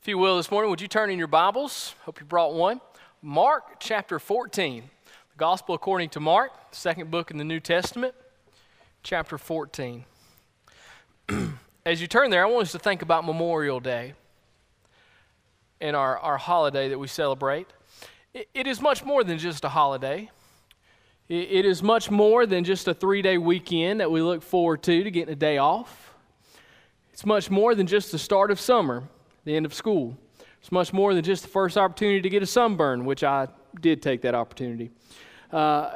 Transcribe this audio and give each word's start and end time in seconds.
If 0.00 0.08
you 0.08 0.16
will, 0.16 0.38
this 0.38 0.50
morning, 0.50 0.70
would 0.70 0.80
you 0.80 0.88
turn 0.88 1.10
in 1.10 1.18
your 1.18 1.26
Bibles? 1.26 1.94
Hope 2.06 2.20
you 2.20 2.24
brought 2.24 2.54
one. 2.54 2.80
Mark 3.20 3.80
chapter 3.80 4.18
14, 4.18 4.82
the 4.82 5.36
Gospel 5.36 5.74
according 5.74 6.08
to 6.10 6.20
Mark, 6.20 6.52
second 6.70 7.10
book 7.10 7.30
in 7.30 7.36
the 7.36 7.44
New 7.44 7.60
Testament, 7.60 8.14
chapter 9.02 9.36
14. 9.36 10.06
As 11.84 12.00
you 12.00 12.06
turn 12.06 12.30
there, 12.30 12.42
I 12.42 12.48
want 12.48 12.62
us 12.62 12.72
to 12.72 12.78
think 12.78 13.02
about 13.02 13.26
Memorial 13.26 13.78
Day 13.78 14.14
and 15.82 15.94
our, 15.94 16.16
our 16.16 16.38
holiday 16.38 16.88
that 16.88 16.98
we 16.98 17.06
celebrate. 17.06 17.66
it, 18.32 18.48
it 18.54 18.66
is 18.66 18.80
much 18.80 19.04
more 19.04 19.22
than 19.22 19.36
just 19.36 19.66
a 19.66 19.68
holiday. 19.68 20.30
It, 21.28 21.50
it 21.50 21.66
is 21.66 21.82
much 21.82 22.10
more 22.10 22.46
than 22.46 22.64
just 22.64 22.88
a 22.88 22.94
three 22.94 23.20
day 23.20 23.36
weekend 23.36 24.00
that 24.00 24.10
we 24.10 24.22
look 24.22 24.42
forward 24.42 24.82
to 24.84 25.04
to 25.04 25.10
getting 25.10 25.34
a 25.34 25.36
day 25.36 25.58
off. 25.58 26.14
It's 27.12 27.26
much 27.26 27.50
more 27.50 27.74
than 27.74 27.86
just 27.86 28.10
the 28.10 28.18
start 28.18 28.50
of 28.50 28.58
summer 28.58 29.02
the 29.50 29.56
end 29.56 29.66
of 29.66 29.74
school. 29.74 30.16
It's 30.60 30.70
much 30.70 30.92
more 30.92 31.14
than 31.14 31.24
just 31.24 31.42
the 31.42 31.48
first 31.48 31.76
opportunity 31.76 32.20
to 32.20 32.28
get 32.28 32.42
a 32.42 32.46
sunburn, 32.46 33.04
which 33.04 33.24
I 33.24 33.48
did 33.80 34.02
take 34.02 34.22
that 34.22 34.34
opportunity. 34.34 34.90
Uh, 35.50 35.90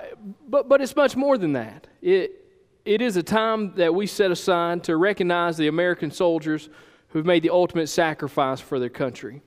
but, 0.49 0.69
but 0.69 0.81
it's 0.81 0.97
much 0.97 1.15
more 1.15 1.39
than 1.39 1.53
that. 1.53 1.87
It, 2.03 2.45
it 2.85 3.01
is 3.01 3.17
a 3.17 3.23
time 3.23 3.75
that 3.77 3.95
we 3.95 4.07
set 4.07 4.31
aside 4.31 4.83
to 4.85 4.97
recognize 4.97 5.57
the 5.57 5.69
American 5.69 6.11
soldiers 6.11 6.69
who've 7.09 7.27
made 7.27 7.43
the 7.43 7.51
ultimate 7.51 7.89
sacrifice 7.89 8.61
for 8.61 8.81
their 8.81 8.89
country. 8.89 9.41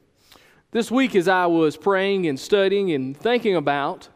This 0.71 0.89
week, 0.89 1.15
as 1.15 1.27
I 1.27 1.45
was 1.48 1.76
praying 1.76 2.27
and 2.27 2.39
studying 2.39 2.91
and 2.91 3.17
thinking 3.17 3.55
about 3.55 4.07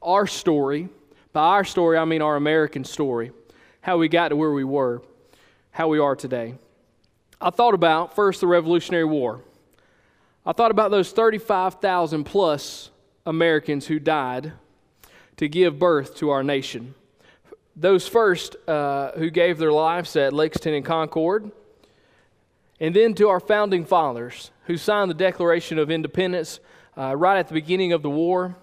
our 0.00 0.26
story, 0.26 0.88
by 1.32 1.42
our 1.42 1.64
story, 1.64 1.98
I 1.98 2.04
mean 2.04 2.22
our 2.22 2.36
American 2.36 2.84
story, 2.84 3.32
how 3.82 3.98
we 3.98 4.08
got 4.08 4.28
to 4.28 4.36
where 4.36 4.52
we 4.52 4.64
were, 4.64 5.02
how 5.70 5.88
we 5.88 5.98
are 5.98 6.16
today. 6.16 6.54
I 7.44 7.50
thought 7.50 7.74
about 7.74 8.16
first 8.16 8.40
the 8.40 8.46
Revolutionary 8.46 9.04
War. 9.04 9.42
I 10.46 10.52
thought 10.54 10.70
about 10.70 10.90
those 10.90 11.12
35,000 11.12 12.24
plus 12.24 12.88
Americans 13.26 13.86
who 13.86 13.98
died 13.98 14.52
to 15.36 15.46
give 15.46 15.78
birth 15.78 16.16
to 16.16 16.30
our 16.30 16.42
nation. 16.42 16.94
Those 17.76 18.08
first 18.08 18.56
uh, 18.66 19.12
who 19.18 19.28
gave 19.28 19.58
their 19.58 19.72
lives 19.72 20.16
at 20.16 20.32
Lexington 20.32 20.72
and 20.72 20.86
Concord, 20.86 21.52
and 22.80 22.96
then 22.96 23.12
to 23.16 23.28
our 23.28 23.40
founding 23.40 23.84
fathers 23.84 24.50
who 24.64 24.78
signed 24.78 25.10
the 25.10 25.14
Declaration 25.14 25.78
of 25.78 25.90
Independence 25.90 26.60
uh, 26.96 27.14
right 27.14 27.38
at 27.38 27.48
the 27.48 27.54
beginning 27.54 27.92
of 27.92 28.00
the 28.00 28.08
war, 28.08 28.56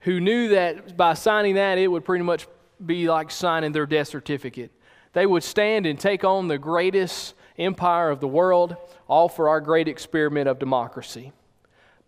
who 0.00 0.18
knew 0.18 0.48
that 0.48 0.96
by 0.96 1.12
signing 1.12 1.56
that 1.56 1.76
it 1.76 1.88
would 1.88 2.06
pretty 2.06 2.24
much 2.24 2.46
be 2.86 3.06
like 3.06 3.30
signing 3.30 3.72
their 3.72 3.84
death 3.84 4.08
certificate. 4.08 4.70
They 5.12 5.26
would 5.26 5.42
stand 5.42 5.84
and 5.84 6.00
take 6.00 6.24
on 6.24 6.48
the 6.48 6.56
greatest 6.56 7.34
empire 7.58 8.10
of 8.10 8.20
the 8.20 8.28
world, 8.28 8.76
all 9.08 9.28
for 9.28 9.48
our 9.48 9.60
great 9.60 9.88
experiment 9.88 10.48
of 10.48 10.58
democracy. 10.58 11.32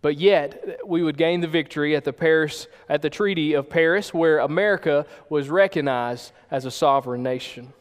But 0.01 0.17
yet, 0.17 0.79
we 0.85 1.01
would 1.01 1.17
gain 1.17 1.41
the 1.41 1.47
victory 1.47 1.95
at 1.95 2.03
the, 2.03 2.13
Paris, 2.13 2.67
at 2.87 3.01
the 3.01 3.09
Treaty 3.09 3.53
of 3.53 3.69
Paris, 3.69 4.13
where 4.13 4.39
America 4.39 5.05
was 5.29 5.49
recognized 5.49 6.31
as 6.51 6.65
a 6.65 6.71
sovereign 6.71 7.23
nation. 7.23 7.73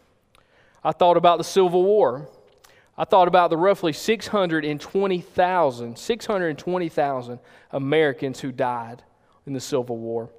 I 0.83 0.93
thought 0.93 1.17
about 1.17 1.39
the 1.39 1.45
Civil 1.45 1.83
War. 1.83 2.29
I 2.97 3.05
thought 3.05 3.29
about 3.29 3.51
the 3.51 3.57
roughly 3.57 3.93
620,000 3.93 5.99
620,000 5.99 7.39
Americans 7.73 8.41
who 8.41 8.53
died 8.53 9.03
in 9.47 9.53
the 9.53 9.61
Civil 9.61 9.99
War. 9.99 10.31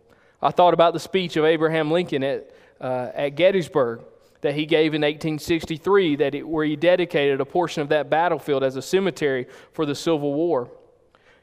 I 0.42 0.52
thought 0.52 0.74
about 0.74 0.94
the 0.94 1.00
speech 1.00 1.38
of 1.38 1.46
Abraham 1.46 1.92
Lincoln 1.92 2.24
at, 2.24 2.52
uh, 2.82 3.12
at 3.14 3.36
Gettysburg 3.36 4.02
that 4.42 4.56
he 4.56 4.66
gave 4.66 4.94
in 4.94 5.02
1863, 5.02 6.16
that 6.18 6.36
it, 6.36 6.48
where 6.48 6.66
he 6.66 6.76
dedicated 6.76 7.42
a 7.42 7.46
portion 7.46 7.82
of 7.82 7.90
that 7.90 8.10
battlefield 8.10 8.64
as 8.64 8.76
a 8.76 8.82
cemetery 8.82 9.48
for 9.72 9.86
the 9.86 9.96
Civil 9.96 10.34
War. 10.34 10.70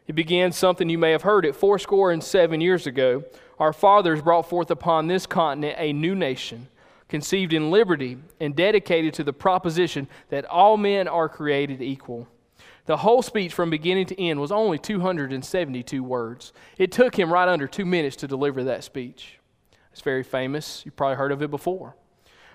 He 0.05 0.13
began 0.13 0.53
something 0.53 0.89
you 0.89 0.99
may 0.99 1.13
have 1.13 1.23
heard 1.23 1.45
it 1.45 1.57
fourscore 1.57 2.13
and 2.13 2.23
seven 2.23 2.61
years 2.61 2.87
ago. 2.87 3.25
Our 3.59 3.73
fathers 3.73 4.21
brought 4.21 4.49
forth 4.49 4.71
upon 4.71 5.07
this 5.07 5.27
continent 5.27 5.77
a 5.79 5.93
new 5.93 6.15
nation, 6.15 6.69
conceived 7.09 7.53
in 7.53 7.71
liberty 7.71 8.19
and 8.41 8.55
dedicated 8.55 9.15
to 9.15 9.25
the 9.25 9.33
proposition 9.33 10.09
that 10.29 10.45
all 10.45 10.77
men 10.77 11.09
are 11.09 11.29
created 11.29 11.81
equal. 11.81 12.29
The 12.87 12.99
whole 12.99 13.23
speech 13.23 13.55
from 13.55 13.71
beginning 13.71 14.07
to 14.07 14.21
end 14.21 14.41
was 14.41 14.53
only 14.53 14.79
272 14.79 16.05
words. 16.05 16.53
It 16.77 16.93
took 16.93 17.19
him 17.19 17.33
right 17.33 17.49
under 17.49 17.67
two 17.67 17.87
minutes 17.87 18.17
to 18.17 18.29
deliver 18.29 18.65
that 18.65 18.85
speech. 18.85 19.39
It's 19.91 20.03
very 20.03 20.23
famous. 20.23 20.83
You've 20.85 20.97
probably 20.97 21.17
heard 21.17 21.33
of 21.33 21.41
it 21.41 21.51
before. 21.51 21.95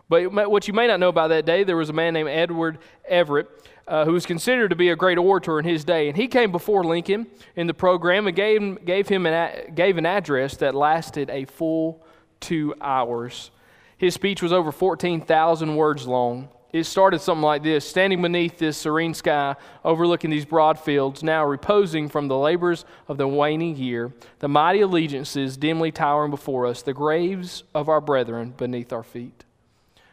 But 0.09 0.31
what 0.31 0.67
you 0.67 0.73
may 0.73 0.87
not 0.87 0.99
know 0.99 1.09
about 1.09 1.27
that 1.27 1.45
day, 1.45 1.63
there 1.63 1.77
was 1.77 1.89
a 1.89 1.93
man 1.93 2.13
named 2.13 2.29
Edward 2.29 2.79
Everett 3.07 3.47
uh, 3.87 4.05
who 4.05 4.13
was 4.13 4.25
considered 4.25 4.69
to 4.69 4.75
be 4.75 4.89
a 4.89 4.95
great 4.95 5.17
orator 5.17 5.59
in 5.59 5.65
his 5.65 5.83
day. 5.83 6.07
And 6.07 6.17
he 6.17 6.27
came 6.27 6.51
before 6.51 6.83
Lincoln 6.83 7.27
in 7.55 7.67
the 7.67 7.73
program 7.73 8.27
and 8.27 8.35
gave, 8.35 8.85
gave 8.85 9.07
him 9.07 9.25
an, 9.25 9.73
gave 9.75 9.97
an 9.97 10.05
address 10.05 10.57
that 10.57 10.75
lasted 10.75 11.29
a 11.29 11.45
full 11.45 12.03
two 12.39 12.73
hours. 12.81 13.51
His 13.97 14.13
speech 14.13 14.41
was 14.41 14.53
over 14.53 14.71
14,000 14.71 15.75
words 15.75 16.07
long. 16.07 16.49
It 16.71 16.83
started 16.83 17.19
something 17.19 17.41
like 17.41 17.63
this 17.63 17.87
Standing 17.87 18.21
beneath 18.21 18.59
this 18.59 18.77
serene 18.77 19.15
sky, 19.15 19.55
overlooking 19.83 20.29
these 20.29 20.45
broad 20.45 20.79
fields, 20.79 21.23
now 21.23 21.43
reposing 21.45 22.09
from 22.09 22.27
the 22.27 22.37
labors 22.37 22.85
of 23.07 23.17
the 23.17 23.27
waning 23.27 23.75
year, 23.75 24.13
the 24.37 24.47
mighty 24.47 24.79
Alleghenies 24.79 25.57
dimly 25.57 25.91
towering 25.91 26.29
before 26.29 26.67
us, 26.67 26.83
the 26.83 26.93
graves 26.93 27.63
of 27.73 27.89
our 27.89 28.01
brethren 28.01 28.53
beneath 28.55 28.93
our 28.93 29.03
feet. 29.03 29.45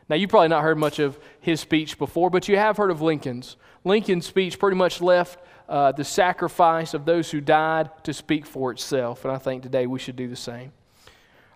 Now, 0.08 0.16
you've 0.16 0.30
probably 0.30 0.48
not 0.48 0.62
heard 0.62 0.78
much 0.78 0.98
of 0.98 1.18
his 1.40 1.60
speech 1.60 1.98
before, 1.98 2.30
but 2.30 2.48
you 2.48 2.56
have 2.56 2.76
heard 2.76 2.90
of 2.90 3.02
Lincoln's. 3.02 3.56
Lincoln's 3.84 4.26
speech 4.26 4.58
pretty 4.58 4.76
much 4.76 5.00
left 5.00 5.38
uh, 5.68 5.92
the 5.92 6.04
sacrifice 6.04 6.94
of 6.94 7.04
those 7.04 7.30
who 7.30 7.40
died 7.40 7.90
to 8.04 8.14
speak 8.14 8.46
for 8.46 8.70
itself, 8.70 9.24
and 9.24 9.34
I 9.34 9.38
think 9.38 9.64
today 9.64 9.86
we 9.86 9.98
should 9.98 10.16
do 10.16 10.28
the 10.28 10.36
same. 10.36 10.72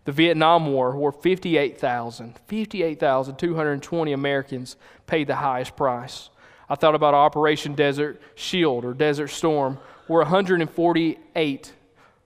The 0.04 0.12
Vietnam 0.12 0.68
War, 0.68 0.96
where 0.96 1.12
58,000, 1.12 2.36
58,220 2.46 4.14
Americans 4.14 4.76
paid 5.08 5.26
the 5.26 5.38
highest 5.38 5.76
price. 5.76 6.30
I 6.70 6.76
thought 6.76 6.94
about 6.94 7.16
Operation 7.16 7.74
Desert 7.74 8.22
Shield 8.36 8.86
or 8.86 8.94
Desert 8.94 9.30
Storm, 9.30 9.80
where 10.08 10.22
148 10.22 11.74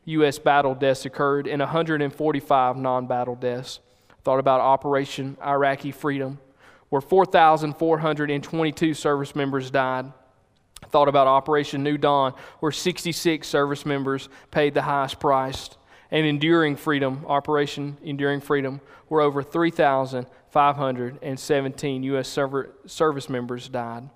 U.S. 0.06 0.40
battle 0.40 0.76
deaths 0.76 1.06
occurred 1.06 1.48
and 1.48 1.60
145 1.60 2.78
non 2.78 3.08
battle 3.08 3.36
deaths. 3.36 3.80
Thought 4.24 4.40
about 4.40 4.62
Operation 4.62 5.38
Iraqi 5.46 5.92
Freedom, 5.92 6.40
where 6.90 7.02
4,422 7.02 8.94
service 8.94 9.36
members 9.36 9.70
died. 9.72 10.12
Thought 10.90 11.08
about 11.08 11.28
Operation 11.28 11.84
New 11.84 11.98
Dawn, 11.98 12.34
where 12.60 12.72
66 12.72 13.48
service 13.48 13.86
members 13.86 14.28
paid 14.52 14.74
the 14.74 14.82
highest 14.82 15.20
price. 15.20 15.70
And 16.12 16.25
Enduring 16.25 16.75
Freedom, 16.75 17.24
Operation 17.28 17.96
Enduring 18.04 18.42
Freedom, 18.42 18.82
where 19.10 19.22
over 19.22 19.44
3,517 19.44 22.04
U.S. 22.04 22.40
service 22.88 23.30
members 23.30 23.70
died. 23.70 24.10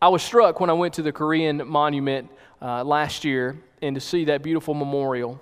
I 0.00 0.08
was 0.08 0.22
struck 0.22 0.60
when 0.60 0.70
I 0.70 0.74
went 0.74 0.94
to 0.94 1.02
the 1.02 1.12
Korean 1.12 1.66
monument 1.66 2.30
uh, 2.64 2.82
last 2.82 3.24
year 3.24 3.58
and 3.82 3.94
to 3.94 4.00
see 4.00 4.24
that 4.24 4.42
beautiful 4.42 4.72
memorial. 4.72 5.38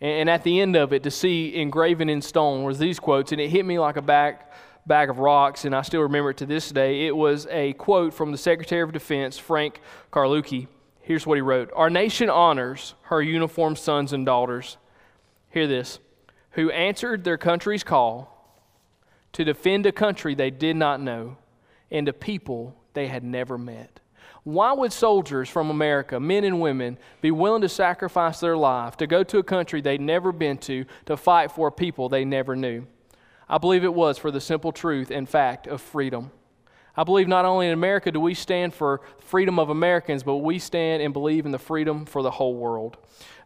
And, 0.00 0.12
and, 0.12 0.30
at 0.30 0.44
the 0.44 0.60
end 0.60 0.76
of 0.76 0.92
it, 0.92 1.02
to 1.02 1.10
see 1.10 1.54
engraven 1.56 2.08
in 2.08 2.22
stone 2.22 2.62
was 2.62 2.78
these 2.78 3.00
quotes, 3.00 3.32
and 3.32 3.40
it 3.40 3.48
hit 3.48 3.66
me 3.66 3.78
like 3.80 3.96
a 3.96 4.02
back, 4.02 4.52
bag 4.86 5.10
of 5.10 5.18
rocks, 5.18 5.64
and 5.64 5.74
I 5.74 5.82
still 5.82 6.02
remember 6.02 6.30
it 6.30 6.36
to 6.38 6.46
this 6.46 6.70
day. 6.70 7.06
It 7.06 7.16
was 7.16 7.48
a 7.50 7.72
quote 7.72 8.14
from 8.14 8.30
the 8.30 8.38
Secretary 8.38 8.82
of 8.82 8.92
Defense, 8.92 9.36
Frank 9.36 9.80
Carlucci. 10.12 10.68
Here's 11.00 11.26
what 11.26 11.36
he 11.36 11.42
wrote 11.42 11.70
Our 11.74 11.90
nation 11.90 12.30
honors 12.30 12.94
her 13.02 13.20
uniformed 13.20 13.78
sons 13.78 14.12
and 14.12 14.24
daughters. 14.24 14.76
Hear 15.50 15.66
this 15.66 15.98
who 16.52 16.70
answered 16.70 17.24
their 17.24 17.38
country's 17.38 17.82
call 17.82 18.28
to 19.32 19.44
defend 19.44 19.86
a 19.86 19.92
country 19.92 20.34
they 20.34 20.50
did 20.50 20.76
not 20.76 21.00
know 21.00 21.36
and 21.90 22.06
a 22.08 22.12
people 22.12 22.76
they 22.92 23.08
had 23.08 23.24
never 23.24 23.56
met. 23.56 24.00
Why 24.44 24.72
would 24.72 24.92
soldiers 24.92 25.48
from 25.48 25.70
America, 25.70 26.18
men 26.18 26.42
and 26.42 26.60
women, 26.60 26.98
be 27.20 27.30
willing 27.30 27.62
to 27.62 27.68
sacrifice 27.68 28.40
their 28.40 28.56
life 28.56 28.96
to 28.96 29.06
go 29.06 29.22
to 29.22 29.38
a 29.38 29.42
country 29.42 29.80
they'd 29.80 30.00
never 30.00 30.32
been 30.32 30.58
to 30.58 30.84
to 31.06 31.16
fight 31.16 31.52
for 31.52 31.68
a 31.68 31.72
people 31.72 32.08
they 32.08 32.24
never 32.24 32.56
knew? 32.56 32.86
I 33.48 33.58
believe 33.58 33.84
it 33.84 33.94
was 33.94 34.18
for 34.18 34.30
the 34.30 34.40
simple 34.40 34.72
truth 34.72 35.10
and 35.10 35.28
fact 35.28 35.66
of 35.66 35.80
freedom. 35.80 36.32
I 36.96 37.04
believe 37.04 37.28
not 37.28 37.44
only 37.44 37.68
in 37.68 37.72
America 37.72 38.10
do 38.10 38.20
we 38.20 38.34
stand 38.34 38.74
for 38.74 39.00
freedom 39.18 39.58
of 39.58 39.70
Americans, 39.70 40.22
but 40.22 40.36
we 40.36 40.58
stand 40.58 41.02
and 41.02 41.12
believe 41.12 41.46
in 41.46 41.52
the 41.52 41.58
freedom 41.58 42.04
for 42.04 42.22
the 42.22 42.32
whole 42.32 42.54
world. 42.54 42.98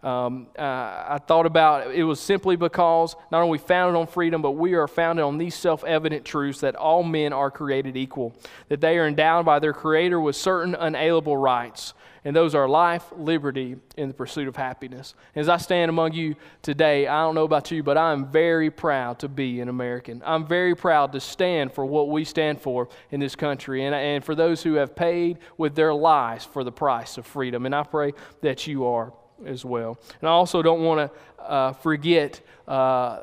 Um, 0.07 0.47
uh, 0.57 0.63
I 0.63 1.19
thought 1.27 1.47
about 1.47 1.93
it 1.93 2.05
was 2.05 2.21
simply 2.21 2.55
because 2.55 3.17
not 3.33 3.43
only 3.43 3.51
we 3.51 3.59
founded 3.59 3.99
on 3.99 4.07
freedom, 4.07 4.41
but 4.41 4.53
we 4.53 4.75
are 4.75 4.87
founded 4.87 5.25
on 5.25 5.37
these 5.37 5.57
self 5.57 5.83
evident 5.83 6.25
truths 6.25 6.61
that 6.61 6.77
all 6.77 7.03
men 7.03 7.33
are 7.33 7.51
created 7.51 7.97
equal, 7.97 8.33
that 8.69 8.81
they 8.81 8.99
are 8.99 9.09
endowed 9.09 9.45
by 9.45 9.59
their 9.59 9.73
Creator 9.73 10.21
with 10.21 10.37
certain 10.37 10.77
unalienable 10.77 11.37
rights, 11.37 11.93
and 12.25 12.37
those 12.37 12.55
are 12.55 12.69
life, 12.69 13.05
liberty, 13.17 13.79
and 13.99 14.11
the 14.11 14.15
pursuit 14.15 14.47
of 14.47 14.55
happiness. 14.55 15.15
As 15.35 15.49
I 15.49 15.57
stand 15.57 15.89
among 15.89 16.13
you 16.13 16.37
today, 16.63 17.09
I 17.09 17.23
don't 17.23 17.35
know 17.35 17.43
about 17.43 17.73
you, 17.73 17.83
but 17.83 17.99
I'm 17.99 18.31
very 18.31 18.71
proud 18.71 19.19
to 19.21 19.29
be 19.29 19.61
an 19.61 19.69
American. 19.69 20.23
I'm 20.25 20.47
very 20.47 20.77
proud 20.77 21.15
to 21.15 21.21
stand 21.21 21.73
for 21.73 21.85
what 21.85 22.11
we 22.11 22.25
stand 22.25 22.61
for 22.61 22.89
in 23.11 23.19
this 23.19 23.35
country, 23.35 23.85
and, 23.85 23.93
and 23.93 24.25
for 24.25 24.37
those 24.37 24.63
who 24.63 24.75
have 24.75 24.95
paid 24.95 25.39
with 25.59 25.75
their 25.75 25.93
lives 25.93 26.45
for 26.45 26.63
the 26.63 26.71
price 26.71 27.19
of 27.19 27.27
freedom. 27.27 27.67
And 27.67 27.75
I 27.75 27.83
pray 27.83 28.13
that 28.43 28.69
you 28.69 28.85
are 28.85 29.13
as 29.45 29.65
well. 29.65 29.99
And 30.21 30.29
I 30.29 30.33
also 30.33 30.63
don't 30.63 30.83
want 30.83 31.11
to 31.11 31.43
uh, 31.43 31.73
forget 31.75 32.41
uh, 32.67 33.21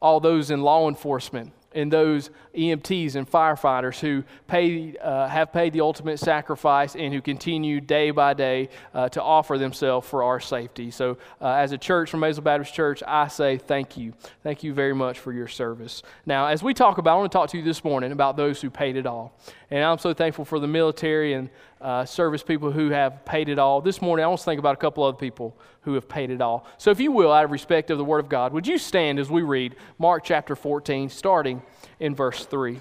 all 0.00 0.20
those 0.20 0.50
in 0.50 0.62
law 0.62 0.88
enforcement 0.88 1.52
and 1.74 1.92
those 1.92 2.30
EMTs 2.54 3.14
and 3.14 3.30
firefighters 3.30 3.98
who 3.98 4.22
pay, 4.46 4.94
uh, 4.98 5.26
have 5.28 5.52
paid 5.52 5.72
the 5.72 5.80
ultimate 5.80 6.18
sacrifice 6.18 6.94
and 6.94 7.12
who 7.12 7.20
continue 7.20 7.80
day 7.80 8.10
by 8.10 8.34
day 8.34 8.68
uh, 8.94 9.08
to 9.08 9.22
offer 9.22 9.58
themselves 9.58 10.06
for 10.06 10.22
our 10.22 10.40
safety. 10.40 10.90
So, 10.90 11.16
uh, 11.40 11.48
as 11.52 11.72
a 11.72 11.78
church 11.78 12.10
from 12.10 12.20
Maysville 12.20 12.44
Baptist 12.44 12.74
Church, 12.74 13.02
I 13.06 13.28
say 13.28 13.56
thank 13.58 13.96
you. 13.96 14.12
Thank 14.42 14.62
you 14.62 14.74
very 14.74 14.94
much 14.94 15.18
for 15.18 15.32
your 15.32 15.48
service. 15.48 16.02
Now, 16.26 16.46
as 16.46 16.62
we 16.62 16.74
talk 16.74 16.98
about, 16.98 17.14
I 17.14 17.18
want 17.20 17.32
to 17.32 17.38
talk 17.38 17.50
to 17.50 17.58
you 17.58 17.64
this 17.64 17.84
morning 17.84 18.12
about 18.12 18.36
those 18.36 18.60
who 18.60 18.70
paid 18.70 18.96
it 18.96 19.06
all. 19.06 19.38
And 19.70 19.82
I'm 19.82 19.98
so 19.98 20.12
thankful 20.12 20.44
for 20.44 20.58
the 20.58 20.68
military 20.68 21.32
and 21.32 21.48
uh, 21.82 22.04
service 22.04 22.42
people 22.42 22.70
who 22.70 22.90
have 22.90 23.24
paid 23.24 23.48
it 23.48 23.58
all. 23.58 23.80
This 23.80 24.00
morning, 24.00 24.24
I 24.24 24.28
want 24.28 24.40
to 24.40 24.44
think 24.44 24.58
about 24.58 24.74
a 24.74 24.78
couple 24.78 25.04
other 25.04 25.16
people 25.16 25.56
who 25.82 25.94
have 25.94 26.08
paid 26.08 26.30
it 26.30 26.40
all. 26.40 26.66
So, 26.78 26.90
if 26.90 27.00
you 27.00 27.12
will, 27.12 27.32
out 27.32 27.44
of 27.44 27.50
respect 27.50 27.90
of 27.90 27.98
the 27.98 28.04
Word 28.04 28.20
of 28.20 28.28
God, 28.28 28.52
would 28.52 28.66
you 28.66 28.78
stand 28.78 29.18
as 29.18 29.30
we 29.30 29.42
read 29.42 29.76
Mark 29.98 30.24
chapter 30.24 30.54
14, 30.54 31.08
starting 31.08 31.62
in 32.00 32.14
verse 32.14 32.46
3? 32.46 32.80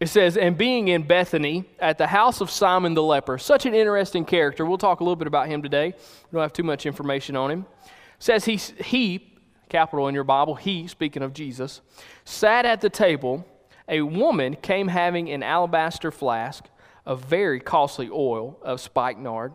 It 0.00 0.08
says, 0.08 0.36
And 0.36 0.56
being 0.56 0.88
in 0.88 1.02
Bethany 1.02 1.64
at 1.78 1.98
the 1.98 2.06
house 2.06 2.40
of 2.40 2.50
Simon 2.50 2.94
the 2.94 3.02
leper, 3.02 3.38
such 3.38 3.66
an 3.66 3.74
interesting 3.74 4.24
character. 4.24 4.64
We'll 4.64 4.78
talk 4.78 5.00
a 5.00 5.04
little 5.04 5.16
bit 5.16 5.28
about 5.28 5.48
him 5.48 5.62
today. 5.62 5.86
We 5.86 6.36
don't 6.36 6.42
have 6.42 6.52
too 6.52 6.64
much 6.64 6.86
information 6.86 7.36
on 7.36 7.50
him. 7.50 7.66
It 7.84 7.90
says, 8.18 8.44
He, 8.44 8.56
he 8.56 9.32
capital 9.72 10.06
in 10.06 10.14
your 10.14 10.22
Bible, 10.22 10.54
he, 10.54 10.86
speaking 10.86 11.22
of 11.22 11.32
Jesus, 11.32 11.80
sat 12.24 12.66
at 12.66 12.80
the 12.80 12.90
table. 12.90 13.44
A 13.92 14.02
woman 14.02 14.56
came 14.56 14.88
having 14.88 15.30
an 15.30 15.44
alabaster 15.44 16.10
flask 16.10 16.64
of 17.06 17.24
very 17.24 17.60
costly 17.60 18.08
oil 18.10 18.58
of 18.62 18.80
spikenard 18.80 19.52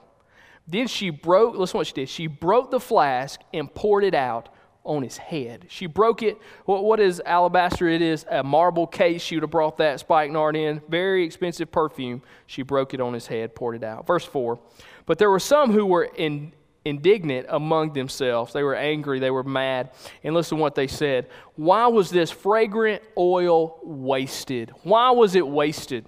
then 0.68 0.88
she 0.88 1.10
broke, 1.10 1.56
listen 1.56 1.78
what 1.78 1.88
she 1.88 1.94
did. 1.94 2.10
She 2.10 2.28
broke 2.28 2.72
the 2.72 2.80
flask 2.80 3.40
and 3.54 3.74
poured 3.74 4.04
it 4.04 4.14
out 4.14 4.50
on 4.84 5.02
his 5.02 5.18
head. 5.18 5.66
She 5.70 5.86
broke 5.86 6.22
it. 6.22 6.38
What, 6.66 6.84
what 6.84 7.00
is 7.00 7.22
alabaster? 7.26 7.88
It 7.88 8.02
is 8.02 8.26
a 8.30 8.44
marble 8.44 8.86
case. 8.86 9.22
She 9.22 9.36
would 9.36 9.44
have 9.44 9.50
brought 9.50 9.78
that 9.78 10.02
spikenard 10.02 10.56
in. 10.56 10.82
Very 10.90 11.24
expensive 11.24 11.72
perfume. 11.72 12.22
She 12.48 12.62
broke 12.64 12.94
it 12.94 13.02
on 13.02 13.14
his 13.14 13.28
head, 13.28 13.56
poured 13.56 13.78
it 13.78 13.84
out. 13.84 14.06
Verse 14.06 14.26
4. 14.26 14.60
But 15.06 15.18
there 15.20 15.30
were 15.30 15.40
some 15.40 15.72
who 15.72 15.86
were 15.86 16.04
in, 16.04 16.54
indignant 16.88 17.48
among 17.50 17.94
themselves. 17.94 18.54
They 18.54 18.64
were 18.64 18.76
angry. 18.76 19.20
They 19.20 19.32
were 19.32 19.44
mad. 19.44 19.92
And 20.24 20.34
listen 20.34 20.58
to 20.58 20.62
what 20.62 20.76
they 20.76 20.88
said. 20.88 21.28
Why 21.56 21.88
was 21.88 22.10
this 22.10 22.32
fragrant 22.32 23.02
oil 23.18 23.80
wasted? 23.84 24.72
Why 24.84 25.12
was 25.12 25.36
it 25.36 25.48
wasted? 25.48 26.06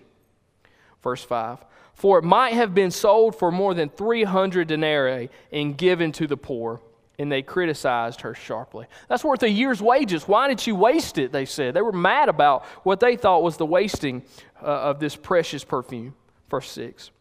Verse 1.02 1.24
5 1.24 1.66
for 2.00 2.18
it 2.18 2.24
might 2.24 2.54
have 2.54 2.74
been 2.74 2.92
sold 2.92 3.36
for 3.36 3.52
more 3.52 3.74
than 3.74 3.90
300 3.90 4.70
denarii 4.70 5.30
and 5.52 5.78
given 5.78 6.14
to 6.14 6.28
the 6.28 6.38
poor. 6.38 6.80
And 7.20 7.30
they 7.30 7.42
criticized 7.42 8.22
her 8.22 8.34
sharply. 8.34 8.86
That's 9.10 9.26
worth 9.26 9.44
a 9.44 9.50
year's 9.50 9.82
wages. 9.82 10.26
Why 10.26 10.48
did 10.48 10.62
she 10.62 10.72
waste 10.72 11.18
it? 11.18 11.34
They 11.34 11.44
said. 11.44 11.74
They 11.74 11.82
were 11.82 11.92
mad 11.92 12.30
about 12.30 12.64
what 12.84 13.02
they 13.02 13.18
thought 13.18 13.44
was 13.44 13.58
the 13.58 13.66
wasting 13.66 14.24
uh, 14.62 14.66
of 14.66 15.02
this 15.02 15.18
precious 15.18 15.66
perfume. 15.66 16.16
Verse 16.50 16.72
6. 16.72 17.12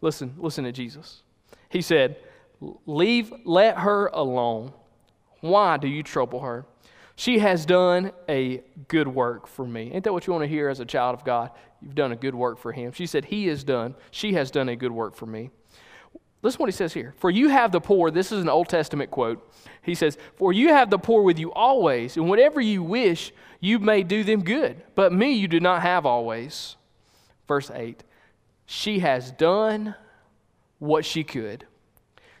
Listen, 0.00 0.34
listen 0.36 0.64
to 0.64 0.72
Jesus. 0.72 1.22
He 1.68 1.80
said, 1.80 2.16
Leave, 2.86 3.32
let 3.44 3.78
her 3.78 4.08
alone. 4.08 4.72
Why 5.40 5.76
do 5.76 5.88
you 5.88 6.02
trouble 6.02 6.40
her? 6.40 6.64
She 7.16 7.38
has 7.40 7.66
done 7.66 8.12
a 8.28 8.62
good 8.88 9.08
work 9.08 9.46
for 9.46 9.66
me. 9.66 9.90
Ain't 9.92 10.04
that 10.04 10.12
what 10.12 10.26
you 10.26 10.32
want 10.32 10.44
to 10.44 10.48
hear 10.48 10.68
as 10.68 10.80
a 10.80 10.84
child 10.84 11.14
of 11.14 11.24
God? 11.24 11.50
You've 11.80 11.94
done 11.94 12.12
a 12.12 12.16
good 12.16 12.34
work 12.34 12.58
for 12.58 12.72
him. 12.72 12.92
She 12.92 13.06
said, 13.06 13.26
He 13.26 13.48
has 13.48 13.64
done, 13.64 13.94
she 14.10 14.34
has 14.34 14.50
done 14.50 14.68
a 14.68 14.76
good 14.76 14.92
work 14.92 15.14
for 15.14 15.26
me. 15.26 15.50
Listen 16.42 16.58
what 16.58 16.68
he 16.68 16.72
says 16.72 16.92
here. 16.92 17.14
For 17.18 17.30
you 17.30 17.48
have 17.48 17.70
the 17.70 17.80
poor, 17.80 18.10
this 18.10 18.32
is 18.32 18.42
an 18.42 18.48
Old 18.48 18.68
Testament 18.68 19.10
quote. 19.10 19.48
He 19.82 19.94
says, 19.94 20.18
For 20.36 20.52
you 20.52 20.68
have 20.68 20.90
the 20.90 20.98
poor 20.98 21.22
with 21.22 21.38
you 21.38 21.52
always, 21.52 22.16
and 22.16 22.28
whatever 22.28 22.60
you 22.60 22.82
wish, 22.82 23.32
you 23.60 23.78
may 23.78 24.02
do 24.02 24.24
them 24.24 24.42
good. 24.42 24.82
But 24.94 25.12
me 25.12 25.32
you 25.32 25.46
do 25.46 25.60
not 25.60 25.82
have 25.82 26.04
always. 26.04 26.76
Verse 27.46 27.70
8 27.70 28.02
She 28.66 29.00
has 29.00 29.30
done 29.32 29.94
what 30.78 31.04
she 31.04 31.22
could. 31.22 31.66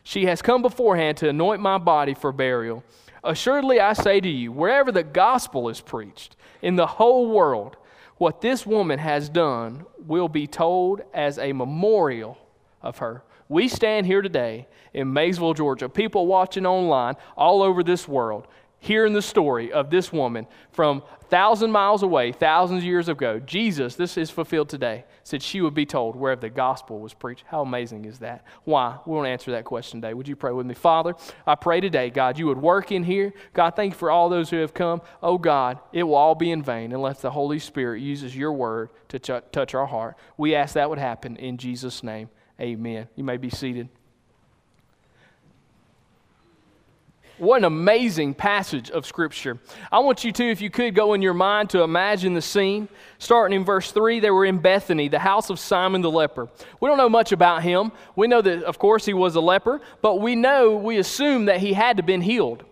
She 0.02 0.26
has 0.26 0.42
come 0.42 0.62
beforehand 0.62 1.18
to 1.18 1.28
anoint 1.28 1.60
my 1.60 1.78
body 1.78 2.14
for 2.14 2.32
burial. 2.32 2.82
Assuredly, 3.24 3.80
I 3.80 3.92
say 3.92 4.20
to 4.20 4.28
you, 4.28 4.50
wherever 4.50 4.90
the 4.90 5.04
gospel 5.04 5.68
is 5.68 5.80
preached 5.80 6.36
in 6.60 6.76
the 6.76 6.86
whole 6.86 7.30
world, 7.30 7.76
what 8.16 8.40
this 8.40 8.66
woman 8.66 8.98
has 8.98 9.28
done 9.28 9.84
will 9.98 10.28
be 10.28 10.46
told 10.46 11.02
as 11.14 11.38
a 11.38 11.52
memorial 11.52 12.38
of 12.80 12.98
her. 12.98 13.22
We 13.48 13.68
stand 13.68 14.06
here 14.06 14.22
today 14.22 14.66
in 14.94 15.12
Maysville, 15.12 15.54
Georgia, 15.54 15.88
people 15.88 16.26
watching 16.26 16.66
online 16.66 17.16
all 17.36 17.62
over 17.62 17.82
this 17.82 18.08
world, 18.08 18.46
hearing 18.82 19.12
the 19.12 19.22
story 19.22 19.72
of 19.72 19.90
this 19.90 20.12
woman 20.12 20.44
from 20.72 21.04
thousand 21.28 21.70
miles 21.70 22.02
away, 22.02 22.32
thousands 22.32 22.82
of 22.82 22.84
years 22.84 23.08
ago. 23.08 23.38
Jesus, 23.38 23.94
this 23.94 24.16
is 24.16 24.28
fulfilled 24.28 24.68
today, 24.68 25.04
said 25.22 25.40
she 25.40 25.60
would 25.60 25.72
be 25.72 25.86
told 25.86 26.16
wherever 26.16 26.40
the 26.40 26.50
gospel 26.50 26.98
was 26.98 27.14
preached. 27.14 27.44
How 27.46 27.62
amazing 27.62 28.06
is 28.06 28.18
that? 28.18 28.44
Why? 28.64 28.98
We 29.06 29.14
want 29.14 29.26
to 29.26 29.30
answer 29.30 29.52
that 29.52 29.64
question 29.64 30.02
today. 30.02 30.14
Would 30.14 30.26
you 30.26 30.34
pray 30.34 30.50
with 30.50 30.66
me? 30.66 30.74
Father, 30.74 31.14
I 31.46 31.54
pray 31.54 31.80
today, 31.80 32.10
God, 32.10 32.40
you 32.40 32.48
would 32.48 32.58
work 32.58 32.90
in 32.90 33.04
here. 33.04 33.32
God, 33.54 33.76
thank 33.76 33.92
you 33.92 33.98
for 33.98 34.10
all 34.10 34.28
those 34.28 34.50
who 34.50 34.56
have 34.56 34.74
come. 34.74 35.00
Oh, 35.22 35.38
God, 35.38 35.78
it 35.92 36.02
will 36.02 36.16
all 36.16 36.34
be 36.34 36.50
in 36.50 36.60
vain 36.60 36.92
unless 36.92 37.20
the 37.20 37.30
Holy 37.30 37.60
Spirit 37.60 38.00
uses 38.00 38.36
your 38.36 38.52
word 38.52 38.90
to 39.10 39.20
ch- 39.20 39.44
touch 39.52 39.76
our 39.76 39.86
heart. 39.86 40.16
We 40.36 40.56
ask 40.56 40.74
that 40.74 40.90
would 40.90 40.98
happen 40.98 41.36
in 41.36 41.56
Jesus' 41.56 42.02
name. 42.02 42.30
Amen. 42.60 43.06
You 43.14 43.22
may 43.22 43.36
be 43.36 43.48
seated. 43.48 43.90
What 47.42 47.56
an 47.56 47.64
amazing 47.64 48.34
passage 48.34 48.88
of 48.92 49.04
Scripture. 49.04 49.58
I 49.90 49.98
want 49.98 50.22
you 50.22 50.30
to, 50.30 50.48
if 50.48 50.60
you 50.60 50.70
could, 50.70 50.94
go 50.94 51.12
in 51.14 51.22
your 51.22 51.34
mind 51.34 51.70
to 51.70 51.82
imagine 51.82 52.34
the 52.34 52.40
scene. 52.40 52.88
Starting 53.18 53.56
in 53.56 53.64
verse 53.64 53.90
3, 53.90 54.20
they 54.20 54.30
were 54.30 54.44
in 54.44 54.58
Bethany, 54.58 55.08
the 55.08 55.18
house 55.18 55.50
of 55.50 55.58
Simon 55.58 56.02
the 56.02 56.10
leper. 56.10 56.48
We 56.78 56.88
don't 56.88 56.98
know 56.98 57.08
much 57.08 57.32
about 57.32 57.64
him. 57.64 57.90
We 58.14 58.28
know 58.28 58.42
that, 58.42 58.62
of 58.62 58.78
course, 58.78 59.04
he 59.04 59.12
was 59.12 59.34
a 59.34 59.40
leper, 59.40 59.80
but 60.02 60.20
we 60.20 60.36
know, 60.36 60.76
we 60.76 60.98
assume 60.98 61.46
that 61.46 61.58
he 61.58 61.72
had 61.72 61.96
to 61.96 62.04
been 62.04 62.20
healed, 62.20 62.62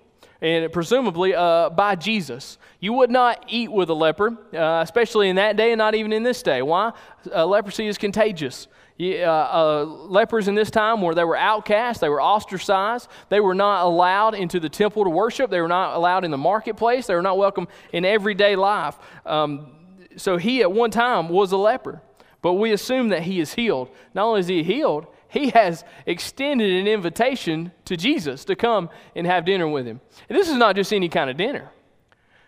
and 0.40 0.72
presumably 0.72 1.34
uh, 1.34 1.70
by 1.70 1.96
Jesus. 1.96 2.56
You 2.78 2.92
would 2.92 3.10
not 3.10 3.46
eat 3.48 3.72
with 3.72 3.90
a 3.90 3.94
leper, 3.94 4.38
uh, 4.54 4.82
especially 4.84 5.30
in 5.30 5.34
that 5.34 5.56
day 5.56 5.72
and 5.72 5.78
not 5.78 5.96
even 5.96 6.12
in 6.12 6.22
this 6.22 6.44
day. 6.44 6.62
Why? 6.62 6.92
Uh, 7.34 7.44
leprosy 7.44 7.88
is 7.88 7.98
contagious. 7.98 8.68
Uh, 9.00 9.24
uh, 9.24 9.84
lepers 9.84 10.46
in 10.46 10.54
this 10.54 10.70
time 10.70 11.00
where 11.00 11.14
they 11.14 11.24
were 11.24 11.36
outcast, 11.36 12.02
they 12.02 12.08
were 12.10 12.20
ostracized, 12.20 13.08
they 13.30 13.40
were 13.40 13.54
not 13.54 13.86
allowed 13.86 14.34
into 14.34 14.60
the 14.60 14.68
temple 14.68 15.04
to 15.04 15.10
worship, 15.10 15.50
they 15.50 15.62
were 15.62 15.68
not 15.68 15.96
allowed 15.96 16.22
in 16.22 16.30
the 16.30 16.36
marketplace, 16.36 17.06
they 17.06 17.14
were 17.14 17.22
not 17.22 17.38
welcome 17.38 17.66
in 17.94 18.04
everyday 18.04 18.56
life. 18.56 18.98
Um, 19.24 19.68
so 20.16 20.36
he 20.36 20.60
at 20.60 20.70
one 20.70 20.90
time 20.90 21.30
was 21.30 21.50
a 21.52 21.56
leper, 21.56 22.02
but 22.42 22.54
we 22.54 22.72
assume 22.72 23.08
that 23.08 23.22
he 23.22 23.40
is 23.40 23.54
healed. 23.54 23.88
Not 24.12 24.26
only 24.26 24.40
is 24.40 24.48
he 24.48 24.62
healed, 24.62 25.06
he 25.28 25.48
has 25.50 25.82
extended 26.04 26.70
an 26.70 26.86
invitation 26.86 27.72
to 27.86 27.96
Jesus 27.96 28.44
to 28.44 28.54
come 28.54 28.90
and 29.16 29.26
have 29.26 29.46
dinner 29.46 29.66
with 29.66 29.86
him. 29.86 30.02
And 30.28 30.36
this 30.36 30.50
is 30.50 30.56
not 30.56 30.76
just 30.76 30.92
any 30.92 31.08
kind 31.08 31.30
of 31.30 31.38
dinner. 31.38 31.70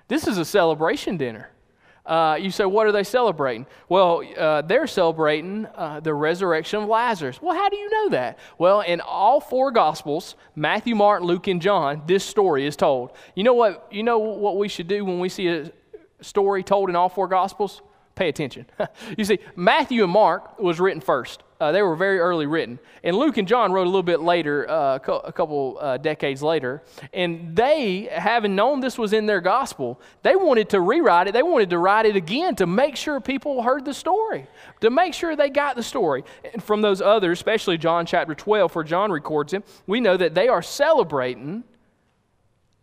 This 0.09 0.27
is 0.27 0.37
a 0.37 0.45
celebration 0.45 1.17
dinner. 1.17 1.49
Uh, 2.05 2.37
you 2.41 2.51
say, 2.51 2.65
what 2.65 2.87
are 2.87 2.93
they 2.93 3.05
celebrating? 3.05 3.65
Well, 3.89 4.23
uh, 4.37 4.63
they're 4.63 4.89
celebrating 4.89 5.67
uh, 5.77 6.01
the 6.01 6.13
resurrection 6.13 6.83
of 6.83 6.89
Lazarus. 6.89 7.41
Well, 7.41 7.55
how 7.55 7.69
do 7.69 7.77
you 7.77 7.89
know 7.91 8.09
that? 8.11 8.39
Well, 8.59 8.81
in 8.81 9.01
all 9.01 9.41
four 9.41 9.71
Gospels 9.71 10.35
Matthew, 10.57 10.97
Mark, 10.97 11.23
Luke, 11.23 11.47
and 11.47 11.63
John 11.63 12.03
this 12.07 12.25
story 12.25 12.67
is 12.67 12.75
told. 12.75 13.13
You 13.37 13.45
know 13.45 13.55
what? 13.55 13.87
You 13.91 14.03
know 14.03 14.19
what 14.19 14.57
we 14.57 14.69
should 14.69 14.89
do 14.89 15.05
when 15.05 15.21
we 15.21 15.29
see 15.29 15.47
a 15.49 15.71
story 16.21 16.65
told 16.65 16.89
in 16.89 16.97
all 16.97 17.09
four 17.09 17.29
Gospels? 17.29 17.83
Pay 18.15 18.29
attention. 18.29 18.67
you 19.17 19.25
see, 19.25 19.39
Matthew 19.55 20.03
and 20.03 20.13
Mark 20.13 20.59
was 20.59 20.81
written 20.81 21.01
first. 21.01 21.43
Uh, 21.63 21.71
they 21.71 21.81
were 21.81 21.95
very 21.95 22.19
early 22.19 22.47
written. 22.47 22.77
And 23.05 23.15
Luke 23.17 23.37
and 23.37 23.47
John 23.47 23.71
wrote 23.71 23.85
a 23.85 23.89
little 23.89 24.03
bit 24.03 24.21
later, 24.21 24.69
uh, 24.69 24.97
a 24.97 25.33
couple 25.33 25.79
uh, 25.81 25.97
decades 25.97 26.43
later. 26.43 26.83
And 27.13 27.55
they, 27.55 28.09
having 28.11 28.57
known 28.57 28.81
this 28.81 28.99
was 28.99 29.13
in 29.13 29.27
their 29.27 29.41
gospel, 29.41 30.01
they 30.23 30.35
wanted 30.35 30.71
to 30.71 30.81
rewrite 30.81 31.29
it. 31.29 31.33
They 31.35 31.45
wanted 31.45 31.71
to 31.71 31.79
write 31.79 32.05
it 32.05 32.17
again 32.17 32.57
to 32.57 32.67
make 32.67 32.97
sure 32.97 33.21
people 33.21 33.63
heard 33.63 33.85
the 33.85 33.95
story, 33.95 34.49
to 34.81 34.91
make 34.91 35.15
sure 35.15 35.37
they 35.37 35.51
got 35.51 35.77
the 35.77 35.85
story. 35.85 36.25
And 36.53 36.61
from 36.61 36.83
those 36.83 37.01
others, 37.01 37.39
especially 37.39 37.79
John 37.79 38.07
chapter 38.07 38.35
12, 38.35 38.75
where 38.75 38.83
John 38.83 39.13
records 39.13 39.53
it, 39.53 39.63
we 39.87 40.01
know 40.01 40.17
that 40.17 40.35
they 40.35 40.49
are 40.49 40.63
celebrating 40.63 41.63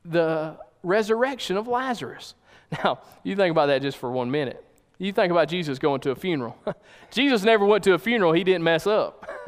the 0.06 0.58
resurrection 0.84 1.58
of 1.58 1.68
Lazarus. 1.68 2.34
Now, 2.84 3.00
you 3.24 3.36
think 3.36 3.52
about 3.52 3.66
that 3.66 3.82
just 3.82 3.98
for 3.98 4.12
one 4.12 4.30
minute. 4.30 4.64
You 5.02 5.14
think 5.14 5.32
about 5.32 5.48
Jesus 5.48 5.80
going 5.80 6.02
to 6.02 6.12
a 6.12 6.16
funeral. 6.16 6.58
Jesus 7.10 7.44
never 7.44 7.66
went 7.66 7.86
to 7.86 7.94
a 7.94 7.98
funeral 7.98 8.34
he 8.34 8.44
didn't 8.44 8.66
mess 8.66 8.86
up. 8.86 9.26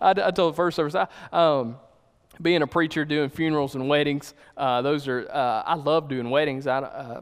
I, 0.00 0.10
I, 0.10 0.30
told 0.30 0.52
the 0.52 0.56
first 0.56 0.76
service, 0.76 0.94
I, 0.94 1.08
um, 1.32 1.76
being 2.40 2.62
a 2.62 2.68
preacher, 2.68 3.04
doing 3.04 3.28
funerals 3.28 3.74
and 3.74 3.88
weddings, 3.88 4.34
uh, 4.56 4.82
those 4.82 5.08
are, 5.08 5.28
uh, 5.28 5.62
I 5.66 5.74
love 5.74 6.08
doing 6.08 6.30
weddings. 6.30 6.68
I 6.68 6.78
uh, 6.78 7.20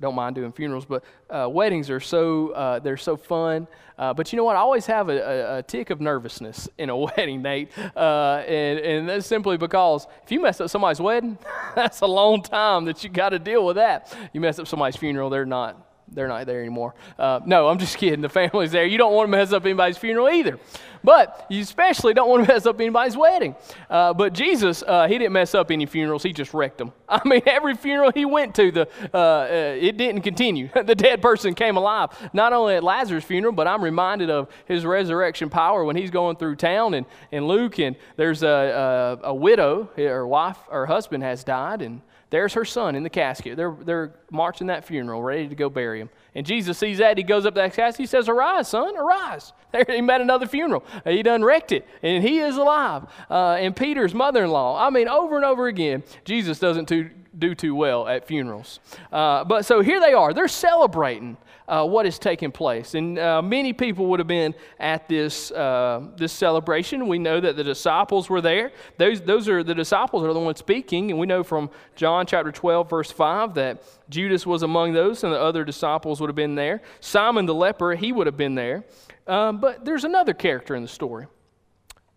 don't 0.00 0.16
mind 0.16 0.34
doing 0.34 0.50
funerals, 0.50 0.86
but 0.86 1.04
uh, 1.30 1.48
weddings 1.48 1.88
are 1.88 2.00
so, 2.00 2.50
uh, 2.50 2.80
they're 2.80 2.96
so 2.96 3.16
fun. 3.16 3.68
Uh, 3.96 4.12
but 4.12 4.32
you 4.32 4.36
know 4.36 4.44
what? 4.44 4.56
I 4.56 4.60
always 4.60 4.86
have 4.86 5.08
a, 5.08 5.18
a, 5.18 5.58
a 5.58 5.62
tick 5.62 5.90
of 5.90 6.00
nervousness 6.00 6.68
in 6.78 6.90
a 6.90 6.96
wedding, 6.96 7.42
Nate. 7.42 7.70
and, 7.78 8.80
and 8.80 9.08
that's 9.08 9.26
simply 9.28 9.56
because 9.56 10.08
if 10.24 10.32
you 10.32 10.40
mess 10.40 10.60
up 10.60 10.68
somebody's 10.68 11.00
wedding, 11.00 11.38
that's 11.76 12.00
a 12.00 12.06
long 12.06 12.42
time 12.42 12.86
that 12.86 13.04
you 13.04 13.10
got 13.10 13.28
to 13.28 13.38
deal 13.38 13.64
with 13.64 13.76
that. 13.76 14.12
You 14.32 14.40
mess 14.40 14.58
up 14.58 14.66
somebody's 14.66 14.96
funeral, 14.96 15.30
they're 15.30 15.46
not 15.46 15.87
they're 16.12 16.28
not 16.28 16.46
there 16.46 16.60
anymore. 16.60 16.94
Uh, 17.18 17.40
no, 17.44 17.68
I'm 17.68 17.78
just 17.78 17.96
kidding. 17.98 18.20
The 18.20 18.28
family's 18.28 18.72
there. 18.72 18.84
You 18.84 18.98
don't 18.98 19.14
want 19.14 19.26
to 19.26 19.30
mess 19.30 19.52
up 19.52 19.64
anybody's 19.64 19.98
funeral 19.98 20.28
either. 20.28 20.58
But 21.04 21.46
you 21.48 21.62
especially 21.62 22.14
don't 22.14 22.28
want 22.28 22.46
to 22.46 22.52
mess 22.52 22.66
up 22.66 22.80
anybody's 22.80 23.16
wedding. 23.16 23.54
Uh, 23.88 24.12
but 24.14 24.32
Jesus, 24.32 24.82
uh, 24.86 25.06
he 25.06 25.18
didn't 25.18 25.32
mess 25.32 25.54
up 25.54 25.70
any 25.70 25.86
funerals. 25.86 26.22
He 26.22 26.32
just 26.32 26.54
wrecked 26.54 26.78
them. 26.78 26.92
I 27.08 27.20
mean, 27.26 27.42
every 27.46 27.74
funeral 27.74 28.10
he 28.12 28.24
went 28.24 28.54
to, 28.56 28.70
the, 28.70 28.88
uh, 29.14 29.16
uh, 29.16 29.76
it 29.80 29.96
didn't 29.96 30.22
continue. 30.22 30.68
the 30.74 30.94
dead 30.94 31.22
person 31.22 31.54
came 31.54 31.76
alive. 31.76 32.10
Not 32.32 32.52
only 32.52 32.74
at 32.74 32.84
Lazarus' 32.84 33.24
funeral, 33.24 33.52
but 33.52 33.66
I'm 33.66 33.82
reminded 33.82 34.30
of 34.30 34.48
his 34.66 34.84
resurrection 34.84 35.50
power 35.50 35.84
when 35.84 35.96
he's 35.96 36.10
going 36.10 36.36
through 36.36 36.56
town 36.56 36.94
and, 36.94 37.06
and 37.32 37.46
Luke, 37.46 37.78
and 37.78 37.96
there's 38.16 38.42
a, 38.42 39.18
a, 39.22 39.28
a 39.28 39.34
widow, 39.34 39.90
her 39.96 40.26
wife, 40.26 40.58
her 40.70 40.86
husband 40.86 41.22
has 41.22 41.44
died, 41.44 41.82
and 41.82 42.00
there's 42.30 42.52
her 42.54 42.64
son 42.64 42.94
in 42.94 43.02
the 43.02 43.10
casket. 43.10 43.56
They're, 43.56 43.74
they're 43.84 44.14
marching 44.30 44.66
that 44.66 44.84
funeral, 44.84 45.22
ready 45.22 45.48
to 45.48 45.54
go 45.54 45.70
bury 45.70 46.00
him. 46.00 46.10
And 46.34 46.44
Jesus 46.44 46.76
sees 46.76 46.98
that. 46.98 47.16
He 47.16 47.24
goes 47.24 47.46
up 47.46 47.54
to 47.54 47.60
that 47.60 47.74
casket. 47.74 48.00
He 48.00 48.06
says, 48.06 48.28
Arise, 48.28 48.68
son, 48.68 48.96
arise. 48.96 49.52
There, 49.70 49.84
he 49.86 50.00
met 50.00 50.22
another 50.22 50.46
funeral. 50.46 50.82
He 51.04 51.22
done 51.22 51.44
wrecked 51.44 51.72
it, 51.72 51.86
and 52.02 52.24
he 52.24 52.38
is 52.38 52.56
alive. 52.56 53.02
Uh, 53.28 53.58
and 53.60 53.76
Peter's 53.76 54.14
mother 54.14 54.44
in 54.44 54.50
law. 54.50 54.82
I 54.82 54.88
mean, 54.88 55.08
over 55.08 55.36
and 55.36 55.44
over 55.44 55.66
again, 55.66 56.02
Jesus 56.24 56.58
doesn't 56.58 56.88
too, 56.88 57.10
do 57.38 57.54
too 57.54 57.74
well 57.74 58.08
at 58.08 58.26
funerals. 58.26 58.80
Uh, 59.12 59.44
but 59.44 59.66
so 59.66 59.82
here 59.82 60.00
they 60.00 60.14
are. 60.14 60.32
They're 60.32 60.48
celebrating 60.48 61.36
uh, 61.68 61.84
what 61.84 62.06
is 62.06 62.18
taking 62.18 62.50
place. 62.50 62.94
And 62.94 63.18
uh, 63.18 63.42
many 63.42 63.72
people 63.72 64.06
would 64.06 64.20
have 64.20 64.26
been 64.26 64.54
at 64.80 65.06
this, 65.08 65.50
uh, 65.52 66.08
this 66.16 66.32
celebration. 66.32 67.06
We 67.06 67.18
know 67.18 67.40
that 67.40 67.56
the 67.56 67.62
disciples 67.62 68.30
were 68.30 68.40
there. 68.40 68.72
Those, 68.96 69.20
those 69.20 69.48
are 69.48 69.62
the 69.62 69.74
disciples 69.74 70.24
are 70.24 70.32
the 70.32 70.40
ones 70.40 70.58
speaking. 70.58 71.10
And 71.10 71.20
we 71.20 71.26
know 71.26 71.44
from 71.44 71.70
John 71.94 72.26
chapter 72.26 72.50
12, 72.50 72.88
verse 72.88 73.10
5, 73.10 73.54
that 73.54 73.82
Judas 74.08 74.46
was 74.46 74.62
among 74.62 74.94
those, 74.94 75.22
and 75.22 75.32
the 75.32 75.40
other 75.40 75.64
disciples 75.64 76.20
would 76.20 76.28
have 76.28 76.36
been 76.36 76.54
there. 76.54 76.80
Simon 77.00 77.44
the 77.44 77.54
leper, 77.54 77.94
he 77.94 78.12
would 78.12 78.26
have 78.26 78.36
been 78.36 78.54
there. 78.54 78.84
Um, 79.26 79.60
but 79.60 79.84
there's 79.84 80.04
another 80.04 80.32
character 80.32 80.74
in 80.74 80.82
the 80.82 80.88
story 80.88 81.26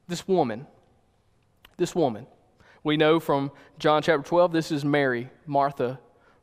this 0.08 0.28
woman. 0.28 0.68
This 1.78 1.96
woman. 1.96 2.28
We 2.84 2.98
know 2.98 3.20
from 3.20 3.52
John 3.80 4.02
chapter 4.02 4.28
12, 4.28 4.52
this 4.52 4.72
is 4.72 4.84
Mary, 4.84 5.30
Martha 5.46 6.00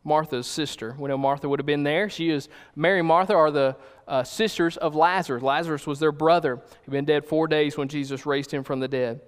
Martha's 0.09 0.47
sister. 0.47 0.97
We 0.99 1.09
know 1.09 1.19
Martha 1.19 1.49
would 1.49 1.61
have 1.61 1.67
been 1.67 1.85
there. 1.85 2.09
She 2.09 2.31
is, 2.31 2.49
Mary 2.75 2.99
and 2.99 3.07
Martha 3.07 3.35
are 3.35 3.51
the 3.51 3.77
uh, 4.09 4.25
sisters 4.25 4.77
of 4.79 4.95
Lazarus. 4.95 5.43
Lazarus 5.43 5.87
was 5.87 6.01
their 6.01 6.13
brother. 6.13 6.61
He'd 6.85 6.91
been 6.91 7.05
dead 7.05 7.25
four 7.25 7.47
days 7.47 7.77
when 7.77 7.89
Jesus 7.89 8.27
raised 8.27 8.51
him 8.51 8.65
from 8.65 8.81
the 8.81 8.89
dead. 8.89 9.21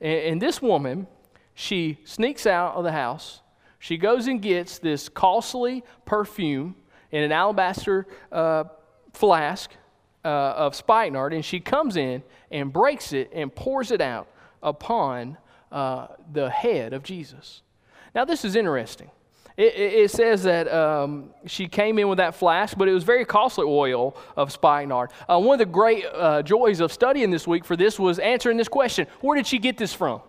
And, 0.00 0.18
and 0.20 0.42
this 0.42 0.62
woman, 0.62 1.08
she 1.54 1.98
sneaks 2.04 2.46
out 2.46 2.76
of 2.76 2.84
the 2.84 2.92
house. 2.92 3.40
She 3.78 3.98
goes 3.98 4.28
and 4.28 4.40
gets 4.40 4.78
this 4.78 5.08
costly 5.08 5.82
perfume 6.04 6.76
in 7.10 7.24
an 7.24 7.32
alabaster 7.32 8.06
uh, 8.30 8.64
flask 9.12 9.70
uh, 10.24 10.28
of 10.28 10.74
spikenard, 10.74 11.32
and 11.32 11.44
she 11.44 11.58
comes 11.60 11.96
in 11.96 12.22
and 12.50 12.72
breaks 12.72 13.12
it 13.12 13.30
and 13.34 13.54
pours 13.54 13.90
it 13.90 14.00
out 14.00 14.28
upon 14.62 15.36
uh, 15.72 16.06
the 16.32 16.48
head 16.48 16.92
of 16.92 17.02
Jesus. 17.02 17.62
Now, 18.14 18.24
this 18.24 18.44
is 18.44 18.54
interesting 18.56 19.10
it, 19.56 19.74
it, 19.74 20.10
says 20.10 20.42
that 20.44 20.72
um, 20.72 21.30
she 21.46 21.68
came 21.68 21.98
in 21.98 22.08
with 22.08 22.18
that 22.18 22.34
flask, 22.34 22.76
but 22.76 22.88
it 22.88 22.92
was 22.92 23.04
very 23.04 23.24
costly 23.24 23.64
oil 23.66 24.16
of 24.36 24.50
spikenard. 24.50 25.10
Uh, 25.28 25.38
one 25.38 25.54
of 25.54 25.58
the 25.66 25.70
great 25.70 26.04
uh, 26.06 26.42
joys 26.42 26.80
of 26.80 26.92
studying 26.92 27.30
this 27.30 27.46
week 27.46 27.64
for 27.64 27.76
this 27.76 27.98
was 27.98 28.18
answering 28.18 28.56
this 28.56 28.68
question 28.68 29.06
Where 29.20 29.36
did 29.36 29.46
she 29.46 29.58
get 29.58 29.76
this 29.76 29.92
from? 29.92 30.22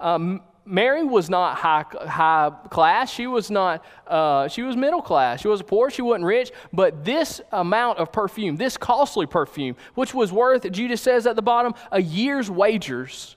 Um, 0.00 0.42
Mary 0.66 1.04
was 1.04 1.28
not 1.28 1.56
high, 1.58 1.84
high 2.06 2.50
class. 2.70 3.12
She 3.12 3.26
was 3.26 3.50
not, 3.50 3.84
uh, 4.06 4.48
she 4.48 4.62
was 4.62 4.76
middle 4.76 5.02
class. 5.02 5.42
She 5.42 5.48
wasn't 5.48 5.68
poor. 5.68 5.90
She 5.90 6.00
wasn't 6.00 6.24
rich. 6.24 6.52
But 6.72 7.04
this 7.04 7.40
amount 7.52 7.98
of 7.98 8.10
perfume, 8.10 8.56
this 8.56 8.76
costly 8.76 9.26
perfume, 9.26 9.76
which 9.94 10.14
was 10.14 10.32
worth, 10.32 10.70
Judas 10.72 11.02
says 11.02 11.26
at 11.26 11.36
the 11.36 11.42
bottom, 11.42 11.74
a 11.92 12.00
year's 12.00 12.50
wagers 12.50 13.36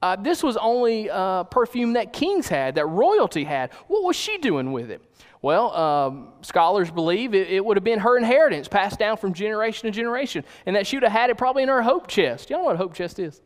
uh, 0.00 0.16
this 0.16 0.42
was 0.42 0.56
only 0.56 1.10
uh, 1.10 1.44
perfume 1.44 1.94
that 1.94 2.12
kings 2.12 2.48
had, 2.48 2.76
that 2.76 2.86
royalty 2.86 3.44
had. 3.44 3.72
What 3.88 4.04
was 4.04 4.16
she 4.16 4.38
doing 4.38 4.72
with 4.72 4.90
it? 4.90 5.02
Well, 5.40 5.74
um, 5.74 6.32
scholars 6.42 6.90
believe 6.90 7.34
it, 7.34 7.48
it, 7.48 7.64
would 7.64 7.76
have 7.76 7.84
been 7.84 8.00
her 8.00 8.16
inheritance 8.16 8.66
passed 8.66 8.98
down 8.98 9.16
from 9.16 9.32
generation 9.32 9.86
to 9.86 9.92
generation, 9.92 10.44
and 10.66 10.74
that 10.74 10.86
she 10.86 10.96
would 10.96 11.04
have 11.04 11.12
had 11.12 11.30
it 11.30 11.38
probably 11.38 11.62
in 11.62 11.68
her 11.68 11.82
hope 11.82 12.08
chest. 12.08 12.50
Y'all 12.50 12.60
know 12.60 12.64
what 12.64 12.74
a 12.74 12.78
hope 12.78 12.94
chest 12.94 13.18
is? 13.18 13.40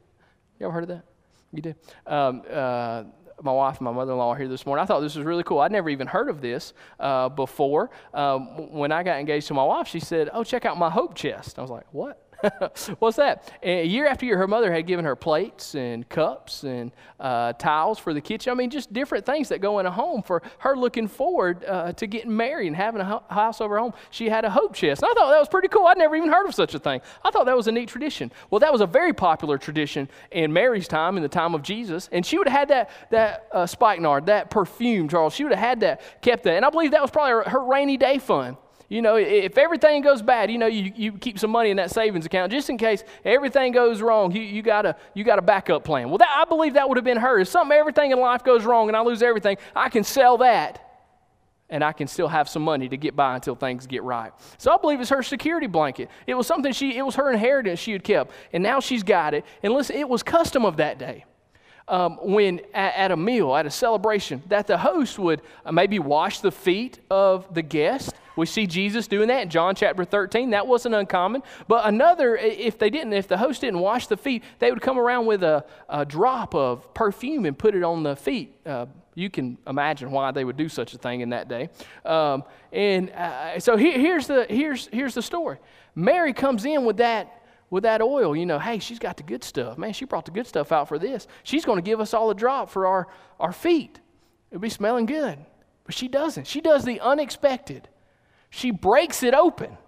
You 0.59 0.67
ever 0.67 0.73
heard 0.73 0.85
of 0.85 0.89
that? 0.89 1.05
You 1.53 1.61
did? 1.61 1.77
Um, 2.07 2.43
uh, 2.51 3.05
my 3.43 3.53
wife 3.53 3.79
and 3.79 3.85
my 3.85 3.93
mother 3.93 4.13
in 4.13 4.19
law 4.19 4.33
are 4.33 4.37
here 4.37 4.49
this 4.49 4.65
morning. 4.65 4.83
I 4.83 4.87
thought 4.87 5.01
this 5.01 5.17
was 5.17 5.25
really 5.25 5.43
cool. 5.43 5.59
I'd 5.59 5.73
never 5.73 5.91
even 5.91 6.07
heard 6.07 6.29
of 6.29 6.41
this 6.41 6.73
uh, 7.01 7.29
before. 7.29 7.91
Um, 8.15 8.73
when 8.73 8.93
I 8.93 9.03
got 9.03 9.19
engaged 9.19 9.49
to 9.49 9.55
my 9.55 9.65
wife, 9.65 9.89
she 9.89 10.01
said, 10.01 10.31
Oh, 10.33 10.45
check 10.45 10.65
out 10.65 10.79
my 10.79 10.91
hope 10.91 11.15
chest. 11.15 11.59
I 11.59 11.63
was 11.63 11.71
like, 11.71 11.87
What? 11.93 12.32
What's 12.99 13.17
that? 13.17 13.51
Year 13.63 14.07
after 14.07 14.27
year, 14.27 14.39
her 14.39 14.49
mother 14.49 14.73
had 14.73 14.87
given 14.87 15.05
her 15.05 15.17
plates 15.17 15.75
and 15.75 16.09
cups 16.09 16.65
and 16.65 16.91
uh, 17.21 17.53
towels 17.55 17.99
for 17.99 18.13
the 18.13 18.21
kitchen. 18.21 18.51
I 18.51 18.55
mean, 18.55 18.71
just 18.71 18.93
different 18.93 19.25
things 19.25 19.49
that 19.51 19.61
go 19.61 19.79
in 19.79 19.87
a 19.87 19.91
home 19.91 20.23
for 20.23 20.43
her 20.59 20.77
looking 20.77 21.09
forward 21.09 21.65
uh, 21.65 21.93
to 21.93 22.07
getting 22.07 22.37
married 22.37 22.67
and 22.69 22.77
having 22.77 23.01
a 23.01 23.05
ho- 23.05 23.23
house 23.29 23.61
over 23.61 23.79
home. 23.79 23.93
She 24.11 24.29
had 24.29 24.45
a 24.45 24.51
hope 24.51 24.75
chest. 24.75 25.03
And 25.03 25.11
I 25.11 25.15
thought 25.15 25.31
that 25.31 25.39
was 25.39 25.49
pretty 25.49 25.69
cool. 25.69 25.87
I'd 25.87 25.99
never 25.99 26.17
even 26.17 26.31
heard 26.31 26.47
of 26.47 26.55
such 26.55 26.75
a 26.75 26.79
thing. 26.79 27.01
I 27.25 27.31
thought 27.31 27.47
that 27.47 27.57
was 27.57 27.69
a 27.69 27.73
neat 27.73 27.89
tradition. 27.89 28.33
Well, 28.51 28.59
that 28.61 28.73
was 28.73 28.81
a 28.81 28.87
very 28.87 29.13
popular 29.13 29.59
tradition 29.59 30.09
in 30.31 30.53
Mary's 30.53 30.89
time, 30.89 31.17
in 31.17 31.23
the 31.23 31.29
time 31.29 31.55
of 31.55 31.63
Jesus. 31.63 32.09
And 32.13 32.27
she 32.27 32.39
would 32.39 32.49
have 32.49 32.59
had 32.59 32.69
that, 32.69 32.91
that 33.11 33.47
uh, 33.53 33.67
spikenard, 33.67 34.27
that 34.27 34.51
perfume, 34.51 35.09
Charles. 35.09 35.35
She 35.35 35.45
would 35.45 35.53
have 35.53 35.61
had 35.61 35.81
that, 35.81 36.23
kept 36.23 36.45
that. 36.45 36.55
And 36.55 36.65
I 36.65 36.71
believe 36.71 36.91
that 36.91 37.03
was 37.03 37.11
probably 37.11 37.33
her, 37.33 37.43
her 37.51 37.65
rainy 37.65 37.97
day 37.97 38.19
fund. 38.19 38.57
You 38.93 39.01
know, 39.01 39.17
if 39.17 39.57
everything 39.57 40.03
goes 40.03 40.21
bad, 40.21 40.51
you 40.51 40.59
know, 40.59 40.67
you, 40.67 40.93
you 40.95 41.13
keep 41.13 41.39
some 41.39 41.51
money 41.51 41.71
in 41.71 41.79
that 41.79 41.91
savings 41.91 42.27
account 42.27 42.53
just 42.53 42.69
in 42.69 42.77
case 42.77 43.05
everything 43.25 43.73
goes 43.73 44.03
wrong. 44.03 44.31
You, 44.33 44.43
you, 44.43 44.61
got, 44.61 44.85
a, 44.85 44.97
you 45.15 45.25
got 45.25 45.39
a 45.39 45.43
backup 45.43 45.83
plan. 45.83 46.11
Well, 46.11 46.19
that, 46.19 46.29
I 46.31 46.45
believe 46.45 46.75
that 46.75 46.87
would 46.87 46.99
have 46.99 47.05
been 47.05 47.17
her. 47.17 47.39
If 47.39 47.49
something, 47.49 47.75
everything 47.75 48.11
in 48.11 48.21
life 48.21 48.45
goes 48.45 48.67
wrong 48.67 48.89
and 48.89 48.97
I 48.97 49.01
lose 49.01 49.23
everything, 49.23 49.57
I 49.75 49.89
can 49.89 50.05
sell 50.05 50.37
that 50.39 50.87
and 51.71 51.83
I 51.83 51.93
can 51.93 52.07
still 52.07 52.29
have 52.29 52.51
some 52.51 52.61
money 52.61 52.87
to 52.91 52.99
get 52.99 53.17
by 53.17 53.35
until 53.35 53.55
things 53.55 53.87
get 53.87 54.03
right. 54.03 54.31
So 54.59 54.71
I 54.71 54.77
believe 54.77 55.01
it's 55.01 55.09
her 55.09 55.23
security 55.23 55.69
blanket. 55.69 56.11
It 56.27 56.35
was 56.35 56.47
something 56.47 56.75
she, 56.75 56.95
it 56.95 57.03
was 57.03 57.15
her 57.15 57.33
inheritance 57.33 57.81
she 57.81 57.93
had 57.93 58.05
kept, 58.05 58.31
and 58.53 58.63
now 58.63 58.81
she's 58.81 59.03
got 59.03 59.33
it. 59.33 59.47
And 59.63 59.73
listen, 59.73 59.97
it 59.97 60.07
was 60.07 60.23
custom 60.23 60.67
of 60.67 60.77
that 60.77 60.99
day 60.99 61.25
um, 61.89 62.19
when 62.23 62.61
at, 62.75 62.95
at, 62.95 63.11
a 63.11 63.17
meal, 63.17 63.55
at 63.55 63.67
a 63.67 63.71
celebration, 63.71 64.43
that 64.49 64.67
the 64.67 64.79
host 64.79 65.19
would 65.19 65.43
uh, 65.65 65.73
maybe 65.73 65.99
wash 65.99 66.41
the 66.41 66.53
feet 66.53 67.01
of 67.11 67.53
the 67.53 67.63
guest. 67.63 68.15
We 68.35 68.47
see 68.47 68.67
Jesus 68.67 69.07
doing 69.07 69.29
that 69.29 69.43
in 69.43 69.51
John 69.51 69.75
chapter 69.75 70.05
13. 70.05 70.51
That 70.51 70.67
wasn't 70.67 70.95
uncommon. 70.95 71.43
But 71.69 71.87
another, 71.87 72.37
if 72.37 72.79
they 72.79 72.89
didn't, 72.89 73.13
if 73.13 73.29
the 73.29 73.37
host 73.37 73.61
didn't 73.61 73.81
wash 73.81 74.07
the 74.07 74.17
feet, 74.17 74.43
they 74.59 74.71
would 74.71 74.81
come 74.81 74.99
around 74.99 75.27
with 75.27 75.43
a, 75.43 75.67
a 75.89 76.07
drop 76.07 76.55
of 76.55 76.95
perfume 76.95 77.45
and 77.45 77.59
put 77.59 77.75
it 77.75 77.83
on 77.83 78.03
the 78.03 78.17
feet. 78.17 78.55
Uh, 78.65 78.87
You 79.15 79.29
can 79.29 79.59
imagine 79.67 80.11
why 80.11 80.31
they 80.31 80.45
would 80.45 80.57
do 80.57 80.71
such 80.71 80.95
a 80.95 80.99
thing 80.99 81.21
in 81.21 81.29
that 81.31 81.49
day. 81.49 81.69
Um, 82.07 82.45
and 82.73 83.11
uh, 83.11 83.61
so 83.61 83.77
he, 83.77 83.93
here's, 83.93 84.27
the, 84.27 84.47
here's, 84.49 84.87
here's 84.87 85.15
the 85.15 85.23
story 85.23 85.59
Mary 85.95 86.33
comes 86.33 86.65
in 86.65 86.87
with 86.87 86.97
that. 86.97 87.42
With 87.73 87.85
that 87.85 88.03
oil, 88.03 88.37
you 88.37 88.45
know, 88.45 88.59
hey, 88.59 88.81
she's 88.81 88.99
got 88.99 89.17
the 89.17 89.23
good 89.23 89.43
stuff. 89.43 89.79
Man, 89.79 89.95
she 89.95 90.05
brought 90.05 90.27
the 90.27 90.31
good 90.31 90.47
stuff 90.47 90.73
out 90.73 90.89
for 90.89 90.99
this. 90.99 91.27
She's 91.43 91.65
going 91.65 91.79
to 91.79 91.83
give 91.83 92.01
us 92.01 92.13
all 92.13 92.29
a 92.29 92.35
drop 92.35 92.69
for 92.69 92.87
our, 92.87 93.09
our 93.41 93.51
feet. 93.51 93.99
It'll 94.51 94.61
be 94.61 94.69
smelling 94.69 95.07
good. 95.07 95.39
But 95.85 95.95
she 95.95 96.07
doesn't. 96.07 96.47
She 96.47 96.61
does 96.61 96.85
the 96.85 97.01
unexpected. 97.01 97.89
She 98.51 98.73
breaks 98.73 99.23
it 99.23 99.33
open. 99.33 99.79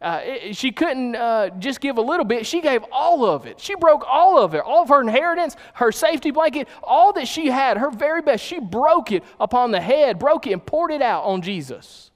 Uh, 0.00 0.20
it, 0.22 0.56
she 0.56 0.72
couldn't 0.72 1.14
uh, 1.14 1.50
just 1.58 1.82
give 1.82 1.98
a 1.98 2.00
little 2.00 2.24
bit. 2.24 2.46
She 2.46 2.62
gave 2.62 2.82
all 2.90 3.26
of 3.26 3.44
it. 3.44 3.60
She 3.60 3.74
broke 3.74 4.06
all 4.10 4.38
of 4.38 4.54
it, 4.54 4.62
all 4.64 4.84
of 4.84 4.88
her 4.88 5.02
inheritance, 5.02 5.54
her 5.74 5.92
safety 5.92 6.30
blanket, 6.30 6.66
all 6.82 7.12
that 7.12 7.28
she 7.28 7.48
had, 7.48 7.76
her 7.76 7.90
very 7.90 8.22
best. 8.22 8.42
She 8.42 8.58
broke 8.58 9.12
it 9.12 9.22
upon 9.38 9.70
the 9.70 9.82
head, 9.82 10.18
broke 10.18 10.46
it, 10.46 10.54
and 10.54 10.64
poured 10.64 10.90
it 10.90 11.02
out 11.02 11.24
on 11.24 11.42
Jesus. 11.42 12.10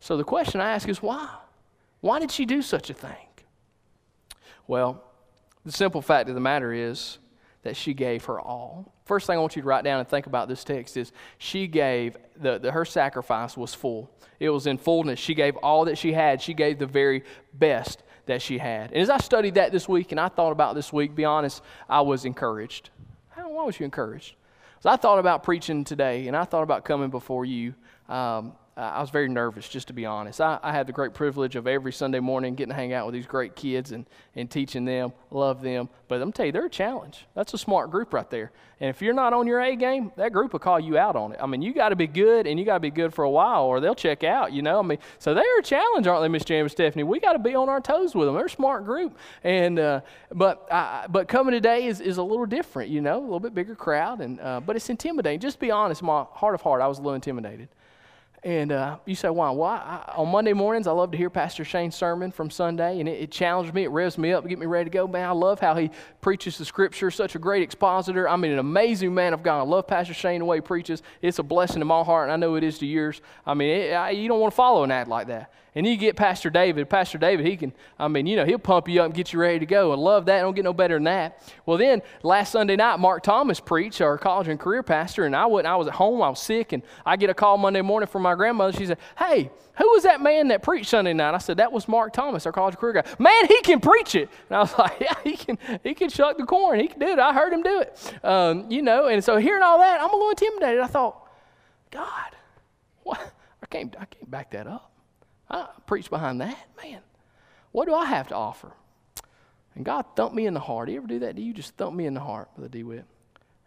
So 0.00 0.16
the 0.16 0.24
question 0.24 0.60
I 0.60 0.72
ask 0.72 0.88
is 0.88 1.00
why? 1.00 1.28
Why 2.00 2.18
did 2.18 2.32
she 2.32 2.44
do 2.44 2.60
such 2.60 2.90
a 2.90 2.94
thing? 2.94 3.29
Well, 4.70 5.02
the 5.64 5.72
simple 5.72 6.00
fact 6.00 6.28
of 6.28 6.36
the 6.36 6.40
matter 6.40 6.72
is 6.72 7.18
that 7.64 7.76
she 7.76 7.92
gave 7.92 8.26
her 8.26 8.40
all. 8.40 8.94
First 9.04 9.26
thing 9.26 9.36
I 9.36 9.40
want 9.40 9.56
you 9.56 9.62
to 9.62 9.66
write 9.66 9.82
down 9.82 9.98
and 9.98 10.08
think 10.08 10.26
about 10.28 10.46
this 10.46 10.62
text 10.62 10.96
is 10.96 11.10
she 11.38 11.66
gave, 11.66 12.16
the, 12.36 12.60
the, 12.60 12.70
her 12.70 12.84
sacrifice 12.84 13.56
was 13.56 13.74
full. 13.74 14.12
It 14.38 14.48
was 14.50 14.68
in 14.68 14.78
fullness. 14.78 15.18
She 15.18 15.34
gave 15.34 15.56
all 15.56 15.86
that 15.86 15.98
she 15.98 16.12
had. 16.12 16.40
She 16.40 16.54
gave 16.54 16.78
the 16.78 16.86
very 16.86 17.24
best 17.52 18.04
that 18.26 18.42
she 18.42 18.58
had. 18.58 18.92
And 18.92 19.02
as 19.02 19.10
I 19.10 19.18
studied 19.18 19.54
that 19.54 19.72
this 19.72 19.88
week 19.88 20.12
and 20.12 20.20
I 20.20 20.28
thought 20.28 20.52
about 20.52 20.76
this 20.76 20.92
week, 20.92 21.16
be 21.16 21.24
honest, 21.24 21.64
I 21.88 22.02
was 22.02 22.24
encouraged. 22.24 22.90
How, 23.30 23.50
why 23.50 23.64
was 23.64 23.80
you 23.80 23.84
encouraged? 23.84 24.36
So 24.78 24.88
I 24.88 24.94
thought 24.94 25.18
about 25.18 25.42
preaching 25.42 25.82
today 25.82 26.28
and 26.28 26.36
I 26.36 26.44
thought 26.44 26.62
about 26.62 26.84
coming 26.84 27.10
before 27.10 27.44
you. 27.44 27.74
Um, 28.08 28.52
I 28.76 29.00
was 29.00 29.10
very 29.10 29.28
nervous, 29.28 29.68
just 29.68 29.88
to 29.88 29.92
be 29.92 30.06
honest. 30.06 30.40
I, 30.40 30.58
I, 30.62 30.72
had 30.72 30.86
the 30.86 30.92
great 30.92 31.12
privilege 31.12 31.56
of 31.56 31.66
every 31.66 31.92
Sunday 31.92 32.20
morning 32.20 32.54
getting 32.54 32.70
to 32.70 32.74
hang 32.74 32.92
out 32.92 33.04
with 33.04 33.14
these 33.14 33.26
great 33.26 33.54
kids 33.54 33.92
and, 33.92 34.06
and 34.36 34.50
teaching 34.50 34.84
them, 34.84 35.12
love 35.30 35.60
them. 35.60 35.88
But 36.08 36.22
I'm 36.22 36.32
tell 36.32 36.46
you, 36.46 36.52
they're 36.52 36.66
a 36.66 36.70
challenge. 36.70 37.26
That's 37.34 37.52
a 37.52 37.58
smart 37.58 37.90
group 37.90 38.14
right 38.14 38.30
there. 38.30 38.52
And 38.80 38.88
if 38.88 39.02
you're 39.02 39.12
not 39.12 39.34
on 39.34 39.46
your 39.46 39.60
A 39.60 39.76
game, 39.76 40.12
that 40.16 40.32
group 40.32 40.52
will 40.52 40.60
call 40.60 40.80
you 40.80 40.96
out 40.96 41.14
on 41.14 41.32
it. 41.32 41.40
I 41.42 41.46
mean, 41.46 41.60
you 41.60 41.74
got 41.74 41.90
to 41.90 41.96
be 41.96 42.06
good, 42.06 42.46
and 42.46 42.58
you 42.58 42.64
got 42.64 42.74
to 42.74 42.80
be 42.80 42.90
good 42.90 43.12
for 43.12 43.24
a 43.24 43.30
while, 43.30 43.64
or 43.64 43.80
they'll 43.80 43.94
check 43.94 44.24
out. 44.24 44.52
You 44.52 44.62
know, 44.62 44.78
I 44.78 44.82
mean, 44.82 44.98
so 45.18 45.34
they're 45.34 45.58
a 45.58 45.62
challenge, 45.62 46.06
aren't 46.06 46.22
they, 46.22 46.28
Miss 46.28 46.44
Jam 46.44 46.62
and 46.62 46.70
Stephanie? 46.70 47.02
We 47.02 47.20
got 47.20 47.34
to 47.34 47.38
be 47.38 47.54
on 47.54 47.68
our 47.68 47.80
toes 47.80 48.14
with 48.14 48.26
them. 48.26 48.36
They're 48.36 48.46
a 48.46 48.50
smart 48.50 48.86
group. 48.86 49.18
And 49.44 49.78
uh, 49.78 50.00
but 50.32 50.66
I, 50.72 51.06
but 51.10 51.28
coming 51.28 51.52
today 51.52 51.86
is, 51.86 52.00
is 52.00 52.16
a 52.16 52.22
little 52.22 52.46
different. 52.46 52.88
You 52.88 53.02
know, 53.02 53.18
a 53.18 53.20
little 53.20 53.40
bit 53.40 53.54
bigger 53.54 53.74
crowd, 53.74 54.22
and 54.22 54.40
uh, 54.40 54.60
but 54.60 54.76
it's 54.76 54.88
intimidating. 54.88 55.40
Just 55.40 55.58
be 55.58 55.70
honest, 55.70 56.02
my 56.02 56.24
heart 56.30 56.54
of 56.54 56.62
heart, 56.62 56.80
I 56.80 56.86
was 56.86 56.98
a 56.98 57.02
little 57.02 57.14
intimidated. 57.16 57.68
And 58.42 58.72
uh, 58.72 58.96
you 59.04 59.14
say, 59.14 59.28
why? 59.28 59.50
Well, 59.50 59.68
I, 59.68 60.14
on 60.16 60.28
Monday 60.28 60.54
mornings, 60.54 60.86
I 60.86 60.92
love 60.92 61.10
to 61.10 61.18
hear 61.18 61.28
Pastor 61.28 61.62
Shane's 61.62 61.94
sermon 61.94 62.30
from 62.30 62.48
Sunday, 62.48 62.98
and 62.98 63.06
it, 63.06 63.20
it 63.20 63.30
challenged 63.30 63.74
me, 63.74 63.84
it 63.84 63.90
revs 63.90 64.16
me 64.16 64.32
up, 64.32 64.48
get 64.48 64.58
me 64.58 64.64
ready 64.64 64.88
to 64.88 64.90
go. 64.90 65.06
Man, 65.06 65.28
I 65.28 65.32
love 65.32 65.60
how 65.60 65.74
he 65.74 65.90
preaches 66.22 66.56
the 66.56 66.64
scripture, 66.64 67.10
such 67.10 67.34
a 67.34 67.38
great 67.38 67.62
expositor. 67.62 68.26
I 68.26 68.36
mean, 68.36 68.52
an 68.52 68.58
amazing 68.58 69.12
man 69.12 69.34
of 69.34 69.42
God. 69.42 69.58
I 69.58 69.64
love 69.64 69.86
Pastor 69.86 70.14
Shane 70.14 70.38
the 70.38 70.46
way 70.46 70.56
he 70.56 70.60
preaches. 70.62 71.02
It's 71.20 71.38
a 71.38 71.42
blessing 71.42 71.80
to 71.80 71.84
my 71.84 72.02
heart, 72.02 72.30
and 72.30 72.32
I 72.32 72.36
know 72.36 72.54
it 72.54 72.64
is 72.64 72.78
to 72.78 72.86
yours. 72.86 73.20
I 73.44 73.52
mean, 73.52 73.68
it, 73.68 73.92
I, 73.92 74.10
you 74.10 74.26
don't 74.26 74.40
want 74.40 74.52
to 74.52 74.56
follow 74.56 74.84
an 74.84 74.90
ad 74.90 75.06
like 75.06 75.26
that. 75.26 75.52
And 75.74 75.86
you 75.86 75.96
get 75.96 76.16
Pastor 76.16 76.50
David. 76.50 76.90
Pastor 76.90 77.16
David, 77.16 77.46
he 77.46 77.56
can, 77.56 77.72
I 77.98 78.08
mean, 78.08 78.26
you 78.26 78.34
know, 78.34 78.44
he'll 78.44 78.58
pump 78.58 78.88
you 78.88 79.00
up 79.00 79.06
and 79.06 79.14
get 79.14 79.32
you 79.32 79.38
ready 79.38 79.60
to 79.60 79.66
go. 79.66 79.92
And 79.92 80.02
love 80.02 80.26
that. 80.26 80.40
Don't 80.40 80.54
get 80.54 80.64
no 80.64 80.72
better 80.72 80.96
than 80.96 81.04
that. 81.04 81.42
Well, 81.64 81.78
then 81.78 82.02
last 82.24 82.52
Sunday 82.52 82.74
night, 82.74 82.98
Mark 82.98 83.22
Thomas 83.22 83.60
preached, 83.60 84.00
our 84.00 84.18
college 84.18 84.48
and 84.48 84.58
career 84.58 84.82
pastor, 84.82 85.26
and 85.26 85.36
I 85.36 85.46
went, 85.46 85.68
I 85.68 85.76
was 85.76 85.86
at 85.86 85.94
home, 85.94 86.22
I 86.22 86.28
was 86.28 86.40
sick, 86.40 86.72
and 86.72 86.82
I 87.06 87.16
get 87.16 87.30
a 87.30 87.34
call 87.34 87.56
Monday 87.56 87.82
morning 87.82 88.08
from 88.08 88.22
my 88.22 88.34
grandmother. 88.34 88.76
She 88.76 88.86
said, 88.86 88.98
Hey, 89.16 89.50
who 89.78 89.88
was 89.90 90.02
that 90.02 90.20
man 90.20 90.48
that 90.48 90.62
preached 90.62 90.90
Sunday 90.90 91.12
night? 91.12 91.34
I 91.34 91.38
said, 91.38 91.58
That 91.58 91.70
was 91.70 91.86
Mark 91.86 92.12
Thomas, 92.12 92.46
our 92.46 92.52
college 92.52 92.76
career 92.76 92.94
guy. 92.94 93.04
Man, 93.20 93.46
he 93.46 93.60
can 93.62 93.78
preach 93.78 94.16
it. 94.16 94.28
And 94.48 94.56
I 94.56 94.60
was 94.60 94.74
like, 94.78 94.98
Yeah, 95.00 95.14
he 95.22 95.36
can, 95.36 95.58
he 95.84 95.94
can 95.94 96.08
shuck 96.08 96.36
the 96.36 96.44
corn. 96.44 96.80
He 96.80 96.88
can 96.88 96.98
do 96.98 97.06
it. 97.06 97.18
I 97.20 97.32
heard 97.32 97.52
him 97.52 97.62
do 97.62 97.80
it. 97.80 98.14
Um, 98.24 98.70
you 98.70 98.82
know, 98.82 99.06
and 99.06 99.22
so 99.22 99.36
hearing 99.36 99.62
all 99.62 99.78
that, 99.78 100.00
I'm 100.00 100.10
a 100.10 100.12
little 100.12 100.30
intimidated. 100.30 100.80
I 100.80 100.88
thought, 100.88 101.28
God, 101.92 102.34
what? 103.04 103.20
I 103.62 103.66
can't, 103.66 103.94
I 104.00 104.06
can't 104.06 104.28
back 104.28 104.50
that 104.50 104.66
up. 104.66 104.90
I 105.50 105.68
preach 105.86 106.08
behind 106.08 106.40
that. 106.40 106.56
Man, 106.82 107.00
what 107.72 107.86
do 107.86 107.94
I 107.94 108.04
have 108.06 108.28
to 108.28 108.36
offer? 108.36 108.72
And 109.74 109.84
God 109.84 110.04
thumped 110.16 110.34
me 110.34 110.46
in 110.46 110.54
the 110.54 110.60
heart. 110.60 110.88
You 110.88 110.98
ever 110.98 111.06
do 111.06 111.18
that 111.20 111.36
to 111.36 111.42
you? 111.42 111.52
Just 111.52 111.76
thump 111.76 111.96
me 111.96 112.06
in 112.06 112.14
the 112.14 112.20
heart 112.20 112.48
with 112.56 112.66
a 112.66 112.68
D-whip. 112.68 113.06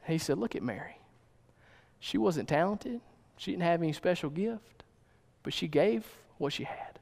He 0.06 0.18
said, 0.18 0.38
look 0.38 0.56
at 0.56 0.64
Mary. 0.64 0.98
She 2.00 2.18
wasn't 2.18 2.50
talented. 2.50 3.02
She 3.38 3.52
didn't 3.52 3.64
have 3.64 3.82
any 3.82 3.94
special 3.94 4.30
gift, 4.30 4.84
but 5.44 5.54
she 5.54 5.68
gave 5.68 6.06
what 6.38 6.54
she 6.54 6.64
had. 6.64 7.00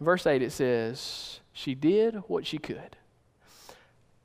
In 0.00 0.04
verse 0.04 0.26
8 0.26 0.42
it 0.42 0.52
says, 0.52 1.40
she 1.52 1.74
did 1.74 2.16
what 2.26 2.46
she 2.46 2.58
could. 2.58 2.96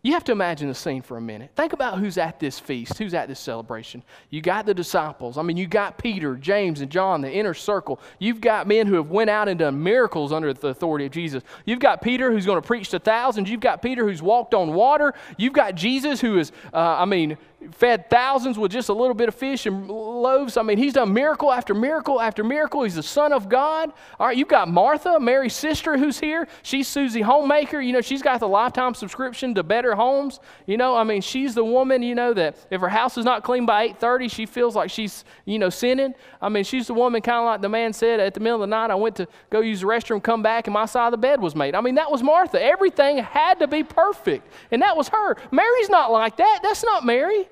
You 0.03 0.13
have 0.13 0.23
to 0.25 0.31
imagine 0.31 0.67
the 0.67 0.75
scene 0.75 1.01
for 1.01 1.17
a 1.17 1.21
minute. 1.21 1.51
Think 1.55 1.73
about 1.73 1.97
who's 1.97 2.17
at 2.17 2.39
this 2.39 2.60
feast, 2.60 2.97
who's 2.97 3.15
at 3.15 3.27
this 3.27 3.39
celebration. 3.39 4.03
You 4.29 4.41
got 4.41 4.65
the 4.65 4.73
disciples. 4.73 5.38
I 5.38 5.41
mean, 5.41 5.57
you 5.57 5.65
got 5.67 5.97
Peter, 5.97 6.36
James, 6.36 6.81
and 6.81 6.91
John, 6.91 7.21
the 7.21 7.31
inner 7.31 7.55
circle. 7.55 7.99
You've 8.19 8.39
got 8.39 8.67
men 8.67 8.86
who 8.86 8.93
have 8.95 9.10
went 9.10 9.29
out 9.31 9.49
and 9.49 9.57
done 9.57 9.81
miracles 9.81 10.31
under 10.31 10.53
the 10.53 10.67
authority 10.67 11.07
of 11.07 11.12
Jesus. 11.12 11.43
You've 11.65 11.79
got 11.79 12.01
Peter 12.01 12.31
who's 12.31 12.45
going 12.45 12.62
to 12.62 12.65
preach 12.65 12.89
to 12.89 12.99
thousands. 12.99 13.49
You've 13.49 13.60
got 13.60 13.81
Peter 13.81 14.07
who's 14.07 14.21
walked 14.21 14.53
on 14.53 14.73
water. 14.73 15.13
You've 15.36 15.53
got 15.53 15.73
Jesus 15.73 16.21
who 16.21 16.38
is, 16.38 16.51
uh, 16.73 16.77
I 16.77 17.05
mean, 17.05 17.38
fed 17.71 18.10
thousands 18.10 18.58
with 18.58 18.71
just 18.71 18.89
a 18.89 18.93
little 18.93 19.13
bit 19.13 19.27
of 19.27 19.36
fish 19.36 19.65
and 19.65 19.89
loaves. 19.89 20.58
I 20.58 20.63
mean, 20.63 20.77
he's 20.77 20.93
done 20.93 21.13
miracle 21.13 21.51
after 21.51 21.73
miracle 21.73 22.21
after 22.21 22.43
miracle. 22.43 22.84
He's 22.84 22.95
the 22.95 23.03
Son 23.03 23.34
of 23.34 23.49
God. 23.49 23.91
All 24.19 24.27
right, 24.27 24.38
you've 24.38 24.47
got 24.47 24.69
Martha, 24.69 25.19
Mary's 25.19 25.56
sister, 25.56 25.97
who's 25.97 26.19
here. 26.19 26.47
She's 26.63 26.88
Susie 26.88 27.21
Homemaker. 27.21 27.80
You 27.80 27.93
know, 27.93 28.01
she's 28.01 28.21
got 28.21 28.39
the 28.39 28.47
lifetime 28.47 28.93
subscription 28.93 29.56
to 29.56 29.63
Better 29.63 29.95
Homes. 29.95 30.39
You 30.65 30.77
know, 30.77 30.95
I 30.95 31.03
mean, 31.03 31.21
she's 31.21 31.56
the 31.56 31.63
woman, 31.63 32.01
you 32.01 32.15
know, 32.15 32.34
that 32.34 32.58
if 32.71 32.82
her 32.82 32.89
house 32.89 33.17
is 33.17 33.25
not 33.25 33.43
clean 33.43 33.65
by 33.65 33.89
8.30, 33.89 34.32
she 34.32 34.45
feels 34.45 34.75
like 34.75 34.89
she's, 34.89 35.25
you 35.45 35.60
know, 35.60 35.69
sinning. 35.69 36.13
I 36.41 36.49
mean, 36.49 36.63
she's 36.63 36.88
the 36.88 36.93
woman 36.93 37.21
kind 37.21 37.39
of 37.39 37.45
like 37.45 37.62
the 37.62 37.69
man 37.69 37.93
said 37.93 38.19
at 38.19 38.34
the 38.34 38.39
middle 38.39 38.63
of 38.63 38.69
the 38.69 38.75
night, 38.75 38.91
I 38.91 38.95
went 38.95 39.15
to 39.17 39.27
go 39.49 39.62
use 39.62 39.82
the 39.82 39.88
restroom, 39.88 40.21
come 40.21 40.41
back, 40.41 40.67
and 40.67 40.73
my 40.73 40.86
side 40.86 41.08
of 41.08 41.12
the 41.12 41.17
bed 41.17 41.41
was 41.41 41.56
made. 41.56 41.75
I 41.75 41.82
mean, 41.82 41.95
that 41.95 42.12
was 42.12 42.23
Martha. 42.23 42.62
Everything 42.62 43.17
had 43.17 43.60
to 43.60 43.67
be 43.67 43.84
perfect. 43.84 44.47
And 44.71 44.82
that 44.82 44.95
was 44.95 45.10
her. 45.10 45.36
Mary's 45.51 45.89
not 45.89 46.12
like 46.12 46.38
that. 46.38 46.60
That's 46.63 46.84
not 46.84 47.06
Mary. 47.06 47.47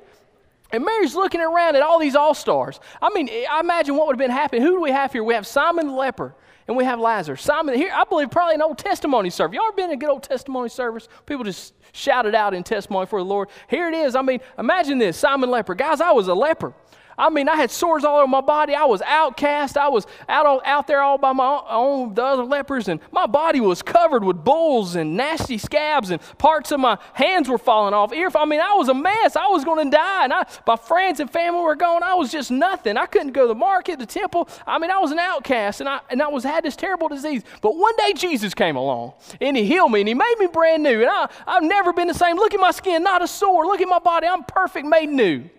And 0.72 0.84
Mary's 0.84 1.16
looking 1.16 1.42
around 1.42 1.76
at 1.76 1.82
all 1.82 2.00
these 2.00 2.16
all 2.16 2.34
stars. 2.34 2.80
I 3.02 3.10
mean, 3.14 3.30
I 3.50 3.60
imagine 3.60 3.96
what 3.96 4.08
would 4.08 4.14
have 4.14 4.20
been 4.20 4.32
happening. 4.32 4.62
Who 4.62 4.72
do 4.72 4.82
we 4.82 4.92
have 4.92 5.14
here? 5.14 5.24
We 5.24 5.34
have 5.34 5.48
Simon 5.48 5.88
the 5.88 5.94
leper 5.94 6.36
and 6.68 6.76
we 6.76 6.84
have 6.84 7.00
Lazarus. 7.00 7.42
Simon, 7.42 7.76
here, 7.76 7.92
I 7.94 8.04
believe 8.06 8.32
probably 8.32 8.56
an 8.56 8.62
old 8.62 8.78
testimony 8.78 9.30
service. 9.30 9.56
Y'all 9.56 9.68
ever 9.68 9.76
been 9.76 9.92
in 9.92 9.92
a 9.92 9.98
good 9.98 10.10
old 10.10 10.24
testimony 10.24 10.70
service? 10.70 11.08
People 11.26 11.44
just 11.44 11.74
shout 11.94 12.26
it 12.26 12.34
out 12.34 12.54
in 12.54 12.64
testimony 12.64 13.06
for 13.06 13.20
the 13.20 13.26
Lord. 13.26 13.50
Here 13.70 13.88
it 13.88 13.94
is. 13.94 14.16
I 14.16 14.22
mean, 14.22 14.40
imagine 14.58 14.98
this 14.98 15.18
Simon 15.18 15.52
leper. 15.52 15.76
Guys, 15.76 16.02
I 16.02 16.12
was 16.12 16.28
a 16.28 16.34
leper. 16.34 16.74
I 17.18 17.30
mean, 17.30 17.48
I 17.48 17.56
had 17.56 17.72
sores 17.72 18.04
all 18.04 18.18
over 18.18 18.28
my 18.28 18.42
body. 18.42 18.76
I 18.76 18.84
was 18.84 19.02
outcast. 19.02 19.78
I 19.78 19.88
was 19.88 20.06
out, 20.28 20.62
out 20.66 20.88
there 20.88 21.02
all 21.02 21.18
by 21.18 21.32
my 21.32 21.62
own, 21.70 22.14
the 22.14 22.24
other 22.24 22.44
lepers, 22.44 22.88
and 22.88 23.00
my 23.12 23.26
body 23.26 23.62
was 23.62 23.82
covered 23.82 24.24
with 24.24 24.44
bulls 24.44 24.96
and 24.96 25.16
nasty 25.16 25.58
scabs, 25.58 26.10
and 26.10 26.22
parts 26.38 26.72
of 26.72 26.80
my 26.80 26.98
hands 27.14 27.48
were 27.48 27.58
falling 27.58 27.94
off. 27.94 28.12
Ear, 28.12 28.30
I 28.36 28.46
mean, 28.46 28.60
I 28.60 28.74
was 28.74 28.90
a 28.90 28.94
mess. 28.94 29.36
I 29.36 29.48
was 29.48 29.64
going 29.64 29.86
to 29.86 29.96
die, 29.96 30.24
and 30.26 30.34
I, 30.34 30.46
my 30.68 30.76
friends 30.76 31.20
and 31.20 31.32
family 31.32 31.62
were 31.62 31.76
gone. 31.76 32.04
I 32.04 32.16
was 32.16 32.32
just 32.32 32.52
nothing. 32.52 32.98
I 32.98 33.06
couldn't 33.06 33.32
go 33.32 33.44
to 33.44 33.48
the 33.48 33.56
market, 33.56 34.00
the 34.00 34.06
temple. 34.06 34.50
I 34.68 34.78
mean, 34.78 34.92
I 34.92 35.00
was 35.00 35.12
an 35.12 35.20
outcast, 35.20 35.80
and 35.80 35.88
I, 35.88 36.02
and 36.10 36.22
I 36.22 36.28
was 36.28 36.44
had 36.44 36.66
this 36.66 36.76
terrible 36.76 37.08
disease. 37.08 37.44
But 37.62 37.78
one 37.78 37.94
day 37.98 38.14
Jesus 38.14 38.54
came 38.54 38.76
along, 38.76 39.14
and 39.40 39.56
He 39.56 39.66
healed 39.66 39.92
me, 39.92 40.02
and 40.02 40.08
He 40.08 40.14
made 40.14 40.36
me 40.40 40.48
brand 40.48 40.84
new, 40.84 41.02
and 41.02 41.10
I, 41.10 41.28
I've 41.48 41.64
never 41.64 41.94
been 41.94 42.08
the 42.08 42.14
same. 42.14 42.36
Look 42.36 42.54
at 42.54 42.60
my 42.60 42.72
skin, 42.72 43.04
not 43.04 43.22
a 43.22 43.28
sore. 43.28 43.66
Look 43.66 43.80
at 43.80 43.88
my 43.88 44.00
body. 44.00 44.28
I'm 44.28 44.44
perfect, 44.44 44.86
made 44.86 45.10
new. 45.10 45.50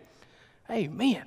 Amen. 0.71 1.25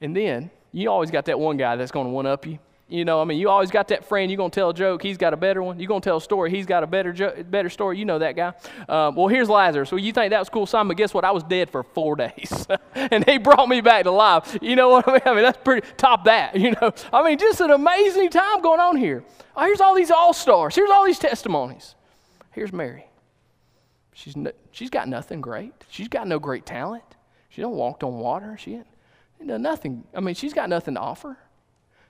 And 0.00 0.16
then 0.16 0.50
you 0.72 0.90
always 0.90 1.10
got 1.10 1.24
that 1.26 1.38
one 1.38 1.56
guy 1.56 1.76
that's 1.76 1.90
going 1.90 2.06
to 2.06 2.10
one 2.10 2.26
up 2.26 2.46
you. 2.46 2.58
You 2.90 3.04
know, 3.04 3.20
I 3.20 3.24
mean, 3.24 3.38
you 3.38 3.50
always 3.50 3.70
got 3.70 3.88
that 3.88 4.06
friend. 4.06 4.30
You're 4.30 4.38
going 4.38 4.50
to 4.50 4.54
tell 4.54 4.70
a 4.70 4.74
joke. 4.74 5.02
He's 5.02 5.18
got 5.18 5.34
a 5.34 5.36
better 5.36 5.62
one. 5.62 5.78
You're 5.78 5.88
going 5.88 6.00
to 6.00 6.04
tell 6.08 6.16
a 6.16 6.22
story. 6.22 6.50
He's 6.50 6.64
got 6.64 6.82
a 6.82 6.86
better, 6.86 7.12
jo- 7.12 7.44
better 7.50 7.68
story. 7.68 7.98
You 7.98 8.06
know 8.06 8.18
that 8.18 8.34
guy. 8.34 8.54
Um, 8.88 9.14
well, 9.14 9.28
here's 9.28 9.50
Lazarus. 9.50 9.92
Well, 9.92 9.98
you 9.98 10.10
think 10.10 10.30
that 10.30 10.38
was 10.38 10.48
cool, 10.48 10.64
Simon? 10.64 10.88
But 10.88 10.96
guess 10.96 11.12
what? 11.12 11.22
I 11.22 11.30
was 11.30 11.42
dead 11.42 11.68
for 11.68 11.82
four 11.82 12.16
days, 12.16 12.66
and 12.94 13.28
he 13.28 13.36
brought 13.36 13.68
me 13.68 13.82
back 13.82 14.04
to 14.04 14.10
life. 14.10 14.56
You 14.62 14.74
know 14.74 14.88
what 14.88 15.06
I 15.06 15.12
mean? 15.12 15.20
I 15.26 15.34
mean, 15.34 15.42
that's 15.42 15.58
pretty 15.62 15.86
top 15.98 16.24
that. 16.24 16.56
You 16.56 16.70
know, 16.80 16.92
I 17.12 17.22
mean, 17.22 17.36
just 17.36 17.60
an 17.60 17.70
amazing 17.70 18.30
time 18.30 18.62
going 18.62 18.80
on 18.80 18.96
here. 18.96 19.22
Oh, 19.54 19.64
here's 19.64 19.82
all 19.82 19.94
these 19.94 20.10
all 20.10 20.32
stars. 20.32 20.74
Here's 20.74 20.90
all 20.90 21.04
these 21.04 21.18
testimonies. 21.18 21.94
Here's 22.52 22.72
Mary. 22.72 23.06
She's 24.14 24.34
no, 24.34 24.50
she's 24.72 24.90
got 24.90 25.08
nothing 25.08 25.42
great. 25.42 25.72
She's 25.90 26.08
got 26.08 26.26
no 26.26 26.38
great 26.38 26.64
talent. 26.64 27.04
She 27.50 27.60
don't 27.60 27.76
walked 27.76 28.02
on 28.02 28.18
water. 28.18 28.56
She 28.58 28.80
ain't 29.40 29.60
nothing. 29.60 30.04
I 30.14 30.20
mean, 30.20 30.34
she's 30.34 30.54
got 30.54 30.68
nothing 30.68 30.94
to 30.94 31.00
offer. 31.00 31.38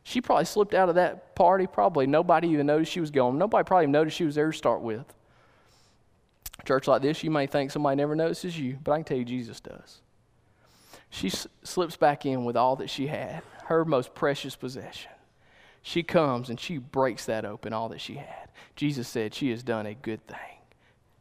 She 0.02 0.20
probably 0.20 0.46
slipped 0.46 0.74
out 0.74 0.88
of 0.88 0.94
that 0.94 1.34
party. 1.34 1.66
Probably 1.66 2.06
nobody 2.06 2.48
even 2.48 2.66
noticed 2.66 2.92
she 2.92 3.00
was 3.00 3.10
gone. 3.10 3.36
Nobody 3.38 3.64
probably 3.66 3.88
noticed 3.88 4.16
she 4.16 4.24
was 4.24 4.34
there 4.34 4.50
to 4.50 4.56
start 4.56 4.80
with. 4.80 5.04
Church 6.64 6.88
like 6.88 7.02
this, 7.02 7.22
you 7.22 7.30
may 7.30 7.46
think 7.46 7.70
somebody 7.70 7.96
never 7.96 8.16
notices 8.16 8.58
you, 8.58 8.78
but 8.82 8.92
I 8.92 8.96
can 8.96 9.04
tell 9.04 9.16
you 9.18 9.24
Jesus 9.24 9.60
does. 9.60 10.00
She 11.10 11.28
s- 11.28 11.46
slips 11.62 11.96
back 11.96 12.26
in 12.26 12.44
with 12.44 12.56
all 12.56 12.76
that 12.76 12.90
she 12.90 13.06
had, 13.06 13.42
her 13.66 13.84
most 13.84 14.14
precious 14.14 14.56
possession. 14.56 15.10
She 15.82 16.02
comes 16.02 16.50
and 16.50 16.58
she 16.58 16.78
breaks 16.78 17.26
that 17.26 17.44
open, 17.44 17.72
all 17.72 17.88
that 17.90 18.00
she 18.00 18.14
had. 18.14 18.50
Jesus 18.76 19.08
said, 19.08 19.34
She 19.34 19.50
has 19.50 19.62
done 19.62 19.86
a 19.86 19.94
good 19.94 20.26
thing. 20.26 20.58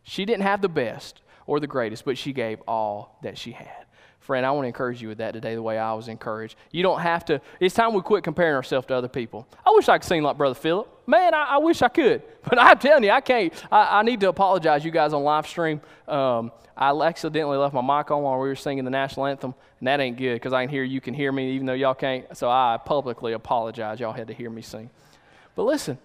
She 0.04 0.26
didn't 0.26 0.44
have 0.44 0.62
the 0.62 0.70
best 0.70 1.22
or 1.46 1.60
the 1.60 1.68
greatest, 1.68 2.06
but 2.06 2.18
she 2.18 2.34
gave 2.34 2.62
all 2.68 3.18
that 3.24 3.38
she 3.38 3.52
had. 3.52 3.87
Friend, 4.28 4.46
I 4.46 4.52
want 4.52 4.66
to 4.66 4.68
encourage 4.68 5.02
you 5.02 5.08
with 5.08 5.20
that 5.20 5.32
today, 5.32 5.56
the 5.56 5.62
way 5.62 5.78
I 5.78 5.94
was 5.94 6.10
encouraged. 6.10 6.58
You 6.72 6.84
don't 6.84 7.00
have 7.00 7.24
to, 7.26 7.40
it's 7.62 7.74
time 7.74 7.94
we 7.94 8.02
quit 8.02 8.26
comparing 8.26 8.56
ourselves 8.56 8.86
to 8.88 8.94
other 8.94 9.08
people. 9.08 9.48
I 9.66 9.72
wish 9.74 9.88
I 9.88 9.98
could 9.98 10.06
sing 10.06 10.22
like 10.22 10.38
Brother 10.38 10.54
Philip. 10.54 11.08
Man, 11.08 11.34
I, 11.34 11.52
I 11.52 11.58
wish 11.60 11.82
I 11.82 11.88
could. 11.88 12.22
But 12.44 12.60
I'm 12.60 12.78
telling 12.78 13.06
you, 13.06 13.12
I 13.12 13.22
can't. 13.22 13.54
I, 13.72 14.00
I 14.00 14.04
need 14.04 14.20
to 14.22 14.30
apologize, 14.30 14.84
you 14.84 14.92
guys 14.92 15.14
on 15.14 15.24
live 15.24 15.48
stream. 15.48 15.80
Um, 16.10 16.52
I 16.76 16.92
accidentally 16.92 17.58
left 17.58 17.74
my 17.74 17.82
mic 17.82 18.12
on 18.12 18.22
while 18.24 18.38
we 18.40 18.50
were 18.50 18.56
singing 18.56 18.84
the 18.84 18.92
national 18.92 19.28
anthem, 19.28 19.56
and 19.80 19.88
that 19.88 20.02
ain't 20.02 20.18
good 20.18 20.36
because 20.36 20.52
I 20.52 20.64
can 20.64 20.70
hear 20.70 20.84
you 20.84 21.00
can 21.00 21.14
hear 21.14 21.32
me 21.32 21.52
even 21.54 21.66
though 21.66 21.74
y'all 21.74 21.94
can't. 21.94 22.38
So 22.38 22.50
I 22.50 22.78
publicly 22.84 23.32
apologize. 23.32 24.02
Y'all 24.02 24.14
had 24.14 24.28
to 24.28 24.34
hear 24.34 24.50
me 24.50 24.62
sing. 24.62 24.90
But 25.56 25.64
listen, 25.64 25.98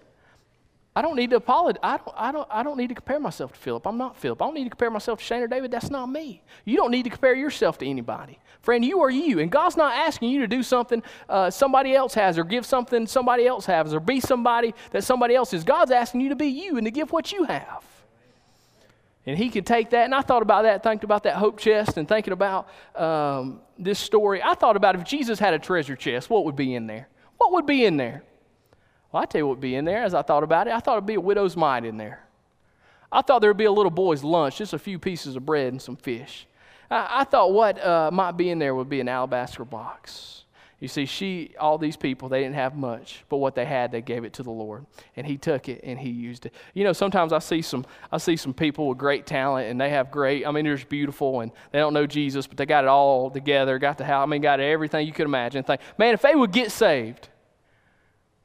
I 0.95 1.01
don't 1.01 1.15
need 1.15 1.31
to 1.31 1.37
apologize. 1.37 1.79
I 1.81 1.97
don't, 1.97 2.13
I, 2.15 2.31
don't, 2.31 2.47
I 2.51 2.63
don't 2.63 2.77
need 2.77 2.89
to 2.89 2.95
compare 2.95 3.19
myself 3.19 3.53
to 3.53 3.59
Philip. 3.59 3.87
I'm 3.87 3.97
not 3.97 4.15
Philip. 4.15 4.41
I 4.41 4.45
don't 4.45 4.53
need 4.53 4.65
to 4.65 4.69
compare 4.69 4.91
myself 4.91 5.19
to 5.19 5.25
Shane 5.25 5.41
or 5.41 5.47
David. 5.47 5.71
That's 5.71 5.89
not 5.89 6.05
me. 6.05 6.43
You 6.65 6.77
don't 6.77 6.91
need 6.91 7.03
to 7.03 7.09
compare 7.09 7.33
yourself 7.33 7.79
to 7.79 7.87
anybody. 7.87 8.37
Friend, 8.61 8.85
you 8.85 9.01
are 9.01 9.09
you. 9.09 9.39
And 9.39 9.51
God's 9.51 9.75
not 9.75 9.93
asking 9.93 10.29
you 10.29 10.41
to 10.41 10.47
do 10.47 10.61
something 10.61 11.01
uh, 11.27 11.49
somebody 11.49 11.95
else 11.95 12.13
has 12.13 12.37
or 12.37 12.43
give 12.43 12.65
something 12.65 13.07
somebody 13.07 13.47
else 13.47 13.65
has 13.65 13.93
or 13.93 13.99
be 13.99 14.19
somebody 14.19 14.75
that 14.91 15.03
somebody 15.03 15.35
else 15.35 15.53
is. 15.53 15.63
God's 15.63 15.91
asking 15.91 16.21
you 16.21 16.29
to 16.29 16.35
be 16.35 16.47
you 16.47 16.77
and 16.77 16.85
to 16.85 16.91
give 16.91 17.11
what 17.11 17.31
you 17.31 17.43
have. 17.45 17.83
And 19.25 19.37
he 19.37 19.49
could 19.49 19.65
take 19.65 19.89
that. 19.91 20.05
And 20.05 20.13
I 20.13 20.21
thought 20.21 20.41
about 20.41 20.63
that, 20.63 20.83
thinking 20.83 21.05
about 21.05 21.23
that 21.23 21.35
hope 21.35 21.57
chest 21.57 21.97
and 21.97 22.07
thinking 22.07 22.33
about 22.33 22.69
um, 22.95 23.61
this 23.79 23.97
story. 23.97 24.43
I 24.43 24.53
thought 24.53 24.75
about 24.75 24.95
if 24.95 25.03
Jesus 25.05 25.39
had 25.39 25.53
a 25.53 25.59
treasure 25.59 25.95
chest, 25.95 26.29
what 26.29 26.45
would 26.45 26.55
be 26.55 26.75
in 26.75 26.87
there? 26.87 27.07
What 27.37 27.53
would 27.53 27.65
be 27.65 27.85
in 27.85 27.97
there? 27.97 28.23
Well, 29.13 29.21
I 29.21 29.27
tell 29.27 29.39
you 29.39 29.47
what 29.47 29.57
would 29.57 29.61
be 29.61 29.75
in 29.75 29.85
there 29.85 30.03
as 30.03 30.15
I 30.15 30.23
thought 30.23 30.43
about 30.43 30.67
it. 30.67 30.73
I 30.73 30.79
thought 30.79 30.93
it'd 30.93 31.05
be 31.05 31.13
a 31.13 31.21
widow's 31.21 31.55
mite 31.55 31.85
in 31.85 31.97
there. 31.97 32.19
I 33.11 33.21
thought 33.21 33.43
there'd 33.43 33.55
be 33.55 33.65
a 33.65 33.71
little 33.71 33.91
boy's 33.91 34.23
lunch, 34.23 34.57
just 34.57 34.73
a 34.73 34.79
few 34.79 34.97
pieces 34.97 35.35
of 35.35 35.45
bread 35.45 35.71
and 35.71 35.79
some 35.79 35.95
fish. 35.95 36.47
I, 36.89 37.21
I 37.21 37.23
thought 37.23 37.53
what 37.53 37.83
uh, 37.83 38.09
might 38.11 38.31
be 38.33 38.49
in 38.49 38.57
there 38.57 38.73
would 38.73 38.89
be 38.89 38.99
an 38.99 39.07
alabaster 39.07 39.63
box. 39.63 40.45
You 40.79 40.87
see, 40.87 41.05
she, 41.05 41.51
all 41.59 41.77
these 41.77 41.95
people, 41.95 42.27
they 42.27 42.41
didn't 42.41 42.55
have 42.55 42.75
much, 42.75 43.23
but 43.29 43.37
what 43.37 43.53
they 43.55 43.65
had, 43.65 43.91
they 43.91 44.01
gave 44.01 44.25
it 44.25 44.33
to 44.33 44.43
the 44.43 44.51
Lord, 44.51 44.85
and 45.15 45.25
He 45.25 45.37
took 45.37 45.69
it 45.69 45.81
and 45.83 45.97
He 45.97 46.09
used 46.09 46.47
it. 46.47 46.53
You 46.73 46.83
know, 46.83 46.91
sometimes 46.91 47.31
I 47.31 47.39
see 47.39 47.61
some, 47.61 47.85
I 48.11 48.17
see 48.17 48.35
some 48.35 48.53
people 48.53 48.89
with 48.89 48.97
great 48.97 49.27
talent, 49.27 49.69
and 49.69 49.79
they 49.79 49.91
have 49.91 50.09
great. 50.09 50.45
I 50.45 50.51
mean, 50.51 50.65
they're 50.65 50.75
just 50.75 50.89
beautiful, 50.89 51.41
and 51.41 51.51
they 51.71 51.79
don't 51.79 51.93
know 51.93 52.07
Jesus, 52.07 52.47
but 52.47 52.57
they 52.57 52.65
got 52.65 52.83
it 52.83 52.89
all 52.89 53.29
together, 53.29 53.77
got 53.77 53.99
the 53.99 54.05
house. 54.05 54.23
I 54.23 54.25
mean, 54.25 54.41
got 54.41 54.59
everything 54.59 55.05
you 55.05 55.13
could 55.13 55.27
imagine. 55.27 55.63
Think, 55.63 55.81
man, 55.99 56.15
if 56.15 56.21
they 56.21 56.35
would 56.35 56.51
get 56.51 56.71
saved, 56.71 57.29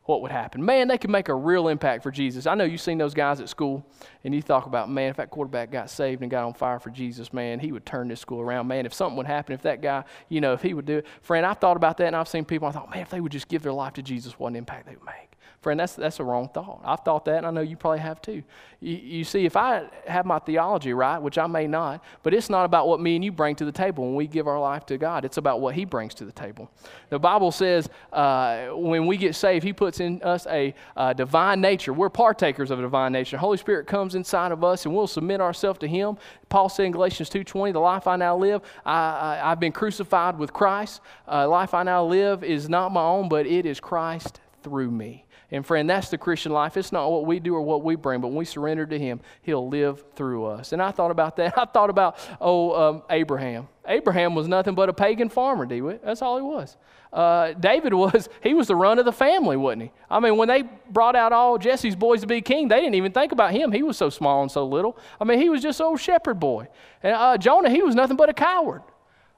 what 0.08 0.22
would 0.22 0.30
happen? 0.30 0.64
Man, 0.64 0.88
they 0.88 0.96
could 0.96 1.10
make 1.10 1.28
a 1.28 1.34
real 1.34 1.68
impact 1.68 2.02
for 2.02 2.10
Jesus. 2.10 2.46
I 2.46 2.54
know 2.54 2.64
you've 2.64 2.80
seen 2.80 2.96
those 2.96 3.12
guys 3.12 3.42
at 3.42 3.50
school, 3.50 3.84
and 4.24 4.34
you 4.34 4.40
talk 4.40 4.64
about, 4.64 4.88
man, 4.90 5.10
if 5.10 5.16
that 5.18 5.28
quarterback 5.28 5.70
got 5.70 5.90
saved 5.90 6.22
and 6.22 6.30
got 6.30 6.44
on 6.44 6.54
fire 6.54 6.78
for 6.78 6.88
Jesus, 6.88 7.30
man, 7.30 7.60
he 7.60 7.72
would 7.72 7.84
turn 7.84 8.08
this 8.08 8.18
school 8.18 8.40
around. 8.40 8.66
Man, 8.68 8.86
if 8.86 8.94
something 8.94 9.18
would 9.18 9.26
happen, 9.26 9.52
if 9.52 9.60
that 9.62 9.82
guy, 9.82 10.04
you 10.30 10.40
know, 10.40 10.54
if 10.54 10.62
he 10.62 10.72
would 10.72 10.86
do 10.86 10.96
it. 10.96 11.06
Friend, 11.20 11.44
I've 11.44 11.58
thought 11.58 11.76
about 11.76 11.98
that, 11.98 12.06
and 12.06 12.16
I've 12.16 12.26
seen 12.26 12.46
people, 12.46 12.66
I 12.66 12.70
thought, 12.70 12.90
man, 12.90 13.02
if 13.02 13.10
they 13.10 13.20
would 13.20 13.32
just 13.32 13.48
give 13.48 13.62
their 13.62 13.74
life 13.74 13.92
to 13.94 14.02
Jesus, 14.02 14.38
what 14.38 14.48
an 14.48 14.56
impact 14.56 14.86
they 14.86 14.96
would 14.96 15.04
make. 15.04 15.27
Friend, 15.68 15.78
that's, 15.78 15.96
that's 15.96 16.18
a 16.18 16.24
wrong 16.24 16.48
thought. 16.48 16.80
I've 16.82 17.00
thought 17.00 17.26
that, 17.26 17.36
and 17.36 17.46
I 17.46 17.50
know 17.50 17.60
you 17.60 17.76
probably 17.76 17.98
have 17.98 18.22
too. 18.22 18.42
You, 18.80 18.96
you, 18.96 19.22
see, 19.22 19.44
if 19.44 19.54
I 19.54 19.84
have 20.06 20.24
my 20.24 20.38
theology 20.38 20.94
right, 20.94 21.18
which 21.18 21.36
I 21.36 21.46
may 21.46 21.66
not, 21.66 22.02
but 22.22 22.32
it's 22.32 22.48
not 22.48 22.64
about 22.64 22.88
what 22.88 23.02
me 23.02 23.16
and 23.16 23.22
you 23.22 23.30
bring 23.30 23.54
to 23.56 23.66
the 23.66 23.72
table 23.72 24.06
when 24.06 24.14
we 24.14 24.26
give 24.26 24.48
our 24.48 24.58
life 24.58 24.86
to 24.86 24.96
God. 24.96 25.26
It's 25.26 25.36
about 25.36 25.60
what 25.60 25.74
He 25.74 25.84
brings 25.84 26.14
to 26.14 26.24
the 26.24 26.32
table. 26.32 26.70
The 27.10 27.18
Bible 27.18 27.52
says 27.52 27.90
uh, 28.14 28.68
when 28.68 29.06
we 29.06 29.18
get 29.18 29.34
saved, 29.34 29.62
He 29.62 29.74
puts 29.74 30.00
in 30.00 30.22
us 30.22 30.46
a 30.46 30.74
uh, 30.96 31.12
divine 31.12 31.60
nature. 31.60 31.92
We're 31.92 32.08
partakers 32.08 32.70
of 32.70 32.78
a 32.78 32.82
divine 32.82 33.12
nature. 33.12 33.36
The 33.36 33.40
Holy 33.40 33.58
Spirit 33.58 33.86
comes 33.86 34.14
inside 34.14 34.52
of 34.52 34.64
us, 34.64 34.86
and 34.86 34.94
we'll 34.94 35.06
submit 35.06 35.42
ourselves 35.42 35.80
to 35.80 35.86
Him. 35.86 36.16
Paul 36.48 36.70
said 36.70 36.86
in 36.86 36.92
Galatians 36.92 37.28
2.20, 37.28 37.74
the 37.74 37.78
life 37.78 38.06
I 38.06 38.16
now 38.16 38.38
live, 38.38 38.62
I, 38.86 39.38
I, 39.42 39.50
have 39.50 39.60
been 39.60 39.72
crucified 39.72 40.38
with 40.38 40.50
Christ. 40.50 41.02
Uh, 41.30 41.46
life 41.46 41.74
I 41.74 41.82
now 41.82 42.06
live 42.06 42.42
is 42.42 42.70
not 42.70 42.90
my 42.90 43.02
own, 43.02 43.28
but 43.28 43.44
it 43.46 43.66
is 43.66 43.80
Christ 43.80 44.40
through 44.62 44.90
me. 44.90 45.26
And 45.50 45.64
friend, 45.64 45.88
that's 45.88 46.10
the 46.10 46.18
Christian 46.18 46.52
life. 46.52 46.76
It's 46.76 46.92
not 46.92 47.10
what 47.10 47.24
we 47.24 47.40
do 47.40 47.54
or 47.54 47.62
what 47.62 47.82
we 47.82 47.96
bring, 47.96 48.20
but 48.20 48.28
when 48.28 48.36
we 48.36 48.44
surrender 48.44 48.84
to 48.84 48.98
Him, 48.98 49.20
He'll 49.40 49.66
live 49.66 50.04
through 50.14 50.44
us. 50.44 50.72
And 50.72 50.82
I 50.82 50.90
thought 50.90 51.10
about 51.10 51.36
that. 51.36 51.56
I 51.58 51.64
thought 51.64 51.88
about, 51.88 52.18
oh, 52.40 52.74
um, 52.74 53.02
Abraham. 53.08 53.68
Abraham 53.86 54.34
was 54.34 54.46
nothing 54.46 54.74
but 54.74 54.90
a 54.90 54.92
pagan 54.92 55.30
farmer, 55.30 55.64
Dewitt. 55.64 56.04
That's 56.04 56.20
all 56.20 56.36
he 56.36 56.42
was. 56.42 56.76
Uh, 57.10 57.54
David 57.54 57.94
was, 57.94 58.28
he 58.42 58.52
was 58.52 58.66
the 58.68 58.76
run 58.76 58.98
of 58.98 59.06
the 59.06 59.12
family, 59.12 59.56
wasn't 59.56 59.84
he? 59.84 59.92
I 60.10 60.20
mean, 60.20 60.36
when 60.36 60.48
they 60.48 60.64
brought 60.90 61.16
out 61.16 61.32
all 61.32 61.56
Jesse's 61.56 61.96
boys 61.96 62.20
to 62.20 62.26
be 62.26 62.42
king, 62.42 62.68
they 62.68 62.80
didn't 62.80 62.96
even 62.96 63.12
think 63.12 63.32
about 63.32 63.52
him. 63.52 63.72
He 63.72 63.82
was 63.82 63.96
so 63.96 64.10
small 64.10 64.42
and 64.42 64.50
so 64.50 64.66
little. 64.66 64.98
I 65.18 65.24
mean, 65.24 65.40
he 65.40 65.48
was 65.48 65.62
just 65.62 65.80
old 65.80 65.98
shepherd 65.98 66.38
boy. 66.38 66.68
And 67.02 67.14
uh, 67.14 67.38
Jonah, 67.38 67.70
he 67.70 67.82
was 67.82 67.94
nothing 67.94 68.18
but 68.18 68.28
a 68.28 68.34
coward. 68.34 68.82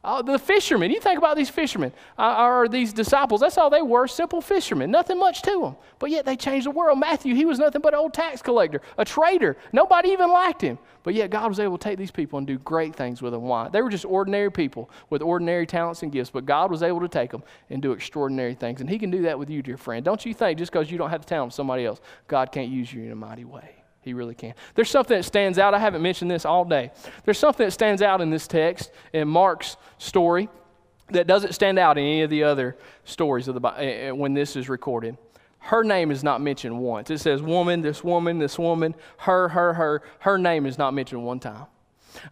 Uh, 0.02 0.22
the 0.22 0.38
fishermen, 0.38 0.90
you 0.90 0.98
think 0.98 1.18
about 1.18 1.36
these 1.36 1.50
fishermen 1.50 1.92
uh, 2.18 2.42
or 2.42 2.68
these 2.68 2.90
disciples, 2.90 3.42
that's 3.42 3.58
all 3.58 3.68
they 3.68 3.82
were 3.82 4.06
simple 4.06 4.40
fishermen, 4.40 4.90
nothing 4.90 5.18
much 5.18 5.42
to 5.42 5.60
them. 5.60 5.76
But 5.98 6.10
yet 6.10 6.24
they 6.24 6.36
changed 6.36 6.66
the 6.66 6.70
world. 6.70 6.98
Matthew, 6.98 7.34
he 7.34 7.44
was 7.44 7.58
nothing 7.58 7.82
but 7.82 7.92
an 7.92 8.00
old 8.00 8.14
tax 8.14 8.40
collector, 8.40 8.80
a 8.96 9.04
traitor. 9.04 9.58
Nobody 9.72 10.08
even 10.10 10.30
liked 10.30 10.62
him. 10.62 10.78
But 11.02 11.12
yet 11.14 11.30
God 11.30 11.48
was 11.48 11.60
able 11.60 11.76
to 11.76 11.84
take 11.84 11.98
these 11.98 12.10
people 12.10 12.38
and 12.38 12.46
do 12.46 12.58
great 12.58 12.94
things 12.94 13.20
with 13.20 13.32
them. 13.32 13.42
Why? 13.42 13.68
They 13.68 13.82
were 13.82 13.90
just 13.90 14.06
ordinary 14.06 14.50
people 14.50 14.90
with 15.10 15.20
ordinary 15.20 15.66
talents 15.66 16.02
and 16.02 16.10
gifts, 16.10 16.30
but 16.30 16.46
God 16.46 16.70
was 16.70 16.82
able 16.82 17.00
to 17.00 17.08
take 17.08 17.30
them 17.30 17.42
and 17.68 17.82
do 17.82 17.92
extraordinary 17.92 18.54
things. 18.54 18.80
And 18.80 18.88
He 18.88 18.98
can 18.98 19.10
do 19.10 19.22
that 19.22 19.38
with 19.38 19.50
you, 19.50 19.62
dear 19.62 19.76
friend. 19.76 20.02
Don't 20.04 20.24
you 20.24 20.32
think 20.32 20.58
just 20.58 20.72
because 20.72 20.90
you 20.90 20.96
don't 20.96 21.10
have 21.10 21.22
the 21.22 21.28
talent 21.28 21.52
of 21.52 21.54
somebody 21.54 21.84
else, 21.84 22.00
God 22.26 22.52
can't 22.52 22.70
use 22.70 22.92
you 22.92 23.02
in 23.02 23.12
a 23.12 23.16
mighty 23.16 23.44
way? 23.44 23.79
He 24.02 24.14
really 24.14 24.34
can. 24.34 24.54
There's 24.74 24.90
something 24.90 25.16
that 25.16 25.24
stands 25.24 25.58
out. 25.58 25.74
I 25.74 25.78
haven't 25.78 26.02
mentioned 26.02 26.30
this 26.30 26.44
all 26.44 26.64
day. 26.64 26.90
There's 27.24 27.38
something 27.38 27.66
that 27.66 27.72
stands 27.72 28.00
out 28.00 28.20
in 28.20 28.30
this 28.30 28.46
text, 28.46 28.90
in 29.12 29.28
Mark's 29.28 29.76
story, 29.98 30.48
that 31.10 31.26
doesn't 31.26 31.52
stand 31.52 31.78
out 31.78 31.98
in 31.98 32.04
any 32.04 32.22
of 32.22 32.30
the 32.30 32.44
other 32.44 32.76
stories 33.04 33.48
of 33.48 33.60
the 33.60 33.68
eh, 33.68 34.08
eh, 34.08 34.10
when 34.10 34.32
this 34.32 34.56
is 34.56 34.68
recorded. 34.68 35.18
Her 35.58 35.84
name 35.84 36.10
is 36.10 36.24
not 36.24 36.40
mentioned 36.40 36.78
once. 36.78 37.10
It 37.10 37.18
says 37.18 37.42
woman, 37.42 37.82
this 37.82 38.02
woman, 38.02 38.38
this 38.38 38.58
woman, 38.58 38.94
her, 39.18 39.48
her, 39.50 39.74
her. 39.74 40.02
Her 40.20 40.38
name 40.38 40.64
is 40.64 40.78
not 40.78 40.94
mentioned 40.94 41.22
one 41.22 41.40
time. 41.40 41.66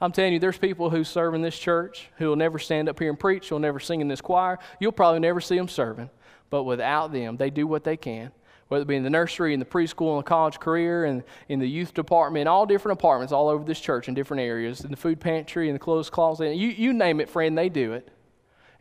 I'm 0.01 0.13
telling 0.13 0.33
you, 0.33 0.39
there's 0.39 0.57
people 0.57 0.89
who 0.89 1.05
serve 1.05 1.35
in 1.35 1.43
this 1.43 1.59
church 1.59 2.09
who 2.17 2.29
will 2.29 2.37
never 2.37 2.59
stand 2.59 2.89
up 2.89 2.99
here 2.99 3.11
and 3.11 3.21
preach, 3.21 3.49
who'll 3.49 3.59
never 3.59 3.79
sing 3.79 4.01
in 4.01 4.09
this 4.09 4.23
choir. 4.23 4.59
You'll 4.81 4.93
probably 4.93 5.21
never 5.21 5.41
see 5.41 5.57
them 5.57 5.69
serving. 5.69 6.09
But 6.51 6.65
without 6.65 7.13
them, 7.13 7.37
they 7.37 7.51
do 7.51 7.67
what 7.67 7.85
they 7.85 7.99
can 7.99 8.33
whether 8.69 8.83
it 8.83 8.87
be 8.87 8.97
in 8.97 9.03
the 9.03 9.11
nursery, 9.11 9.55
in 9.55 9.61
the 9.61 9.67
preschool, 9.67 10.13
in 10.13 10.17
the 10.19 10.23
college 10.23 10.61
career, 10.61 11.07
and 11.07 11.23
in 11.49 11.59
the 11.59 11.69
youth 11.69 11.95
department, 11.95 12.43
in 12.43 12.49
all 12.49 12.67
different 12.67 12.99
departments 12.99 13.33
all 13.33 13.49
over 13.49 13.65
this 13.65 13.81
church 13.81 14.09
in 14.09 14.15
different 14.15 14.43
areas, 14.43 14.83
in 14.83 14.91
the 14.91 14.97
food 14.97 15.21
pantry, 15.21 15.69
in 15.69 15.75
the 15.75 15.79
clothes 15.79 16.11
closet. 16.11 16.55
You, 16.55 16.69
you 16.69 16.93
name 16.93 17.21
it, 17.21 17.29
friend, 17.29 17.57
they 17.57 17.69
do 17.69 17.93
it. 17.93 18.09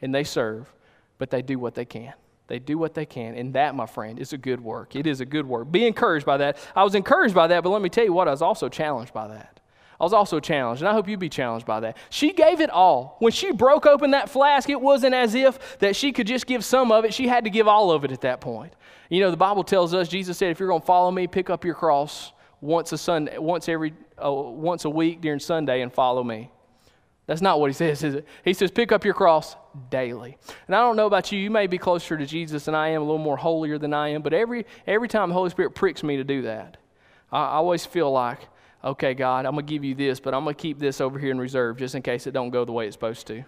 And 0.02 0.14
they 0.14 0.24
serve, 0.24 0.72
but 1.18 1.32
they 1.32 1.42
do 1.42 1.58
what 1.58 1.74
they 1.74 1.86
can. 1.86 2.14
They 2.48 2.60
do 2.60 2.78
what 2.78 2.94
they 2.94 3.06
can. 3.06 3.36
And 3.36 3.54
that, 3.54 3.76
my 3.76 3.86
friend, 3.86 4.20
is 4.20 4.32
a 4.32 4.38
good 4.38 4.62
work. 4.62 4.96
It 4.96 5.08
is 5.08 5.22
a 5.22 5.26
good 5.26 5.46
work. 5.46 5.72
Be 5.72 5.86
encouraged 5.86 6.26
by 6.26 6.38
that. 6.38 6.58
I 6.76 6.84
was 6.84 6.96
encouraged 6.96 7.34
by 7.34 7.48
that, 7.48 7.64
but 7.64 7.70
let 7.70 7.82
me 7.82 7.90
tell 7.90 8.04
you 8.04 8.14
what, 8.14 8.28
I 8.28 8.32
was 8.32 8.42
also 8.42 8.70
challenged 8.70 9.14
by 9.14 9.28
that. 9.28 9.60
I 10.00 10.04
was 10.04 10.14
also 10.14 10.40
challenged, 10.40 10.84
and 10.84 10.90
I 10.90 10.94
hope 10.94 11.10
you 11.10 11.18
be 11.18 11.28
challenged 11.28 11.66
by 11.66 11.80
that. 11.80 11.98
She 12.12 12.32
gave 12.32 12.62
it 12.62 12.70
all. 12.70 13.16
When 13.20 13.32
she 13.32 13.52
broke 13.52 13.88
open 13.88 14.12
that 14.12 14.30
flask, 14.30 14.70
it 14.70 14.80
wasn't 14.80 15.16
as 15.16 15.34
if 15.34 15.80
that 15.80 15.96
she 15.96 16.12
could 16.12 16.28
just 16.28 16.46
give 16.46 16.64
some 16.64 16.92
of 16.92 17.04
it. 17.04 17.14
She 17.14 17.28
had 17.28 17.46
to 17.46 17.50
give 17.50 17.68
all 17.68 17.90
of 17.90 18.06
it 18.06 18.12
at 18.12 18.22
that 18.22 18.40
point. 18.40 18.74
You 19.10 19.22
know, 19.22 19.32
the 19.32 19.38
Bible 19.38 19.64
tells 19.64 19.94
us, 19.94 20.08
Jesus 20.08 20.38
said, 20.38 20.52
if 20.52 20.60
you're 20.60 20.70
going 20.70 20.82
to 20.82 20.86
follow 20.86 21.12
me, 21.12 21.28
pick 21.28 21.50
up 21.50 21.64
your 21.64 21.76
cross 21.76 22.34
once 22.60 22.92
a 22.92 22.98
Sunday, 22.98 23.38
once 23.38 23.70
every, 23.70 23.94
uh, 24.24 24.32
once 24.32 24.86
a 24.86 24.90
week 24.90 25.22
during 25.22 25.40
Sunday 25.40 25.82
and 25.82 25.94
follow 25.94 26.24
me. 26.24 26.52
That's 27.26 27.42
not 27.42 27.60
what 27.60 27.70
he 27.70 27.74
says, 27.74 28.04
is 28.04 28.16
it? 28.16 28.28
He 28.44 28.54
says, 28.54 28.72
pick 28.72 28.92
up 28.92 29.04
your 29.04 29.14
cross 29.14 29.56
daily. 29.90 30.38
And 30.68 30.76
I 30.76 30.80
don't 30.80 30.96
know 30.96 31.08
about 31.08 31.32
you, 31.32 31.40
you 31.40 31.52
may 31.52 31.68
be 31.68 31.78
closer 31.78 32.18
to 32.18 32.26
Jesus 32.26 32.66
than 32.66 32.76
I 32.76 32.90
am, 32.90 33.02
a 33.02 33.06
little 33.06 33.18
more 33.18 33.38
holier 33.38 33.78
than 33.78 33.94
I 33.94 34.10
am, 34.10 34.22
but 34.22 34.34
every, 34.34 34.66
every 34.88 35.08
time 35.08 35.30
the 35.30 35.36
Holy 35.36 35.50
Spirit 35.50 35.76
pricks 35.76 36.04
me 36.04 36.18
to 36.18 36.24
do 36.24 36.44
that, 36.44 36.78
I, 37.32 37.40
I 37.40 37.56
always 37.56 37.86
feel 37.86 38.12
like, 38.12 38.40
okay, 38.84 39.14
God, 39.14 39.46
I'm 39.46 39.54
going 39.54 39.66
to 39.66 39.72
give 39.72 39.84
you 39.84 39.94
this, 39.94 40.22
but 40.22 40.34
I'm 40.34 40.44
going 40.46 40.56
to 40.56 40.62
keep 40.62 40.80
this 40.80 41.02
over 41.02 41.20
here 41.20 41.32
in 41.32 41.38
reserve 41.38 41.78
just 41.78 41.96
in 41.96 42.02
case 42.02 42.28
it 42.28 42.32
don't 42.32 42.50
go 42.50 42.64
the 42.64 42.72
way 42.72 42.88
it's 42.88 42.96
supposed 42.96 43.28
to. 43.28 43.44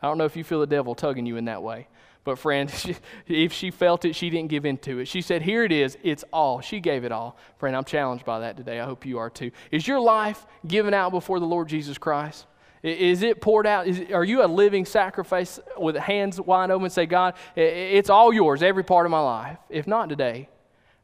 I 0.00 0.06
don't 0.06 0.18
know 0.18 0.24
if 0.24 0.36
you 0.36 0.44
feel 0.44 0.60
the 0.60 0.66
devil 0.66 0.94
tugging 0.94 1.26
you 1.26 1.36
in 1.36 1.46
that 1.46 1.62
way. 1.62 1.88
But, 2.24 2.38
friend, 2.38 2.70
she, 2.74 2.96
if 3.26 3.52
she 3.52 3.70
felt 3.70 4.04
it, 4.04 4.14
she 4.14 4.30
didn't 4.30 4.50
give 4.50 4.64
in 4.64 4.76
to 4.78 4.98
it. 4.98 5.06
She 5.06 5.22
said, 5.22 5.42
Here 5.42 5.64
it 5.64 5.72
is. 5.72 5.96
It's 6.02 6.24
all. 6.32 6.60
She 6.60 6.80
gave 6.80 7.04
it 7.04 7.12
all. 7.12 7.36
Friend, 7.58 7.74
I'm 7.74 7.84
challenged 7.84 8.24
by 8.24 8.40
that 8.40 8.56
today. 8.56 8.80
I 8.80 8.84
hope 8.84 9.06
you 9.06 9.18
are 9.18 9.30
too. 9.30 9.50
Is 9.70 9.88
your 9.88 10.00
life 10.00 10.46
given 10.66 10.94
out 10.94 11.10
before 11.10 11.40
the 11.40 11.46
Lord 11.46 11.68
Jesus 11.68 11.98
Christ? 11.98 12.46
Is 12.82 13.22
it 13.22 13.40
poured 13.40 13.66
out? 13.66 13.86
Is, 13.88 14.12
are 14.12 14.24
you 14.24 14.44
a 14.44 14.46
living 14.46 14.84
sacrifice 14.84 15.58
with 15.76 15.96
hands 15.96 16.40
wide 16.40 16.70
open? 16.70 16.84
And 16.84 16.92
say, 16.92 17.06
God, 17.06 17.34
it's 17.56 18.10
all 18.10 18.32
yours, 18.32 18.62
every 18.62 18.84
part 18.84 19.04
of 19.04 19.10
my 19.10 19.20
life. 19.20 19.58
If 19.68 19.86
not 19.86 20.08
today, 20.08 20.48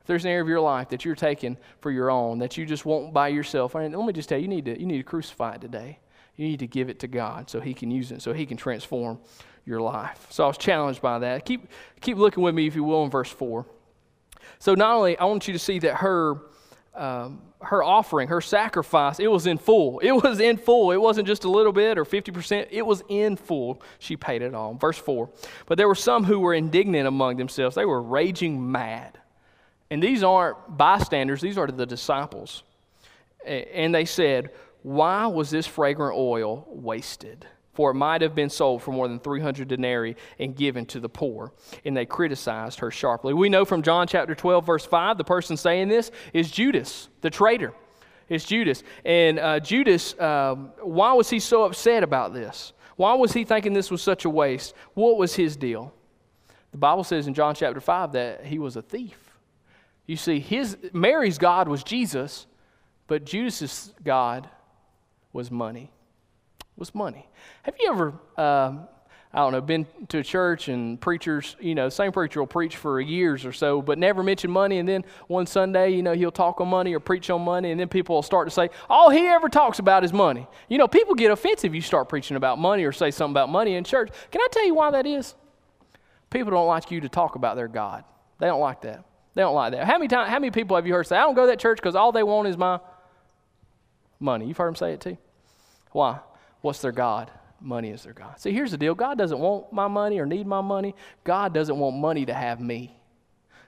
if 0.00 0.06
there's 0.06 0.24
an 0.24 0.30
area 0.30 0.42
of 0.42 0.48
your 0.48 0.60
life 0.60 0.90
that 0.90 1.04
you're 1.04 1.14
taking 1.14 1.56
for 1.80 1.90
your 1.90 2.10
own, 2.10 2.38
that 2.40 2.56
you 2.56 2.66
just 2.66 2.84
won't 2.84 3.12
by 3.12 3.28
yourself, 3.28 3.74
and 3.74 3.96
let 3.96 4.06
me 4.06 4.12
just 4.12 4.28
tell 4.28 4.38
you, 4.38 4.42
you 4.42 4.48
need 4.48 4.66
to, 4.66 4.78
you 4.78 4.86
need 4.86 4.98
to 4.98 5.02
crucify 5.02 5.54
it 5.54 5.62
today. 5.62 5.98
You 6.36 6.48
need 6.48 6.60
to 6.60 6.66
give 6.66 6.88
it 6.88 7.00
to 7.00 7.06
God 7.06 7.48
so 7.48 7.60
He 7.60 7.74
can 7.74 7.90
use 7.90 8.10
it, 8.10 8.22
so 8.22 8.32
He 8.32 8.46
can 8.46 8.56
transform 8.56 9.18
your 9.64 9.80
life. 9.80 10.26
So 10.30 10.44
I 10.44 10.46
was 10.46 10.58
challenged 10.58 11.00
by 11.00 11.18
that. 11.20 11.44
Keep, 11.44 11.68
keep 12.00 12.16
looking 12.16 12.42
with 12.42 12.54
me, 12.54 12.66
if 12.66 12.74
you 12.74 12.84
will, 12.84 13.04
in 13.04 13.10
verse 13.10 13.30
4. 13.30 13.66
So 14.58 14.74
not 14.74 14.94
only, 14.94 15.16
I 15.18 15.24
want 15.24 15.46
you 15.46 15.52
to 15.52 15.58
see 15.58 15.78
that 15.80 15.96
her. 15.96 16.36
Um, 16.94 17.40
her 17.64 17.82
offering, 17.82 18.28
her 18.28 18.40
sacrifice, 18.40 19.18
it 19.18 19.30
was 19.30 19.46
in 19.46 19.58
full. 19.58 20.00
It 20.04 20.12
was 20.12 20.40
in 20.40 20.56
full. 20.56 20.92
It 20.92 20.98
wasn't 20.98 21.26
just 21.26 21.44
a 21.44 21.50
little 21.50 21.72
bit 21.72 21.98
or 21.98 22.04
50%. 22.04 22.68
It 22.70 22.82
was 22.82 23.02
in 23.08 23.36
full. 23.36 23.82
She 23.98 24.16
paid 24.16 24.42
it 24.42 24.54
all. 24.54 24.74
Verse 24.74 24.98
4. 24.98 25.28
But 25.66 25.78
there 25.78 25.88
were 25.88 25.94
some 25.94 26.24
who 26.24 26.40
were 26.40 26.54
indignant 26.54 27.08
among 27.08 27.36
themselves. 27.36 27.74
They 27.74 27.84
were 27.84 28.02
raging 28.02 28.70
mad. 28.70 29.18
And 29.90 30.02
these 30.02 30.22
aren't 30.22 30.76
bystanders, 30.76 31.40
these 31.40 31.58
are 31.58 31.66
the 31.66 31.86
disciples. 31.86 32.62
And 33.44 33.94
they 33.94 34.06
said, 34.06 34.50
Why 34.84 35.26
was 35.26 35.50
this 35.50 35.66
fragrant 35.66 36.16
oil 36.16 36.68
wasted? 36.68 37.46
for 37.74 37.90
it 37.90 37.94
might 37.94 38.22
have 38.22 38.34
been 38.34 38.50
sold 38.50 38.82
for 38.82 38.92
more 38.92 39.08
than 39.08 39.18
300 39.18 39.68
denarii 39.68 40.16
and 40.38 40.56
given 40.56 40.86
to 40.86 41.00
the 41.00 41.08
poor. 41.08 41.52
And 41.84 41.96
they 41.96 42.06
criticized 42.06 42.78
her 42.78 42.90
sharply. 42.90 43.34
We 43.34 43.48
know 43.48 43.64
from 43.64 43.82
John 43.82 44.06
chapter 44.06 44.34
12, 44.34 44.64
verse 44.64 44.86
5, 44.86 45.18
the 45.18 45.24
person 45.24 45.56
saying 45.56 45.88
this 45.88 46.10
is 46.32 46.50
Judas, 46.50 47.08
the 47.20 47.30
traitor. 47.30 47.74
It's 48.28 48.44
Judas. 48.44 48.82
And 49.04 49.38
uh, 49.38 49.60
Judas, 49.60 50.18
um, 50.20 50.70
why 50.80 51.12
was 51.12 51.28
he 51.28 51.40
so 51.40 51.64
upset 51.64 52.02
about 52.02 52.32
this? 52.32 52.72
Why 52.96 53.14
was 53.14 53.32
he 53.32 53.44
thinking 53.44 53.72
this 53.72 53.90
was 53.90 54.02
such 54.02 54.24
a 54.24 54.30
waste? 54.30 54.72
What 54.94 55.18
was 55.18 55.34
his 55.34 55.56
deal? 55.56 55.92
The 56.70 56.78
Bible 56.78 57.04
says 57.04 57.26
in 57.26 57.34
John 57.34 57.54
chapter 57.54 57.80
5 57.80 58.12
that 58.12 58.44
he 58.44 58.58
was 58.58 58.76
a 58.76 58.82
thief. 58.82 59.18
You 60.06 60.16
see, 60.16 60.38
his, 60.38 60.76
Mary's 60.92 61.38
God 61.38 61.66
was 61.66 61.82
Jesus, 61.82 62.46
but 63.06 63.24
Judas's 63.24 63.92
God 64.04 64.48
was 65.34 65.50
money 65.50 65.90
was 66.76 66.94
money. 66.94 67.28
Have 67.62 67.74
you 67.78 67.90
ever, 67.90 68.08
um, 68.36 68.88
I 69.32 69.38
don't 69.38 69.52
know, 69.52 69.60
been 69.60 69.86
to 70.08 70.18
a 70.18 70.22
church 70.22 70.68
and 70.68 71.00
preachers, 71.00 71.56
you 71.60 71.74
know, 71.74 71.88
same 71.88 72.12
preacher 72.12 72.40
will 72.40 72.46
preach 72.46 72.76
for 72.76 73.00
years 73.00 73.44
or 73.44 73.52
so, 73.52 73.82
but 73.82 73.98
never 73.98 74.22
mention 74.22 74.50
money, 74.50 74.78
and 74.78 74.88
then 74.88 75.04
one 75.26 75.46
Sunday, 75.46 75.90
you 75.90 76.02
know, 76.02 76.14
he'll 76.14 76.32
talk 76.32 76.60
on 76.60 76.68
money 76.68 76.94
or 76.94 77.00
preach 77.00 77.30
on 77.30 77.42
money, 77.42 77.70
and 77.70 77.80
then 77.80 77.88
people 77.88 78.16
will 78.16 78.22
start 78.22 78.46
to 78.48 78.50
say, 78.50 78.70
all 78.88 79.10
he 79.10 79.26
ever 79.26 79.48
talks 79.48 79.78
about 79.78 80.04
is 80.04 80.12
money. 80.12 80.46
You 80.68 80.78
know, 80.78 80.88
people 80.88 81.14
get 81.14 81.30
offensive 81.30 81.74
you 81.74 81.80
start 81.80 82.08
preaching 82.08 82.36
about 82.36 82.58
money 82.58 82.84
or 82.84 82.92
say 82.92 83.10
something 83.10 83.32
about 83.32 83.48
money 83.48 83.74
in 83.74 83.84
church. 83.84 84.10
Can 84.30 84.40
I 84.40 84.48
tell 84.50 84.66
you 84.66 84.74
why 84.74 84.90
that 84.92 85.06
is? 85.06 85.34
People 86.30 86.50
don't 86.50 86.66
like 86.66 86.90
you 86.90 87.00
to 87.00 87.08
talk 87.08 87.36
about 87.36 87.56
their 87.56 87.68
God. 87.68 88.04
They 88.40 88.46
don't 88.46 88.60
like 88.60 88.82
that. 88.82 89.04
They 89.34 89.42
don't 89.42 89.54
like 89.54 89.72
that. 89.72 89.84
How 89.84 89.94
many 89.94 90.08
times, 90.08 90.30
how 90.30 90.38
many 90.38 90.50
people 90.50 90.76
have 90.76 90.86
you 90.86 90.92
heard 90.92 91.06
say, 91.06 91.16
I 91.16 91.22
don't 91.22 91.34
go 91.34 91.42
to 91.42 91.48
that 91.48 91.58
church 91.58 91.78
because 91.78 91.96
all 91.96 92.12
they 92.12 92.22
want 92.22 92.48
is 92.48 92.56
my 92.56 92.80
money? 94.20 94.46
You've 94.46 94.56
heard 94.56 94.68
them 94.68 94.76
say 94.76 94.92
it 94.92 95.00
too. 95.00 95.16
Why? 95.94 96.18
What's 96.60 96.80
their 96.80 96.90
God? 96.90 97.30
Money 97.60 97.90
is 97.90 98.02
their 98.02 98.12
God. 98.12 98.40
See, 98.40 98.50
here's 98.50 98.72
the 98.72 98.76
deal 98.76 98.96
God 98.96 99.16
doesn't 99.16 99.38
want 99.38 99.72
my 99.72 99.86
money 99.86 100.18
or 100.18 100.26
need 100.26 100.44
my 100.44 100.60
money. 100.60 100.92
God 101.22 101.54
doesn't 101.54 101.78
want 101.78 101.96
money 101.96 102.26
to 102.26 102.34
have 102.34 102.60
me. 102.60 102.98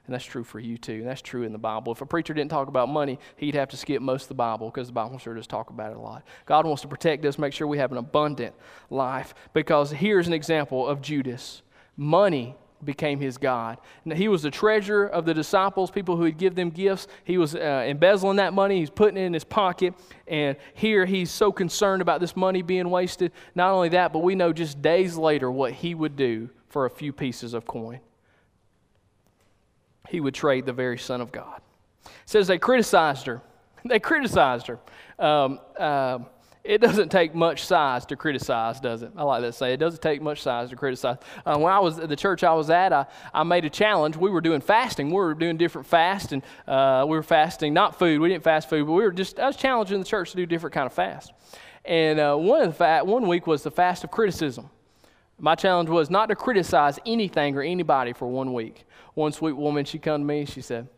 And 0.07 0.13
that's 0.13 0.25
true 0.25 0.43
for 0.43 0.59
you 0.59 0.77
too. 0.77 0.95
And 0.95 1.07
that's 1.07 1.23
true 1.23 1.45
in 1.45 1.53
the 1.53 1.59
Bible. 1.59 1.93
If 1.93 2.01
a 2.01 2.07
preacher 2.07 2.35
didn't 2.35 2.51
talk 2.51 2.67
about 2.67 2.89
money, 2.89 3.21
he'd 3.37 3.55
have 3.55 3.69
to 3.69 3.77
skip 3.77 4.03
most 4.03 4.23
of 4.23 4.29
the 4.29 4.35
Bible 4.35 4.71
because 4.71 4.89
the 4.89 4.93
Bible 4.93 5.19
sure 5.19 5.35
does 5.35 5.47
talk 5.47 5.71
about 5.71 5.93
it 5.93 5.97
a 5.97 6.01
lot. 6.01 6.25
God 6.47 6.67
wants 6.67 6.83
to 6.83 6.89
protect 6.89 7.25
us, 7.25 7.39
make 7.39 7.53
sure 7.53 7.69
we 7.69 7.79
have 7.79 7.93
an 7.93 7.99
abundant 7.99 8.57
life. 8.91 9.33
Because 9.53 9.93
here's 9.93 10.27
an 10.27 10.33
example 10.33 10.85
of 10.85 11.01
Judas. 11.01 11.63
Money 11.97 12.57
became 12.87 13.21
his 13.21 13.37
God. 13.37 13.79
Now, 14.05 14.15
he 14.15 14.29
was 14.29 14.43
the 14.43 14.51
treasurer 14.51 15.07
of 15.07 15.27
the 15.27 15.35
disciples, 15.35 15.91
people 15.91 16.17
who 16.17 16.23
would 16.23 16.39
give 16.39 16.55
them 16.55 16.71
gifts. 16.71 17.07
He 17.25 17.37
was 17.37 17.55
uh, 17.55 17.85
embezzling 17.87 18.37
that 18.37 18.55
money, 18.55 18.79
he's 18.79 18.91
putting 18.91 19.19
it 19.19 19.27
in 19.27 19.35
his 19.35 19.45
pocket. 19.45 19.95
And 20.27 20.57
here 20.75 21.05
he's 21.05 21.31
so 21.31 21.53
concerned 21.53 22.01
about 22.01 22.21
this 22.21 22.35
money 22.35 22.63
being 22.63 22.89
wasted. 22.89 23.33
Not 23.55 23.73
only 23.73 23.91
that, 23.91 24.13
but 24.13 24.21
we 24.21 24.35
know 24.35 24.53
just 24.53 24.81
days 24.81 25.17
later 25.17 25.51
what 25.51 25.73
he 25.73 25.95
would 25.95 26.17
do 26.17 26.49
for 26.69 26.87
a 26.87 26.91
few 26.91 27.13
pieces 27.13 27.53
of 27.53 27.67
coin. 27.67 28.01
He 30.09 30.21
would 30.21 30.35
trade 30.35 30.67
the 30.67 30.73
very 30.73 30.99
Son 30.99 31.21
of 31.21 31.33
God. 31.33 31.61
It 32.05 32.11
says 32.25 32.47
they 32.47 32.59
criticized 32.59 33.27
her. 33.27 33.43
They 33.85 34.01
criticized 34.01 34.67
her. 34.67 34.81
Um, 35.17 35.61
uh, 35.79 36.19
it 36.67 36.79
doesn't 36.79 37.11
take 37.11 37.35
much 37.35 37.65
size 37.65 38.05
to 38.07 38.17
criticize, 38.17 38.81
does 38.81 39.03
it? 39.03 39.13
I 39.17 39.23
like 39.23 39.43
that 39.43 39.55
say. 39.55 39.73
It 39.73 39.77
doesn't 39.79 40.03
take 40.03 40.21
much 40.21 40.43
size 40.43 40.71
to 40.71 40.77
criticize. 40.77 41.19
Uh, 41.45 41.59
when 41.59 41.73
I 41.73 41.79
was 41.79 41.99
at 41.99 42.09
the 42.09 42.17
church 42.17 42.45
I 42.45 42.53
was 42.55 42.71
at, 42.71 42.93
I, 42.93 43.07
I 43.33 43.43
made 43.43 43.65
a 43.65 43.71
challenge. 43.71 44.17
We 44.17 44.31
were 44.31 44.41
doing 44.41 44.61
fasting. 44.61 45.09
We 45.09 45.15
were 45.15 45.35
doing 45.35 45.57
different 45.57 45.87
fast, 45.87 46.33
and 46.33 46.43
uh, 46.67 47.05
we 47.09 47.17
were 47.17 47.23
fasting 47.23 47.73
not 47.73 47.99
food. 47.99 48.21
We 48.21 48.29
didn't 48.29 48.45
fast 48.45 48.69
food, 48.69 48.87
but 48.87 48.93
we 48.93 49.03
were 49.03 49.13
just. 49.13 49.39
I 49.39 49.47
was 49.47 49.57
challenging 49.57 49.99
the 49.99 50.05
church 50.05 50.31
to 50.33 50.37
do 50.37 50.47
different 50.47 50.75
kind 50.75 50.87
of 50.87 50.93
fast. 50.93 51.33
And 51.85 52.19
uh, 52.19 52.37
one 52.37 52.63
of 52.63 52.69
the 52.69 52.75
fa- 52.75 53.03
one 53.05 53.29
week 53.29 53.47
was 53.47 53.63
the 53.63 53.71
fast 53.71 54.05
of 54.05 54.11
criticism. 54.11 54.71
My 55.39 55.55
challenge 55.55 55.89
was 55.89 56.11
not 56.11 56.31
to 56.31 56.37
criticize 56.37 56.99
anything 57.07 57.57
or 57.57 57.63
anybody 57.63 58.13
for 58.13 58.27
one 58.27 58.53
week. 58.53 58.85
One 59.15 59.33
sweet 59.33 59.53
woman, 59.53 59.85
she 59.85 59.99
come 59.99 60.23
to 60.23 60.25
me. 60.25 60.47
She 60.47 60.63
said, 60.63 60.89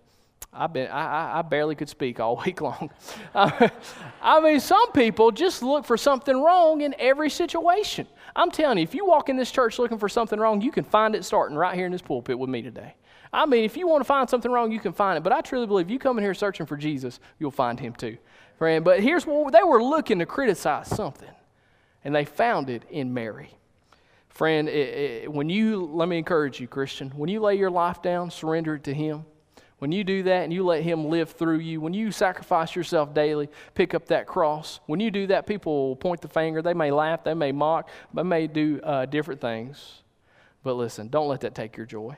I've 0.52 0.72
been, 0.72 0.88
I, 0.90 1.38
I 1.38 1.42
barely 1.42 1.74
could 1.74 1.88
speak 1.88 2.20
all 2.20 2.42
week 2.46 2.60
long. 2.60 2.90
I 3.34 4.40
mean, 4.42 4.60
some 4.60 4.92
people 4.92 5.30
just 5.30 5.62
look 5.62 5.84
for 5.84 5.96
something 5.96 6.40
wrong 6.40 6.80
in 6.80 6.94
every 6.98 7.30
situation. 7.30 8.06
I'm 8.34 8.50
telling 8.50 8.78
you, 8.78 8.84
if 8.84 8.94
you 8.94 9.04
walk 9.04 9.28
in 9.28 9.36
this 9.36 9.50
church 9.50 9.78
looking 9.78 9.98
for 9.98 10.08
something 10.08 10.38
wrong, 10.38 10.60
you 10.60 10.72
can 10.72 10.84
find 10.84 11.14
it 11.14 11.24
starting 11.24 11.56
right 11.56 11.74
here 11.74 11.86
in 11.86 11.92
this 11.92 12.02
pulpit 12.02 12.38
with 12.38 12.50
me 12.50 12.62
today. 12.62 12.94
I 13.32 13.44
mean, 13.46 13.64
if 13.64 13.76
you 13.76 13.86
want 13.86 14.00
to 14.00 14.06
find 14.06 14.28
something 14.28 14.50
wrong, 14.50 14.72
you 14.72 14.80
can 14.80 14.92
find 14.92 15.18
it. 15.18 15.22
But 15.22 15.32
I 15.32 15.40
truly 15.42 15.66
believe 15.66 15.90
you 15.90 15.98
come 15.98 16.18
in 16.18 16.24
here 16.24 16.34
searching 16.34 16.66
for 16.66 16.76
Jesus, 16.76 17.20
you'll 17.38 17.50
find 17.50 17.78
him 17.78 17.92
too. 17.92 18.16
Friend, 18.56 18.84
but 18.84 19.00
here's 19.00 19.24
what 19.24 19.52
they 19.52 19.62
were 19.62 19.82
looking 19.82 20.18
to 20.18 20.26
criticize 20.26 20.88
something, 20.88 21.30
and 22.02 22.14
they 22.14 22.24
found 22.24 22.70
it 22.70 22.82
in 22.90 23.14
Mary. 23.14 23.50
Friend, 24.30 24.68
it, 24.68 24.72
it, 24.72 25.32
when 25.32 25.48
you, 25.48 25.84
let 25.84 26.08
me 26.08 26.18
encourage 26.18 26.58
you, 26.58 26.66
Christian, 26.66 27.10
when 27.10 27.28
you 27.28 27.40
lay 27.40 27.56
your 27.56 27.70
life 27.70 28.02
down, 28.02 28.30
surrender 28.30 28.76
it 28.76 28.84
to 28.84 28.94
him. 28.94 29.24
When 29.78 29.92
you 29.92 30.02
do 30.02 30.24
that 30.24 30.42
and 30.42 30.52
you 30.52 30.64
let 30.64 30.82
Him 30.82 31.08
live 31.08 31.30
through 31.30 31.58
you, 31.58 31.80
when 31.80 31.94
you 31.94 32.10
sacrifice 32.10 32.74
yourself 32.74 33.14
daily, 33.14 33.48
pick 33.74 33.94
up 33.94 34.06
that 34.06 34.26
cross, 34.26 34.80
when 34.86 34.98
you 34.98 35.10
do 35.10 35.28
that, 35.28 35.46
people 35.46 35.88
will 35.88 35.96
point 35.96 36.20
the 36.20 36.28
finger. 36.28 36.62
They 36.62 36.74
may 36.74 36.90
laugh, 36.90 37.22
they 37.22 37.34
may 37.34 37.52
mock, 37.52 37.88
they 38.12 38.24
may 38.24 38.48
do 38.48 38.80
uh, 38.82 39.06
different 39.06 39.40
things. 39.40 40.02
But 40.64 40.74
listen, 40.74 41.08
don't 41.08 41.28
let 41.28 41.42
that 41.42 41.54
take 41.54 41.76
your 41.76 41.86
joy. 41.86 42.16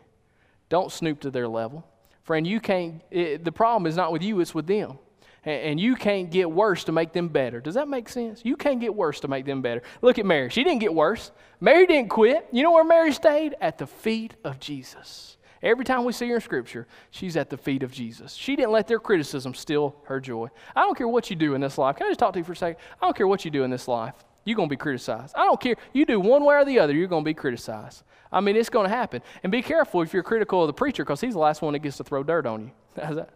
Don't 0.70 0.90
snoop 0.90 1.20
to 1.20 1.30
their 1.30 1.48
level. 1.48 1.86
Friend, 2.22 2.46
you 2.46 2.60
can't, 2.60 3.02
it, 3.10 3.44
the 3.44 3.52
problem 3.52 3.86
is 3.86 3.96
not 3.96 4.12
with 4.12 4.22
you, 4.22 4.40
it's 4.40 4.54
with 4.54 4.66
them. 4.66 4.98
And, 5.44 5.62
and 5.62 5.80
you 5.80 5.96
can't 5.96 6.30
get 6.30 6.50
worse 6.50 6.84
to 6.84 6.92
make 6.92 7.12
them 7.12 7.28
better. 7.28 7.60
Does 7.60 7.74
that 7.74 7.88
make 7.88 8.08
sense? 8.08 8.40
You 8.44 8.56
can't 8.56 8.80
get 8.80 8.94
worse 8.94 9.20
to 9.20 9.28
make 9.28 9.44
them 9.44 9.60
better. 9.60 9.82
Look 10.00 10.18
at 10.18 10.24
Mary. 10.24 10.48
She 10.48 10.64
didn't 10.64 10.80
get 10.80 10.94
worse. 10.94 11.30
Mary 11.60 11.86
didn't 11.86 12.08
quit. 12.08 12.46
You 12.52 12.62
know 12.62 12.72
where 12.72 12.84
Mary 12.84 13.12
stayed? 13.12 13.54
At 13.60 13.78
the 13.78 13.86
feet 13.86 14.34
of 14.44 14.60
Jesus. 14.60 15.36
Every 15.62 15.84
time 15.84 16.04
we 16.04 16.12
see 16.12 16.28
her 16.28 16.36
in 16.36 16.40
Scripture, 16.40 16.86
she's 17.10 17.36
at 17.36 17.50
the 17.50 17.56
feet 17.56 17.82
of 17.82 17.92
Jesus. 17.92 18.32
She 18.32 18.56
didn't 18.56 18.72
let 18.72 18.86
their 18.88 18.98
criticism 18.98 19.52
steal 19.52 19.94
her 20.04 20.18
joy. 20.18 20.48
I 20.74 20.80
don't 20.80 20.96
care 20.96 21.08
what 21.08 21.28
you 21.28 21.36
do 21.36 21.54
in 21.54 21.60
this 21.60 21.76
life. 21.76 21.96
Can 21.96 22.06
I 22.06 22.10
just 22.10 22.20
talk 22.20 22.32
to 22.32 22.38
you 22.38 22.44
for 22.44 22.52
a 22.52 22.56
second? 22.56 22.80
I 23.00 23.06
don't 23.06 23.16
care 23.16 23.26
what 23.26 23.44
you 23.44 23.50
do 23.50 23.62
in 23.62 23.70
this 23.70 23.86
life. 23.86 24.14
You're 24.44 24.56
going 24.56 24.70
to 24.70 24.72
be 24.72 24.78
criticized. 24.78 25.34
I 25.36 25.44
don't 25.44 25.60
care. 25.60 25.76
You 25.92 26.06
do 26.06 26.18
one 26.18 26.44
way 26.44 26.54
or 26.54 26.64
the 26.64 26.78
other, 26.78 26.94
you're 26.94 27.08
going 27.08 27.24
to 27.24 27.28
be 27.28 27.34
criticized. 27.34 28.04
I 28.32 28.40
mean, 28.40 28.56
it's 28.56 28.70
going 28.70 28.88
to 28.88 28.94
happen. 28.94 29.20
And 29.42 29.52
be 29.52 29.60
careful 29.60 30.00
if 30.00 30.14
you're 30.14 30.22
critical 30.22 30.62
of 30.62 30.66
the 30.68 30.72
preacher 30.72 31.04
because 31.04 31.20
he's 31.20 31.34
the 31.34 31.40
last 31.40 31.60
one 31.60 31.74
that 31.74 31.80
gets 31.80 31.98
to 31.98 32.04
throw 32.04 32.22
dirt 32.22 32.46
on 32.46 32.62
you. 32.62 32.70
that? 32.94 33.28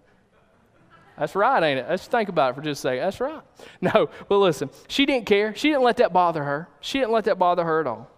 That's 1.18 1.34
right, 1.34 1.62
ain't 1.62 1.80
it? 1.80 1.86
Let's 1.88 2.06
think 2.06 2.30
about 2.30 2.52
it 2.52 2.54
for 2.54 2.62
just 2.62 2.80
a 2.80 2.82
second. 2.82 3.00
That's 3.00 3.20
right. 3.20 3.42
No, 3.82 4.08
but 4.28 4.38
listen, 4.38 4.70
she 4.88 5.04
didn't 5.04 5.26
care. 5.26 5.54
She 5.54 5.68
didn't 5.68 5.82
let 5.82 5.98
that 5.98 6.12
bother 6.12 6.42
her. 6.42 6.68
She 6.80 7.00
didn't 7.00 7.12
let 7.12 7.24
that 7.24 7.38
bother 7.38 7.64
her 7.64 7.80
at 7.80 7.86
all 7.86 8.10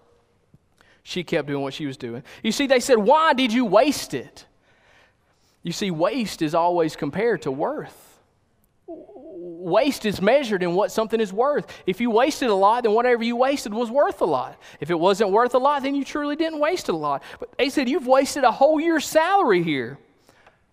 she 1.08 1.22
kept 1.22 1.46
doing 1.46 1.62
what 1.62 1.72
she 1.72 1.86
was 1.86 1.96
doing. 1.96 2.24
You 2.42 2.50
see, 2.50 2.66
they 2.66 2.80
said, 2.80 2.98
Why 2.98 3.32
did 3.32 3.52
you 3.52 3.64
waste 3.64 4.12
it? 4.12 4.44
You 5.62 5.70
see, 5.70 5.92
waste 5.92 6.42
is 6.42 6.52
always 6.52 6.96
compared 6.96 7.42
to 7.42 7.52
worth. 7.52 8.18
Waste 8.88 10.04
is 10.04 10.20
measured 10.20 10.64
in 10.64 10.74
what 10.74 10.90
something 10.90 11.20
is 11.20 11.32
worth. 11.32 11.72
If 11.86 12.00
you 12.00 12.10
wasted 12.10 12.48
a 12.48 12.54
lot, 12.54 12.82
then 12.82 12.92
whatever 12.92 13.22
you 13.22 13.36
wasted 13.36 13.72
was 13.72 13.88
worth 13.88 14.20
a 14.20 14.24
lot. 14.24 14.58
If 14.80 14.90
it 14.90 14.98
wasn't 14.98 15.30
worth 15.30 15.54
a 15.54 15.58
lot, 15.58 15.84
then 15.84 15.94
you 15.94 16.04
truly 16.04 16.34
didn't 16.34 16.58
waste 16.58 16.88
a 16.88 16.92
lot. 16.92 17.22
But 17.38 17.56
they 17.56 17.70
said, 17.70 17.88
You've 17.88 18.08
wasted 18.08 18.42
a 18.42 18.50
whole 18.50 18.80
year's 18.80 19.06
salary 19.06 19.62
here. 19.62 19.98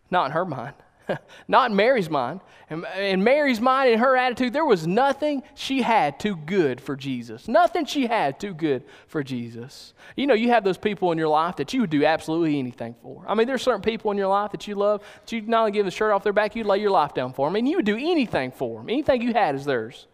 Not 0.10 0.26
in 0.26 0.32
her 0.32 0.46
mind. 0.46 0.74
Not 1.48 1.72
in 1.72 1.76
Mary's 1.76 2.10
mind. 2.10 2.42
In 2.70 3.24
Mary's 3.24 3.62
mind 3.62 3.92
in 3.92 4.00
her 4.00 4.18
attitude, 4.18 4.54
there 4.54 4.66
was 4.66 4.88
nothing 4.88 5.44
she 5.54 5.82
had 5.82 6.20
too 6.20 6.36
good 6.36 6.82
for 6.82 6.96
Jesus. 6.96 7.48
Nothing 7.48 7.86
she 7.86 8.08
had 8.08 8.40
too 8.40 8.54
good 8.54 8.84
for 9.08 9.24
Jesus. 9.24 9.94
You 10.16 10.28
know, 10.28 10.34
you 10.34 10.50
have 10.50 10.64
those 10.64 10.78
people 10.78 11.12
in 11.12 11.18
your 11.18 11.28
life 11.28 11.58
that 11.58 11.74
you 11.74 11.82
would 11.82 11.90
do 11.90 12.06
absolutely 12.06 12.58
anything 12.58 12.96
for. 13.02 13.24
I 13.28 13.36
mean, 13.36 13.48
there's 13.48 13.62
certain 13.62 13.82
people 13.82 14.12
in 14.12 14.18
your 14.18 14.28
life 14.28 14.52
that 14.52 14.68
you 14.68 14.76
love 14.76 15.04
that 15.22 15.32
you'd 15.32 15.48
not 15.48 15.62
only 15.62 15.72
give 15.72 15.86
the 15.86 15.92
shirt 15.92 16.12
off 16.12 16.24
their 16.24 16.34
back, 16.34 16.56
you'd 16.56 16.66
lay 16.66 16.80
your 16.80 16.92
life 16.92 17.14
down 17.14 17.34
for 17.34 17.48
them. 17.48 17.54
I 17.54 17.56
mean, 17.56 17.68
you 17.68 17.78
would 17.78 17.86
do 17.86 17.98
anything 17.98 18.52
for 18.52 18.80
them. 18.80 18.90
Anything 18.90 19.22
you 19.22 19.34
had 19.34 19.56
is 19.56 19.66
theirs. 19.66 20.08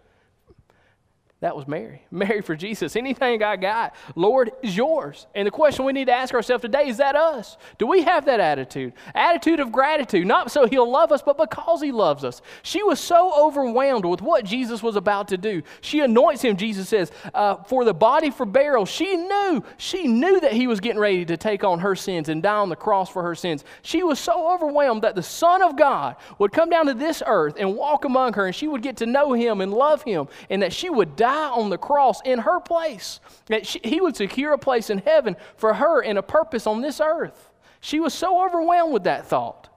That 1.42 1.56
was 1.56 1.70
Mary. 1.70 2.02
Mary 2.12 2.42
for 2.42 2.56
Jesus. 2.56 2.98
Anything 2.98 3.44
I 3.44 3.56
got, 3.56 3.96
Lord, 4.16 4.52
is 4.62 4.76
yours. 4.76 5.26
And 5.34 5.48
the 5.48 5.52
question 5.52 5.86
we 5.86 5.94
need 5.94 6.06
to 6.06 6.14
ask 6.14 6.34
ourselves 6.34 6.62
today 6.62 6.90
is 6.90 6.98
that 6.98 7.16
us? 7.16 7.58
Do 7.78 7.88
we 7.88 8.02
have 8.02 8.26
that 8.26 8.42
attitude? 8.42 8.92
Attitude 9.16 9.62
of 9.62 9.72
gratitude, 9.72 10.28
not 10.28 10.52
so 10.52 10.68
he'll 10.68 10.90
love 10.90 11.14
us, 11.14 11.22
but 11.22 11.38
because 11.38 11.82
he 11.82 11.94
loves 11.94 12.26
us. 12.26 12.42
She 12.62 12.84
was 12.84 13.00
so 13.00 13.34
overwhelmed 13.48 14.04
with 14.04 14.22
what 14.22 14.44
Jesus 14.44 14.84
was 14.84 14.98
about 14.98 15.30
to 15.30 15.38
do. 15.38 15.62
She 15.80 16.02
anoints 16.02 16.42
him, 16.42 16.58
Jesus 16.58 16.90
says, 16.90 17.10
uh, 17.34 17.64
for 17.64 17.86
the 17.86 17.94
body 17.94 18.32
for 18.32 18.46
burial. 18.46 18.86
She 18.86 19.16
knew, 19.16 19.64
she 19.78 20.08
knew 20.08 20.42
that 20.42 20.52
he 20.52 20.68
was 20.68 20.82
getting 20.82 21.00
ready 21.00 21.24
to 21.24 21.38
take 21.38 21.64
on 21.64 21.80
her 21.80 21.96
sins 21.96 22.28
and 22.28 22.44
die 22.44 22.56
on 22.56 22.68
the 22.68 22.76
cross 22.76 23.10
for 23.10 23.24
her 23.24 23.36
sins. 23.36 23.64
She 23.82 24.04
was 24.04 24.20
so 24.20 24.54
overwhelmed 24.54 25.04
that 25.04 25.16
the 25.16 25.24
Son 25.24 25.62
of 25.62 25.78
God 25.78 26.18
would 26.38 26.52
come 26.52 26.70
down 26.70 26.88
to 26.88 26.94
this 26.94 27.24
earth 27.26 27.56
and 27.58 27.78
walk 27.78 28.04
among 28.04 28.34
her, 28.34 28.48
and 28.48 28.56
she 28.56 28.68
would 28.68 28.82
get 28.82 28.98
to 28.98 29.06
know 29.06 29.32
him 29.32 29.62
and 29.62 29.74
love 29.74 30.04
him, 30.04 30.28
and 30.50 30.62
that 30.64 30.74
she 30.74 30.90
would 30.90 31.16
die 31.16 31.29
die 31.30 31.50
on 31.50 31.70
the 31.70 31.78
cross 31.78 32.22
in 32.26 32.40
her 32.40 32.60
place. 32.60 33.20
That 33.48 33.66
she, 33.66 33.80
he 33.84 34.02
would 34.02 34.16
secure 34.16 34.54
a 34.54 34.58
place 34.58 34.90
in 34.90 35.00
heaven 35.00 35.36
for 35.58 35.74
her 35.74 36.02
and 36.02 36.18
a 36.18 36.24
purpose 36.24 36.68
on 36.68 36.82
this 36.82 37.00
earth. 37.00 37.52
She 37.82 38.00
was 38.00 38.14
so 38.14 38.46
overwhelmed 38.46 38.94
with 38.94 39.04
that 39.04 39.28
thought 39.28 39.70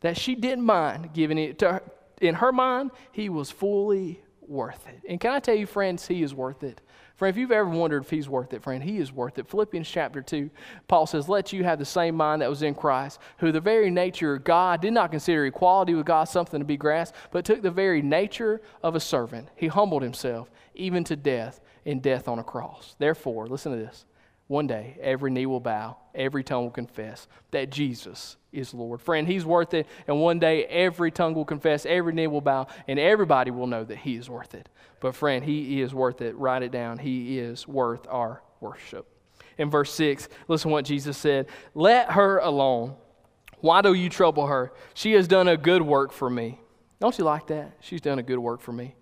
that 0.00 0.16
she 0.16 0.34
didn't 0.34 0.64
mind 0.64 1.12
giving 1.12 1.38
it 1.38 1.58
to 1.60 1.72
her. 1.72 1.82
In 2.20 2.34
her 2.36 2.52
mind, 2.52 2.90
he 3.12 3.28
was 3.28 3.50
fully 3.50 4.20
worth 4.40 4.88
it. 4.88 5.00
And 5.08 5.20
can 5.20 5.32
I 5.32 5.40
tell 5.40 5.54
you, 5.54 5.66
friends, 5.66 6.06
he 6.06 6.22
is 6.22 6.34
worth 6.34 6.62
it. 6.62 6.80
Friend, 7.18 7.34
if 7.34 7.38
you've 7.38 7.50
ever 7.50 7.68
wondered 7.68 8.04
if 8.04 8.10
he's 8.10 8.28
worth 8.28 8.54
it, 8.54 8.62
friend, 8.62 8.80
he 8.80 8.98
is 8.98 9.12
worth 9.12 9.40
it. 9.40 9.48
Philippians 9.48 9.90
chapter 9.90 10.22
2, 10.22 10.48
Paul 10.86 11.04
says, 11.04 11.28
Let 11.28 11.52
you 11.52 11.64
have 11.64 11.80
the 11.80 11.84
same 11.84 12.14
mind 12.14 12.42
that 12.42 12.48
was 12.48 12.62
in 12.62 12.76
Christ, 12.76 13.18
who 13.38 13.50
the 13.50 13.60
very 13.60 13.90
nature 13.90 14.34
of 14.34 14.44
God 14.44 14.80
did 14.80 14.92
not 14.92 15.10
consider 15.10 15.44
equality 15.44 15.94
with 15.94 16.06
God 16.06 16.24
something 16.24 16.60
to 16.60 16.64
be 16.64 16.76
grasped, 16.76 17.16
but 17.32 17.44
took 17.44 17.60
the 17.60 17.72
very 17.72 18.02
nature 18.02 18.60
of 18.84 18.94
a 18.94 19.00
servant. 19.00 19.48
He 19.56 19.66
humbled 19.66 20.02
himself, 20.02 20.48
even 20.76 21.02
to 21.04 21.16
death, 21.16 21.60
in 21.84 21.98
death 21.98 22.28
on 22.28 22.38
a 22.38 22.44
cross. 22.44 22.94
Therefore, 23.00 23.48
listen 23.48 23.72
to 23.72 23.78
this. 23.78 24.04
One 24.46 24.68
day, 24.68 24.96
every 25.00 25.32
knee 25.32 25.46
will 25.46 25.58
bow, 25.58 25.96
every 26.14 26.44
tongue 26.44 26.62
will 26.62 26.70
confess 26.70 27.26
that 27.50 27.70
Jesus 27.70 28.36
is 28.52 28.74
Lord. 28.74 29.00
Friend, 29.00 29.26
He's 29.26 29.44
worth 29.44 29.74
it. 29.74 29.86
And 30.06 30.20
one 30.20 30.38
day, 30.38 30.64
every 30.64 31.10
tongue 31.10 31.34
will 31.34 31.44
confess, 31.44 31.86
every 31.86 32.12
knee 32.12 32.26
will 32.26 32.40
bow, 32.40 32.66
and 32.86 32.98
everybody 32.98 33.50
will 33.50 33.66
know 33.66 33.84
that 33.84 33.98
He 33.98 34.16
is 34.16 34.28
worth 34.28 34.54
it. 34.54 34.68
But, 35.00 35.14
friend, 35.14 35.44
He 35.44 35.80
is 35.80 35.94
worth 35.94 36.20
it. 36.20 36.36
Write 36.36 36.62
it 36.62 36.72
down. 36.72 36.98
He 36.98 37.38
is 37.38 37.66
worth 37.66 38.06
our 38.08 38.42
worship. 38.60 39.06
In 39.58 39.70
verse 39.70 39.92
6, 39.92 40.28
listen 40.46 40.70
what 40.70 40.84
Jesus 40.84 41.18
said 41.18 41.46
Let 41.74 42.12
her 42.12 42.38
alone. 42.38 42.94
Why 43.60 43.82
do 43.82 43.92
you 43.92 44.08
trouble 44.08 44.46
her? 44.46 44.72
She 44.94 45.12
has 45.12 45.26
done 45.26 45.48
a 45.48 45.56
good 45.56 45.82
work 45.82 46.12
for 46.12 46.30
me. 46.30 46.60
Don't 47.00 47.16
you 47.18 47.24
like 47.24 47.48
that? 47.48 47.72
She's 47.80 48.00
done 48.00 48.18
a 48.18 48.22
good 48.22 48.38
work 48.38 48.60
for 48.60 48.72
me. 48.72 48.94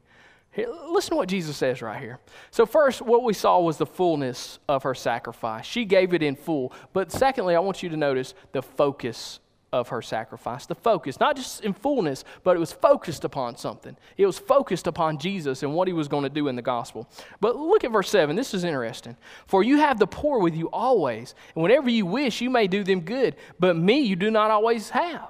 Listen 0.57 1.11
to 1.11 1.17
what 1.17 1.29
Jesus 1.29 1.57
says 1.57 1.83
right 1.83 2.01
here. 2.01 2.19
So, 2.51 2.65
first, 2.65 3.03
what 3.03 3.23
we 3.23 3.33
saw 3.33 3.61
was 3.61 3.77
the 3.77 3.87
fullness 3.87 4.59
of 4.69 4.85
her 4.85 4.95
sacrifice. 4.95 5.67
She 5.67 5.85
gave 5.85 6.15
it 6.15 6.23
in 6.23 6.37
full. 6.37 6.73
But, 6.93 7.13
secondly, 7.13 7.55
I 7.55 7.59
want 7.59 7.83
you 7.83 7.89
to 7.91 7.97
notice 7.97 8.35
the 8.53 8.63
focus 8.63 9.41
of 9.73 9.89
her 9.89 10.01
sacrifice. 10.01 10.67
The 10.67 10.75
focus, 10.75 11.21
not 11.21 11.37
just 11.37 11.63
in 11.63 11.73
fullness, 11.73 12.25
but 12.45 12.57
it 12.57 12.61
was 12.61 12.73
focused 12.73 13.25
upon 13.25 13.57
something. 13.57 13.97
It 14.17 14.25
was 14.25 14.39
focused 14.39 14.87
upon 14.87 15.19
Jesus 15.19 15.63
and 15.63 15.75
what 15.75 15.89
he 15.89 15.93
was 15.93 16.09
going 16.09 16.23
to 16.23 16.31
do 16.31 16.49
in 16.49 16.57
the 16.57 16.63
gospel. 16.63 17.09
But 17.41 17.57
look 17.57 17.85
at 17.85 17.93
verse 17.93 18.09
7. 18.09 18.37
This 18.37 18.55
is 18.55 18.65
interesting. 18.65 19.17
For 19.47 19.63
you 19.63 19.79
have 19.79 19.99
the 19.99 20.07
poor 20.07 20.39
with 20.39 20.55
you 20.55 20.71
always, 20.71 21.35
and 21.55 21.63
whenever 21.63 21.91
you 21.91 22.07
wish, 22.07 22.41
you 22.41 22.49
may 22.49 22.67
do 22.67 22.83
them 22.83 23.01
good, 23.01 23.37
but 23.59 23.77
me 23.77 24.01
you 24.01 24.17
do 24.17 24.31
not 24.31 24.51
always 24.51 24.91
have. 24.91 25.29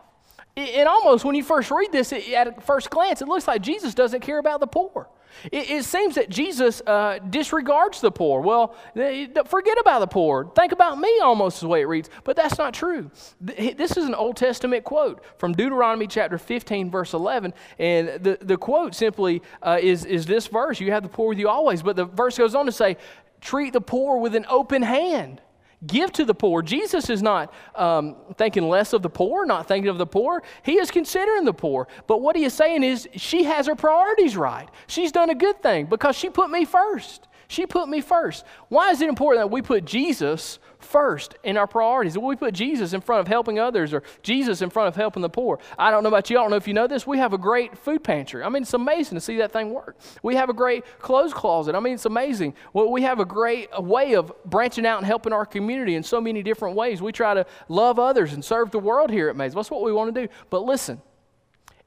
And 0.57 0.89
almost 0.89 1.25
when 1.25 1.35
you 1.35 1.43
first 1.43 1.71
read 1.71 1.93
this 1.93 2.13
at 2.13 2.65
first 2.65 2.89
glance, 2.89 3.21
it 3.21 3.29
looks 3.29 3.47
like 3.47 3.61
Jesus 3.61 3.95
doesn't 3.95 4.21
care 4.21 4.39
about 4.39 4.61
the 4.61 4.67
poor. 4.67 5.09
It, 5.53 5.71
it 5.71 5.85
seems 5.85 6.15
that 6.17 6.31
Jesus 6.31 6.83
uh, 6.87 7.19
disregards 7.31 8.01
the 8.01 8.11
poor. 8.11 8.41
Well, 8.41 8.75
forget 8.95 9.79
about 9.79 10.01
the 10.01 10.07
poor. 10.07 10.51
Think 10.55 10.73
about 10.73 10.99
me, 10.99 11.21
almost 11.21 11.59
is 11.59 11.61
the 11.61 11.69
way 11.69 11.83
it 11.83 11.87
reads. 11.87 12.11
But 12.25 12.37
that's 12.37 12.59
not 12.59 12.75
true. 12.75 13.11
This 13.41 13.97
is 13.97 14.05
an 14.05 14.15
Old 14.15 14.37
Testament 14.37 14.85
quote 14.85 15.23
from 15.39 15.53
Deuteronomy 15.53 16.07
chapter 16.07 16.39
15, 16.39 16.91
verse 16.91 17.13
11. 17.13 17.55
And 17.79 18.09
the, 18.23 18.39
the 18.41 18.57
quote 18.57 18.95
simply 18.95 19.43
uh, 19.63 19.79
is, 19.81 20.05
is 20.05 20.27
this 20.27 20.47
verse 20.47 20.81
You 20.81 20.93
have 20.93 21.03
the 21.03 21.09
poor 21.09 21.29
with 21.29 21.39
you 21.39 21.49
always. 21.49 21.83
But 21.83 21.97
the 21.97 22.05
verse 22.05 22.39
goes 22.39 22.55
on 22.55 22.67
to 22.67 22.73
say, 22.73 22.97
Treat 23.41 23.73
the 23.73 23.81
poor 23.81 24.19
with 24.19 24.35
an 24.35 24.47
open 24.49 24.83
hand. 24.83 25.41
Give 25.87 26.11
to 26.13 26.25
the 26.25 26.35
poor. 26.35 26.63
Jesus 26.63 27.11
is 27.11 27.23
not 27.23 27.53
um, 27.75 28.17
thinking 28.37 28.69
less 28.69 28.93
of 28.93 29.03
the 29.03 29.11
poor, 29.11 29.45
not 29.45 29.69
thinking 29.69 29.91
of 29.91 29.99
the 29.99 30.07
poor. 30.07 30.43
He 30.63 30.79
is 30.79 30.91
considering 30.91 31.45
the 31.45 31.53
poor. 31.53 31.87
But 32.07 32.23
what 32.23 32.35
he 32.35 32.45
is 32.45 32.55
saying 32.55 32.83
is, 32.83 33.07
she 33.15 33.45
has 33.45 33.67
her 33.67 33.75
priorities 33.75 34.37
right. 34.37 34.69
She's 34.87 35.13
done 35.13 35.29
a 35.29 35.35
good 35.35 35.63
thing 35.63 35.87
because 35.87 36.17
she 36.17 36.31
put 36.31 36.51
me 36.51 36.65
first. 36.65 37.29
She 37.49 37.67
put 37.67 37.89
me 37.89 38.01
first. 38.01 38.45
Why 38.69 38.91
is 38.91 39.01
it 39.03 39.09
important 39.09 39.43
that 39.43 39.51
we 39.51 39.61
put 39.61 39.85
Jesus 39.85 40.59
first 40.87 41.37
in 41.45 41.57
our 41.57 41.67
priorities? 41.67 42.17
we 42.17 42.37
put 42.37 42.55
Jesus 42.55 42.93
in 42.93 43.01
front 43.01 43.21
of 43.21 43.29
helping 43.29 43.59
others 43.59 43.93
or 43.93 44.03
Jesus 44.23 44.63
in 44.63 44.71
front 44.71 44.89
of 44.89 44.97
helping 44.97 45.23
the 45.23 45.29
poor. 45.29 45.59
I 45.79 45.91
don't 45.91 46.03
know 46.03 46.09
about 46.09 46.31
you. 46.31 46.39
I 46.39 46.43
don't 46.43 46.51
know 46.51 46.57
if 46.57 46.69
you 46.69 46.75
know 46.75 46.87
this. 46.87 47.07
We 47.07 47.19
have 47.19 47.33
a 47.33 47.39
great 47.39 47.77
food 47.79 48.03
pantry. 48.03 48.43
I 48.43 48.49
mean, 48.49 48.63
it's 48.63 48.75
amazing 48.75 49.17
to 49.17 49.21
see 49.21 49.37
that 49.39 49.53
thing 49.53 49.73
work. 49.73 49.97
We 50.23 50.35
have 50.37 50.51
a 50.51 50.55
great 50.55 50.85
clothes 50.99 51.33
closet. 51.33 51.75
I 51.75 51.81
mean, 51.81 51.95
it's 51.95 52.07
amazing. 52.07 52.55
Well, 52.73 52.91
we 52.91 53.03
have 53.03 53.21
a 53.21 53.25
great 53.25 53.69
way 53.81 54.15
of 54.15 54.33
branching 54.45 54.87
out 54.87 54.99
and 54.99 55.07
helping 55.07 55.33
our 55.33 55.47
community 55.47 55.95
in 55.95 56.03
so 56.03 56.21
many 56.21 56.43
different 56.43 56.77
ways. 56.77 57.03
We 57.03 57.13
try 57.13 57.35
to 57.35 57.47
love 57.69 57.99
others 57.99 58.33
and 58.33 58.45
serve 58.45 58.71
the 58.71 58.79
world 58.79 59.11
here 59.11 59.29
at 59.29 59.37
Mays. 59.37 59.55
That's 59.55 59.71
what 59.71 59.83
we 59.83 59.93
want 59.93 60.15
to 60.15 60.27
do. 60.27 60.33
But 60.51 60.65
listen, 60.65 61.01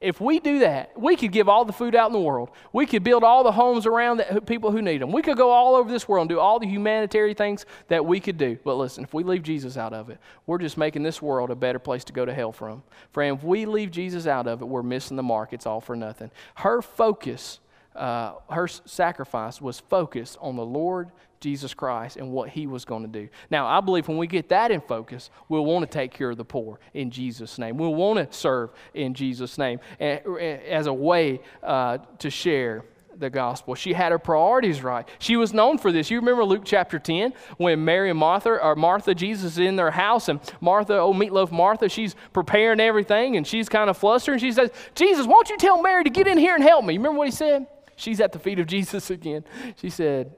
if 0.00 0.18
we 0.18 0.40
do 0.40 0.60
that, 0.60 0.98
we 0.98 1.14
could 1.14 1.30
give 1.30 1.46
all 1.46 1.66
the 1.66 1.74
food 1.74 1.94
out 1.94 2.06
in 2.06 2.14
the 2.14 2.20
world. 2.20 2.48
We 2.72 2.86
could 2.86 3.04
build 3.04 3.22
all 3.22 3.44
the 3.44 3.52
homes 3.52 3.84
around 3.84 4.16
that, 4.16 4.46
people 4.46 4.70
who 4.70 4.80
need 4.80 5.02
them. 5.02 5.12
We 5.12 5.20
could 5.20 5.36
go 5.36 5.50
all 5.50 5.74
over 5.74 5.90
this 5.90 6.08
world 6.08 6.22
and 6.22 6.30
do 6.30 6.40
all 6.40 6.58
the 6.58 6.66
humanitarian 6.66 7.36
things 7.36 7.66
that 7.88 8.06
we 8.06 8.18
could 8.18 8.38
do. 8.38 8.58
But 8.64 8.76
listen, 8.76 9.04
if 9.04 9.12
we 9.12 9.24
leave 9.24 9.42
Jesus 9.42 9.76
out 9.76 9.92
of 9.92 10.08
it, 10.08 10.18
we're 10.46 10.56
just 10.56 10.78
making 10.78 11.02
this 11.02 11.20
world 11.20 11.50
a 11.50 11.54
better 11.54 11.78
place 11.78 12.02
to 12.04 12.14
go 12.14 12.24
to 12.24 12.32
hell 12.32 12.50
from. 12.50 12.82
Friend, 13.12 13.36
if 13.36 13.44
we 13.44 13.66
leave 13.66 13.90
Jesus 13.90 14.26
out 14.26 14.46
of 14.46 14.62
it, 14.62 14.64
we're 14.64 14.82
missing 14.82 15.18
the 15.18 15.22
mark. 15.22 15.52
It's 15.52 15.66
all 15.66 15.82
for 15.82 15.94
nothing. 15.94 16.30
Her 16.54 16.80
focus, 16.80 17.60
uh, 17.94 18.36
her 18.48 18.68
sacrifice 18.68 19.60
was 19.60 19.80
focused 19.80 20.38
on 20.40 20.56
the 20.56 20.64
Lord 20.64 21.10
Jesus 21.40 21.72
Christ 21.72 22.16
and 22.16 22.30
what 22.30 22.50
he 22.50 22.66
was 22.66 22.84
going 22.84 23.02
to 23.02 23.08
do. 23.08 23.28
Now, 23.50 23.66
I 23.66 23.80
believe 23.80 24.08
when 24.08 24.18
we 24.18 24.26
get 24.26 24.50
that 24.50 24.70
in 24.70 24.80
focus, 24.82 25.30
we'll 25.48 25.64
want 25.64 25.90
to 25.90 25.98
take 25.98 26.12
care 26.12 26.30
of 26.30 26.36
the 26.36 26.44
poor 26.44 26.78
in 26.92 27.10
Jesus' 27.10 27.58
name. 27.58 27.78
We'll 27.78 27.94
want 27.94 28.18
to 28.30 28.36
serve 28.36 28.70
in 28.92 29.14
Jesus' 29.14 29.56
name 29.56 29.80
as 29.98 30.86
a 30.86 30.92
way 30.92 31.40
uh, 31.62 31.98
to 32.18 32.30
share 32.30 32.84
the 33.16 33.30
gospel. 33.30 33.74
She 33.74 33.92
had 33.92 34.12
her 34.12 34.18
priorities 34.18 34.82
right. 34.82 35.08
She 35.18 35.36
was 35.36 35.52
known 35.52 35.78
for 35.78 35.92
this. 35.92 36.10
You 36.10 36.18
remember 36.18 36.44
Luke 36.44 36.62
chapter 36.64 36.98
10 36.98 37.32
when 37.58 37.84
Mary 37.84 38.10
and 38.10 38.18
Martha, 38.18 38.50
or 38.50 38.74
Martha, 38.76 39.14
Jesus 39.14 39.52
is 39.52 39.58
in 39.58 39.76
their 39.76 39.90
house, 39.90 40.28
and 40.28 40.40
Martha, 40.60 40.98
oh, 40.98 41.12
meatloaf 41.12 41.50
Martha, 41.50 41.88
she's 41.88 42.14
preparing 42.32 42.80
everything, 42.80 43.36
and 43.36 43.46
she's 43.46 43.68
kind 43.68 43.90
of 43.90 43.96
flustered, 43.96 44.34
and 44.34 44.40
she 44.40 44.52
says, 44.52 44.70
Jesus, 44.94 45.26
won't 45.26 45.50
you 45.50 45.56
tell 45.58 45.82
Mary 45.82 46.04
to 46.04 46.10
get 46.10 46.26
in 46.26 46.38
here 46.38 46.54
and 46.54 46.62
help 46.62 46.84
me? 46.84 46.94
You 46.94 47.00
remember 47.00 47.18
what 47.18 47.28
he 47.28 47.32
said? 47.32 47.66
She's 47.96 48.20
at 48.20 48.32
the 48.32 48.38
feet 48.38 48.58
of 48.58 48.66
Jesus 48.68 49.10
again. 49.10 49.44
She 49.76 49.90
said, 49.90 50.32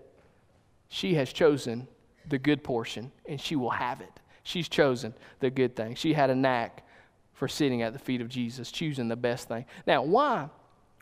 she 0.93 1.15
has 1.15 1.33
chosen 1.33 1.89
the 2.29 2.37
good 2.37 2.63
portion 2.63 3.11
and 3.27 3.41
she 3.41 3.57
will 3.57 3.71
have 3.71 4.03
it. 4.03 4.21
She's 4.43 4.69
chosen 4.69 5.15
the 5.41 5.49
good 5.49 5.75
thing. 5.75 5.95
She 5.95 6.13
had 6.13 6.29
a 6.29 6.35
knack 6.35 6.87
for 7.33 7.49
sitting 7.49 7.81
at 7.81 7.95
the 7.95 7.99
feet 7.99 8.21
of 8.21 8.29
Jesus, 8.29 8.71
choosing 8.71 9.09
the 9.09 9.17
best 9.17 9.49
thing. 9.49 9.65
Now, 9.87 10.03
why? 10.03 10.51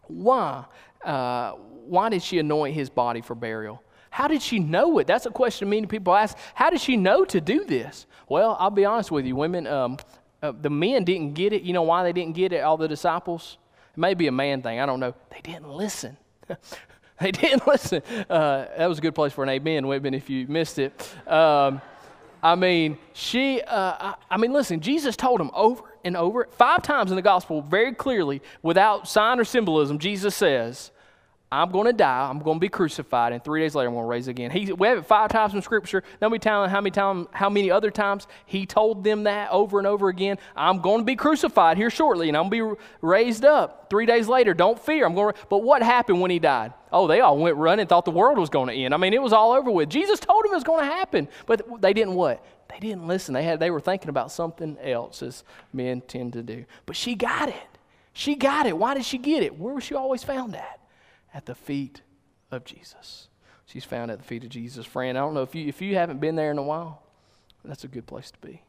Why? 0.06 0.64
Uh, 1.04 1.54
why 1.86 2.08
did 2.08 2.22
she 2.22 2.38
anoint 2.38 2.76
his 2.76 2.88
body 2.88 3.20
for 3.20 3.34
burial? 3.34 3.82
How 4.10 4.28
did 4.28 4.42
she 4.42 4.60
know 4.60 4.96
it? 5.00 5.08
That's 5.08 5.26
a 5.26 5.30
question 5.30 5.68
many 5.68 5.86
people 5.86 6.14
ask. 6.14 6.36
How 6.54 6.70
did 6.70 6.80
she 6.80 6.96
know 6.96 7.24
to 7.24 7.40
do 7.40 7.64
this? 7.64 8.06
Well, 8.28 8.56
I'll 8.60 8.70
be 8.70 8.84
honest 8.84 9.10
with 9.10 9.26
you, 9.26 9.34
women. 9.34 9.66
Um, 9.66 9.96
uh, 10.40 10.52
the 10.52 10.70
men 10.70 11.02
didn't 11.02 11.34
get 11.34 11.52
it. 11.52 11.62
You 11.62 11.72
know 11.72 11.82
why 11.82 12.04
they 12.04 12.12
didn't 12.12 12.36
get 12.36 12.52
it? 12.52 12.58
All 12.58 12.76
the 12.76 12.86
disciples. 12.86 13.58
It 13.92 13.98
may 13.98 14.14
be 14.14 14.28
a 14.28 14.32
man 14.32 14.62
thing. 14.62 14.78
I 14.78 14.86
don't 14.86 15.00
know. 15.00 15.16
They 15.30 15.40
didn't 15.40 15.68
listen. 15.68 16.16
They 17.30 17.32
didn't 17.32 17.66
listen. 17.66 18.02
Uh, 18.30 18.64
that 18.78 18.86
was 18.86 18.96
a 18.96 19.02
good 19.02 19.14
place 19.14 19.34
for 19.34 19.44
an 19.44 19.50
amen, 19.50 19.86
Whitman, 19.86 20.14
if 20.14 20.30
you 20.30 20.46
missed 20.48 20.78
it. 20.78 21.14
Um, 21.26 21.82
I 22.42 22.54
mean, 22.54 22.96
she, 23.12 23.60
uh, 23.60 23.94
I, 24.00 24.14
I, 24.30 24.36
mean, 24.38 24.54
listen, 24.54 24.80
Jesus 24.80 25.16
told 25.16 25.38
them 25.38 25.50
over 25.52 25.82
and 26.02 26.16
over, 26.16 26.48
five 26.52 26.80
times 26.82 27.10
in 27.10 27.16
the 27.16 27.22
gospel, 27.22 27.60
very 27.60 27.92
clearly, 27.92 28.40
without 28.62 29.06
sign 29.06 29.38
or 29.38 29.44
symbolism, 29.44 29.98
Jesus 29.98 30.34
says, 30.34 30.92
I'm 31.52 31.72
going 31.72 31.86
to 31.86 31.92
die. 31.92 32.28
I'm 32.30 32.38
going 32.38 32.58
to 32.58 32.60
be 32.60 32.68
crucified, 32.68 33.32
and 33.32 33.42
three 33.42 33.60
days 33.60 33.74
later, 33.74 33.88
I'm 33.88 33.94
going 33.94 34.04
to 34.04 34.08
raise 34.08 34.28
again. 34.28 34.52
He, 34.52 34.72
we 34.72 34.86
have 34.86 34.98
it 34.98 35.06
five 35.06 35.30
times 35.30 35.52
in 35.52 35.60
Scripture. 35.62 36.04
Nobody 36.22 36.38
telling 36.38 36.70
how 36.70 36.80
many 36.80 36.92
time, 36.92 37.26
how 37.32 37.50
many 37.50 37.72
other 37.72 37.90
times 37.90 38.28
he 38.46 38.66
told 38.66 39.02
them 39.02 39.24
that 39.24 39.50
over 39.50 39.78
and 39.78 39.86
over 39.86 40.08
again. 40.08 40.38
I'm 40.54 40.80
going 40.80 41.00
to 41.00 41.04
be 41.04 41.16
crucified 41.16 41.76
here 41.76 41.90
shortly, 41.90 42.28
and 42.28 42.36
I'm 42.36 42.50
going 42.50 42.76
to 42.76 42.76
be 42.76 42.82
raised 43.02 43.44
up 43.44 43.90
three 43.90 44.06
days 44.06 44.28
later. 44.28 44.54
Don't 44.54 44.78
fear. 44.78 45.04
I'm 45.04 45.16
going. 45.16 45.34
To, 45.34 45.40
but 45.48 45.64
what 45.64 45.82
happened 45.82 46.20
when 46.20 46.30
he 46.30 46.38
died? 46.38 46.72
Oh, 46.92 47.08
they 47.08 47.18
all 47.18 47.36
went 47.36 47.56
running, 47.56 47.88
thought 47.88 48.04
the 48.04 48.12
world 48.12 48.38
was 48.38 48.48
going 48.48 48.68
to 48.68 48.74
end. 48.74 48.94
I 48.94 48.96
mean, 48.96 49.12
it 49.12 49.22
was 49.22 49.32
all 49.32 49.50
over 49.50 49.72
with. 49.72 49.88
Jesus 49.88 50.20
told 50.20 50.44
them 50.44 50.52
it 50.52 50.54
was 50.54 50.64
going 50.64 50.84
to 50.84 50.92
happen, 50.92 51.26
but 51.46 51.82
they 51.82 51.92
didn't 51.92 52.14
what? 52.14 52.44
They 52.68 52.78
didn't 52.78 53.08
listen. 53.08 53.34
They 53.34 53.42
had. 53.42 53.58
They 53.58 53.72
were 53.72 53.80
thinking 53.80 54.08
about 54.08 54.30
something 54.30 54.78
else, 54.80 55.20
as 55.20 55.42
men 55.72 56.00
tend 56.02 56.34
to 56.34 56.44
do. 56.44 56.64
But 56.86 56.94
she 56.94 57.16
got 57.16 57.48
it. 57.48 57.56
She 58.12 58.36
got 58.36 58.66
it. 58.66 58.78
Why 58.78 58.94
did 58.94 59.04
she 59.04 59.18
get 59.18 59.42
it? 59.42 59.58
Where 59.58 59.74
was 59.74 59.82
she 59.82 59.96
always 59.96 60.22
found 60.22 60.54
at? 60.54 60.79
At 61.34 61.46
the 61.46 61.54
feet 61.54 62.02
of 62.50 62.64
Jesus. 62.64 63.28
She's 63.66 63.84
found 63.84 64.10
at 64.10 64.18
the 64.18 64.24
feet 64.24 64.42
of 64.42 64.50
Jesus. 64.50 64.84
Friend, 64.84 65.16
I 65.16 65.20
don't 65.20 65.34
know 65.34 65.42
if 65.42 65.54
you, 65.54 65.66
if 65.68 65.80
you 65.80 65.94
haven't 65.94 66.20
been 66.20 66.34
there 66.34 66.50
in 66.50 66.58
a 66.58 66.62
while, 66.62 67.02
that's 67.64 67.84
a 67.84 67.88
good 67.88 68.06
place 68.06 68.30
to 68.30 68.38
be. 68.38 68.62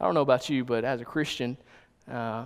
I 0.00 0.04
don't 0.04 0.14
know 0.14 0.22
about 0.22 0.48
you, 0.48 0.64
but 0.64 0.84
as 0.84 1.00
a 1.00 1.04
Christian, 1.04 1.56
uh, 2.10 2.44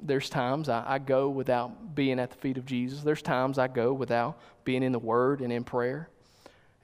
there's 0.00 0.30
times 0.30 0.68
I, 0.68 0.84
I, 0.86 0.98
go 0.98 1.28
without 1.28 1.94
being 1.94 2.20
at 2.20 2.30
the 2.30 2.36
feet 2.36 2.58
of 2.58 2.66
Jesus. 2.66 3.02
There's 3.02 3.22
times 3.22 3.58
I 3.58 3.66
go 3.66 3.92
without 3.92 4.38
being 4.64 4.82
in 4.82 4.92
the 4.92 4.98
Word 4.98 5.40
and 5.40 5.52
in 5.52 5.64
prayer, 5.64 6.08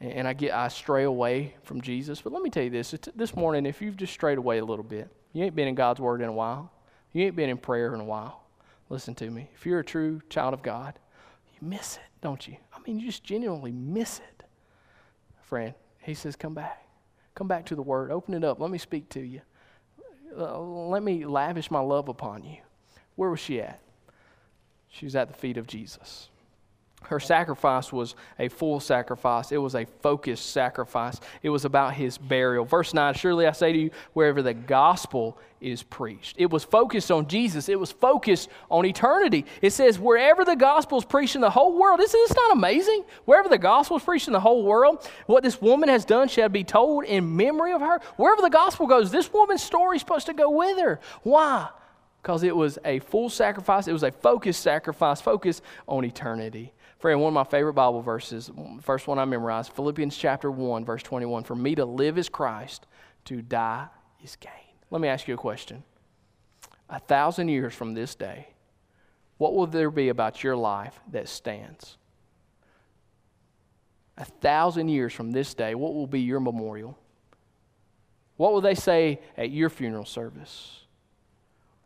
and, 0.01 0.13
and 0.13 0.29
I 0.29 0.33
get 0.33 0.53
I 0.53 0.69
stray 0.69 1.05
away 1.05 1.55
from 1.63 1.81
Jesus. 1.81 2.21
But 2.21 2.33
let 2.33 2.43
me 2.43 2.51
tell 2.51 2.65
you 2.65 2.71
this: 2.71 2.95
this 3.15 3.37
morning, 3.37 3.67
if 3.67 3.81
you've 3.81 3.97
just 3.97 4.13
strayed 4.13 4.39
away 4.39 4.59
a 4.59 4.65
little 4.65 4.85
bit, 4.85 5.09
you 5.33 5.45
ain't 5.45 5.55
been 5.55 5.69
in 5.69 5.75
God's 5.75 6.01
Word 6.01 6.21
in 6.23 6.29
a 6.29 6.33
while, 6.33 6.73
you 7.13 7.25
ain't 7.25 7.37
been 7.37 7.51
in 7.51 7.59
prayer 7.59 7.95
in 7.95 8.01
a 8.01 8.05
while. 8.05 8.43
Listen 8.89 9.15
to 9.17 9.31
me. 9.31 9.49
If 9.55 9.65
you're 9.65 9.81
a 9.81 9.85
true 9.85 10.21
child 10.29 10.55
of 10.55 10.63
God, 10.63 10.99
miss 11.63 11.97
it, 11.97 12.03
don't 12.21 12.47
you? 12.47 12.57
I 12.75 12.79
mean, 12.87 12.99
you 12.99 13.07
just 13.07 13.25
genuinely 13.25 13.73
miss 13.73 14.19
it, 14.19 14.45
friend. 15.43 15.75
He 16.01 16.15
says, 16.15 16.37
"Come 16.37 16.55
back, 16.55 16.85
come 17.35 17.49
back 17.49 17.65
to 17.67 17.75
the 17.77 17.83
Word. 17.83 18.11
Open 18.11 18.35
it 18.35 18.45
up. 18.45 18.61
Let 18.61 18.71
me 18.71 18.79
speak 18.79 19.09
to 19.11 19.21
you." 19.21 19.41
uh, 20.37 20.59
let 20.59 21.03
me 21.03 21.25
lavish 21.25 21.71
my 21.71 21.81
love 21.81 22.09
upon 22.09 22.45
you. 22.45 22.59
Where 23.17 23.31
was 23.31 23.41
she 23.41 23.61
at? 23.61 23.81
She 24.89 25.07
was 25.07 25.17
at 25.17 25.29
the 25.29 25.35
feet 25.35 25.57
of 25.57 25.67
Jesus. 25.67 26.29
Her 27.05 27.21
sacrifice 27.21 27.93
was 27.93 28.15
a 28.39 28.49
full 28.49 28.81
sacrifice. 28.81 29.53
It 29.53 29.59
was 29.59 29.75
a 29.75 29.87
focused 30.01 30.51
sacrifice. 30.51 31.21
It 31.43 31.51
was 31.51 31.65
about 31.65 31.95
his 31.95 32.19
burial. 32.19 32.65
Verse 32.65 32.95
9 32.95 33.15
Surely 33.15 33.47
I 33.47 33.53
say 33.53 33.73
to 33.73 33.79
you, 33.79 33.91
wherever 34.13 34.43
the 34.43 34.55
gospel 34.55 35.39
is 35.63 35.83
preached. 35.83 36.37
It 36.39 36.51
was 36.51 36.65
focused 36.65 37.11
on 37.11 37.29
Jesus, 37.29 37.69
it 37.69 37.79
was 37.79 37.93
focused 37.93 38.49
on 38.71 38.85
eternity. 38.85 39.47
It 39.63 39.71
says, 39.71 39.99
wherever 39.99 40.45
the 40.45 40.57
gospel 40.57 40.99
is 40.99 41.05
preached 41.05 41.37
in 41.37 41.41
the 41.41 41.51
whole 41.51 41.79
world. 41.79 42.01
Isn't 42.01 42.21
this 42.29 42.37
not 42.37 42.53
amazing? 42.53 43.05
Wherever 43.25 43.49
the 43.49 43.59
gospel 43.59 43.97
is 43.97 44.03
preached 44.03 44.27
in 44.27 44.33
the 44.33 44.41
whole 44.41 44.65
world, 44.65 45.09
what 45.27 45.43
this 45.43 45.61
woman 45.61 45.89
has 45.89 46.05
done 46.05 46.29
shall 46.29 46.49
be 46.49 46.65
told 46.65 47.05
in 47.05 47.37
memory 47.37 47.73
of 47.73 47.81
her. 47.81 48.01
Wherever 48.17 48.43
the 48.43 48.51
gospel 48.51 48.87
goes, 48.87 49.11
this 49.11 49.33
woman's 49.33 49.63
story 49.63 49.97
is 49.97 50.03
supposed 50.03 50.27
to 50.27 50.35
go 50.35 50.51
with 50.51 50.79
her. 50.79 51.01
Why? 51.23 51.69
Because 52.23 52.45
it 52.45 52.55
was 52.55 52.79
a 52.85 53.01
full 53.01 53.29
sacrifice, 53.29 53.89
it 53.89 53.93
was 53.93 54.05
a 54.05 54.13
focused 54.13 54.63
sacrifice, 54.63 55.21
focused 55.21 55.63
on 55.89 56.05
eternity. 56.05 56.73
Friend, 57.01 57.21
one 57.21 57.31
of 57.31 57.35
my 57.35 57.43
favorite 57.43 57.73
Bible 57.73 58.01
verses, 58.01 58.49
first 58.81 59.09
one 59.09 59.19
I 59.19 59.25
memorized, 59.25 59.73
Philippians 59.73 60.17
chapter 60.17 60.49
1, 60.49 60.85
verse 60.85 61.03
21. 61.03 61.43
For 61.43 61.57
me 61.57 61.75
to 61.75 61.85
live 61.85 62.19
is 62.19 62.29
Christ, 62.29 62.87
to 63.25 63.43
die 63.43 63.89
is 64.23 64.37
gain. 64.37 64.53
Let 64.91 65.01
me 65.01 65.09
ask 65.09 65.27
you 65.27 65.35
a 65.35 65.39
question. 65.39 65.83
A 66.89 67.01
thousand 67.01 67.49
years 67.49 67.75
from 67.75 67.95
this 67.95 68.15
day, 68.15 68.51
what 69.39 69.55
will 69.55 69.67
there 69.67 69.91
be 69.91 70.09
about 70.09 70.45
your 70.45 70.55
life 70.55 71.01
that 71.11 71.29
stands? 71.29 71.97
A 74.17 74.25
thousand 74.25 74.89
years 74.89 75.13
from 75.13 75.33
this 75.33 75.55
day, 75.55 75.75
what 75.75 75.95
will 75.95 76.07
be 76.07 76.21
your 76.21 76.39
memorial? 76.39 76.97
What 78.37 78.53
will 78.53 78.61
they 78.61 78.77
say 78.77 79.21
at 79.37 79.51
your 79.51 79.71
funeral 79.71 80.05
service? 80.05 80.82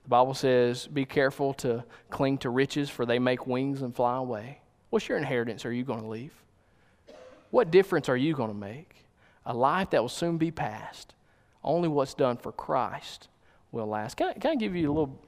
The 0.07 0.11
Bible 0.11 0.35
says, 0.35 0.87
Be 0.87 1.05
careful 1.05 1.53
to 1.55 1.85
cling 2.11 2.39
to 2.39 2.51
riches, 2.51 2.89
for 2.89 3.05
they 3.05 3.19
make 3.19 3.49
wings 3.49 3.83
and 3.83 3.93
fly 3.93 4.19
away. 4.19 4.61
What's 4.91 5.09
your 5.09 5.19
inheritance 5.19 5.67
are 5.67 5.73
you 5.73 5.83
going 5.83 6.03
to 6.03 6.07
leave? 6.07 6.33
What 7.51 7.73
difference 7.73 8.09
are 8.09 8.17
you 8.17 8.33
going 8.33 8.51
to 8.51 8.57
make? 8.57 9.05
A 9.47 9.53
life 9.53 9.91
that 9.91 10.01
will 10.01 10.09
soon 10.09 10.39
be 10.39 10.53
past. 10.53 11.15
Only 11.65 11.89
what's 11.89 12.15
done 12.15 12.37
for 12.37 12.53
Christ 12.53 13.27
will 13.73 13.89
last. 13.89 14.17
Can 14.17 14.29
I, 14.29 14.33
can 14.35 14.53
I 14.53 14.55
give 14.55 14.77
you 14.77 14.93
a 14.93 14.95
little 14.95 15.21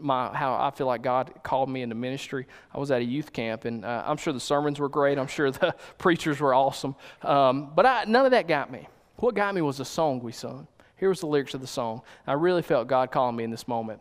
my 0.00 0.32
how 0.36 0.54
I 0.54 0.70
feel 0.70 0.86
like 0.86 1.02
God 1.02 1.32
called 1.42 1.68
me 1.68 1.82
into 1.82 1.96
ministry. 1.96 2.46
I 2.72 2.78
was 2.78 2.92
at 2.92 3.00
a 3.00 3.04
youth 3.04 3.32
camp, 3.32 3.64
and 3.64 3.84
uh, 3.84 4.04
I'm 4.06 4.18
sure 4.18 4.32
the 4.32 4.38
sermons 4.38 4.78
were 4.78 4.88
great. 4.88 5.18
I'm 5.18 5.26
sure 5.26 5.50
the 5.50 5.74
preachers 5.98 6.38
were 6.38 6.54
awesome, 6.54 6.94
um, 7.22 7.72
but 7.74 7.86
I, 7.86 8.04
none 8.04 8.24
of 8.24 8.30
that 8.30 8.46
got 8.46 8.70
me. 8.70 8.86
What 9.16 9.34
got 9.34 9.52
me 9.52 9.62
was 9.62 9.78
the 9.78 9.84
song 9.84 10.20
we 10.20 10.30
sung. 10.30 10.68
Here 10.96 11.08
was 11.08 11.20
the 11.20 11.26
lyrics 11.26 11.54
of 11.54 11.60
the 11.60 11.66
song. 11.66 12.02
I 12.26 12.32
really 12.32 12.62
felt 12.62 12.88
God 12.88 13.10
calling 13.10 13.36
me 13.36 13.44
in 13.44 13.50
this 13.50 13.68
moment. 13.68 14.00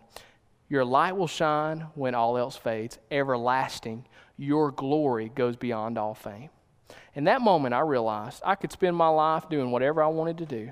Your 0.70 0.86
light 0.86 1.16
will 1.16 1.28
shine 1.28 1.88
when 1.94 2.16
all 2.16 2.38
else 2.38 2.56
fades. 2.56 2.98
Everlasting, 3.12 4.06
your 4.38 4.72
glory 4.72 5.30
goes 5.34 5.56
beyond 5.56 5.98
all 5.98 6.14
fame. 6.14 6.50
In 7.14 7.26
that 7.26 7.42
moment, 7.42 7.74
I 7.74 7.82
realized 7.82 8.42
I 8.46 8.56
could 8.56 8.72
spend 8.72 8.96
my 8.96 9.08
life 9.08 9.50
doing 9.50 9.72
whatever 9.72 10.02
I 10.02 10.08
wanted 10.08 10.38
to 10.40 10.46
do, 10.46 10.72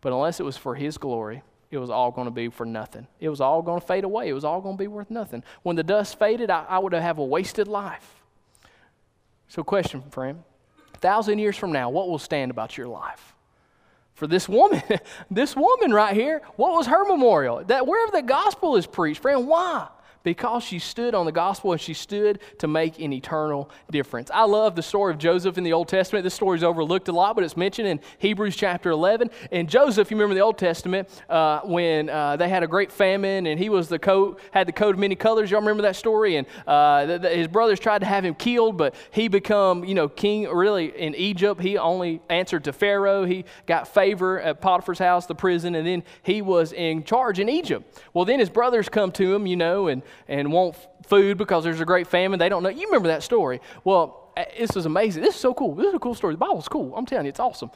but 0.00 0.12
unless 0.12 0.40
it 0.40 0.44
was 0.44 0.56
for 0.56 0.74
His 0.74 0.98
glory, 0.98 1.42
it 1.70 1.78
was 1.78 1.90
all 1.90 2.10
going 2.10 2.26
to 2.26 2.32
be 2.32 2.48
for 2.48 2.66
nothing. 2.66 3.06
It 3.20 3.28
was 3.28 3.40
all 3.40 3.62
going 3.62 3.80
to 3.80 3.86
fade 3.86 4.04
away. 4.04 4.28
It 4.28 4.32
was 4.32 4.44
all 4.44 4.60
going 4.60 4.76
to 4.76 4.82
be 4.82 4.88
worth 4.88 5.10
nothing. 5.10 5.44
When 5.62 5.76
the 5.76 5.82
dust 5.82 6.18
faded, 6.18 6.50
I, 6.50 6.64
I 6.68 6.78
would 6.78 6.92
have 6.92 7.18
a 7.18 7.24
wasted 7.24 7.68
life. 7.68 8.22
So, 9.48 9.62
question, 9.62 10.02
friend: 10.10 10.42
a 10.94 10.98
thousand 10.98 11.38
years 11.38 11.56
from 11.56 11.72
now, 11.72 11.90
what 11.90 12.08
will 12.08 12.18
stand 12.18 12.50
about 12.50 12.76
your 12.76 12.88
life? 12.88 13.34
For 14.18 14.26
this 14.26 14.48
woman, 14.48 14.82
this 15.30 15.54
woman 15.54 15.92
right 15.92 16.12
here, 16.12 16.42
what 16.56 16.72
was 16.72 16.88
her 16.88 17.04
memorial? 17.04 17.62
That 17.64 17.86
wherever 17.86 18.10
the 18.10 18.22
gospel 18.22 18.74
is 18.74 18.84
preached, 18.84 19.22
friend, 19.22 19.46
why? 19.46 19.86
Because 20.22 20.62
she 20.62 20.78
stood 20.78 21.14
on 21.14 21.26
the 21.26 21.32
gospel 21.32 21.72
and 21.72 21.80
she 21.80 21.94
stood 21.94 22.38
to 22.58 22.66
make 22.66 22.98
an 22.98 23.12
eternal 23.12 23.70
difference. 23.90 24.30
I 24.32 24.44
love 24.44 24.76
the 24.76 24.82
story 24.82 25.12
of 25.12 25.18
Joseph 25.18 25.58
in 25.58 25.64
the 25.64 25.72
Old 25.72 25.88
Testament. 25.88 26.24
This 26.24 26.34
story 26.34 26.56
is 26.58 26.64
overlooked 26.64 27.08
a 27.08 27.12
lot, 27.12 27.34
but 27.34 27.44
it's 27.44 27.56
mentioned 27.56 27.88
in 27.88 28.00
Hebrews 28.18 28.56
chapter 28.56 28.90
11. 28.90 29.30
And 29.52 29.68
Joseph, 29.68 30.10
you 30.10 30.16
remember 30.16 30.34
the 30.34 30.40
Old 30.40 30.58
Testament, 30.58 31.08
uh, 31.28 31.60
when 31.64 32.10
uh, 32.10 32.36
they 32.36 32.48
had 32.48 32.62
a 32.62 32.66
great 32.66 32.92
famine 32.92 33.46
and 33.46 33.58
he 33.58 33.68
was 33.68 33.88
the 33.88 33.98
coat, 33.98 34.40
had 34.50 34.68
the 34.68 34.72
coat 34.72 34.94
of 34.94 34.98
many 34.98 35.14
colors. 35.14 35.50
Y'all 35.50 35.60
remember 35.60 35.82
that 35.82 35.96
story? 35.96 36.36
And 36.36 36.46
uh, 36.66 37.06
the, 37.06 37.18
the, 37.18 37.28
his 37.30 37.48
brothers 37.48 37.80
tried 37.80 38.00
to 38.00 38.06
have 38.06 38.24
him 38.24 38.34
killed, 38.34 38.76
but 38.76 38.94
he 39.10 39.28
become, 39.28 39.84
you 39.84 39.94
know, 39.94 40.08
king 40.08 40.48
really 40.48 40.86
in 40.86 41.14
Egypt. 41.14 41.60
He 41.60 41.78
only 41.78 42.20
answered 42.28 42.64
to 42.64 42.72
Pharaoh. 42.72 43.24
He 43.24 43.44
got 43.66 43.88
favor 43.88 44.40
at 44.40 44.60
Potiphar's 44.60 44.98
house, 44.98 45.26
the 45.26 45.34
prison, 45.34 45.74
and 45.74 45.86
then 45.86 46.02
he 46.22 46.42
was 46.42 46.72
in 46.72 47.04
charge 47.04 47.38
in 47.38 47.48
Egypt. 47.48 48.02
Well, 48.12 48.24
then 48.24 48.38
his 48.38 48.50
brothers 48.50 48.88
come 48.88 49.12
to 49.12 49.34
him, 49.34 49.46
you 49.46 49.56
know, 49.56 49.88
and 49.88 50.02
and 50.28 50.52
want 50.52 50.76
food 51.06 51.38
because 51.38 51.64
there's 51.64 51.80
a 51.80 51.84
great 51.84 52.06
famine. 52.06 52.38
They 52.38 52.48
don't 52.48 52.62
know. 52.62 52.68
You 52.68 52.86
remember 52.86 53.08
that 53.08 53.22
story. 53.22 53.60
Well, 53.84 54.32
this 54.56 54.76
is 54.76 54.86
amazing. 54.86 55.22
This 55.22 55.34
is 55.34 55.40
so 55.40 55.54
cool. 55.54 55.74
This 55.74 55.88
is 55.88 55.94
a 55.94 55.98
cool 55.98 56.14
story. 56.14 56.34
The 56.34 56.38
Bible's 56.38 56.68
cool. 56.68 56.94
I'm 56.96 57.06
telling 57.06 57.26
you, 57.26 57.30
it's 57.30 57.40
awesome. 57.40 57.70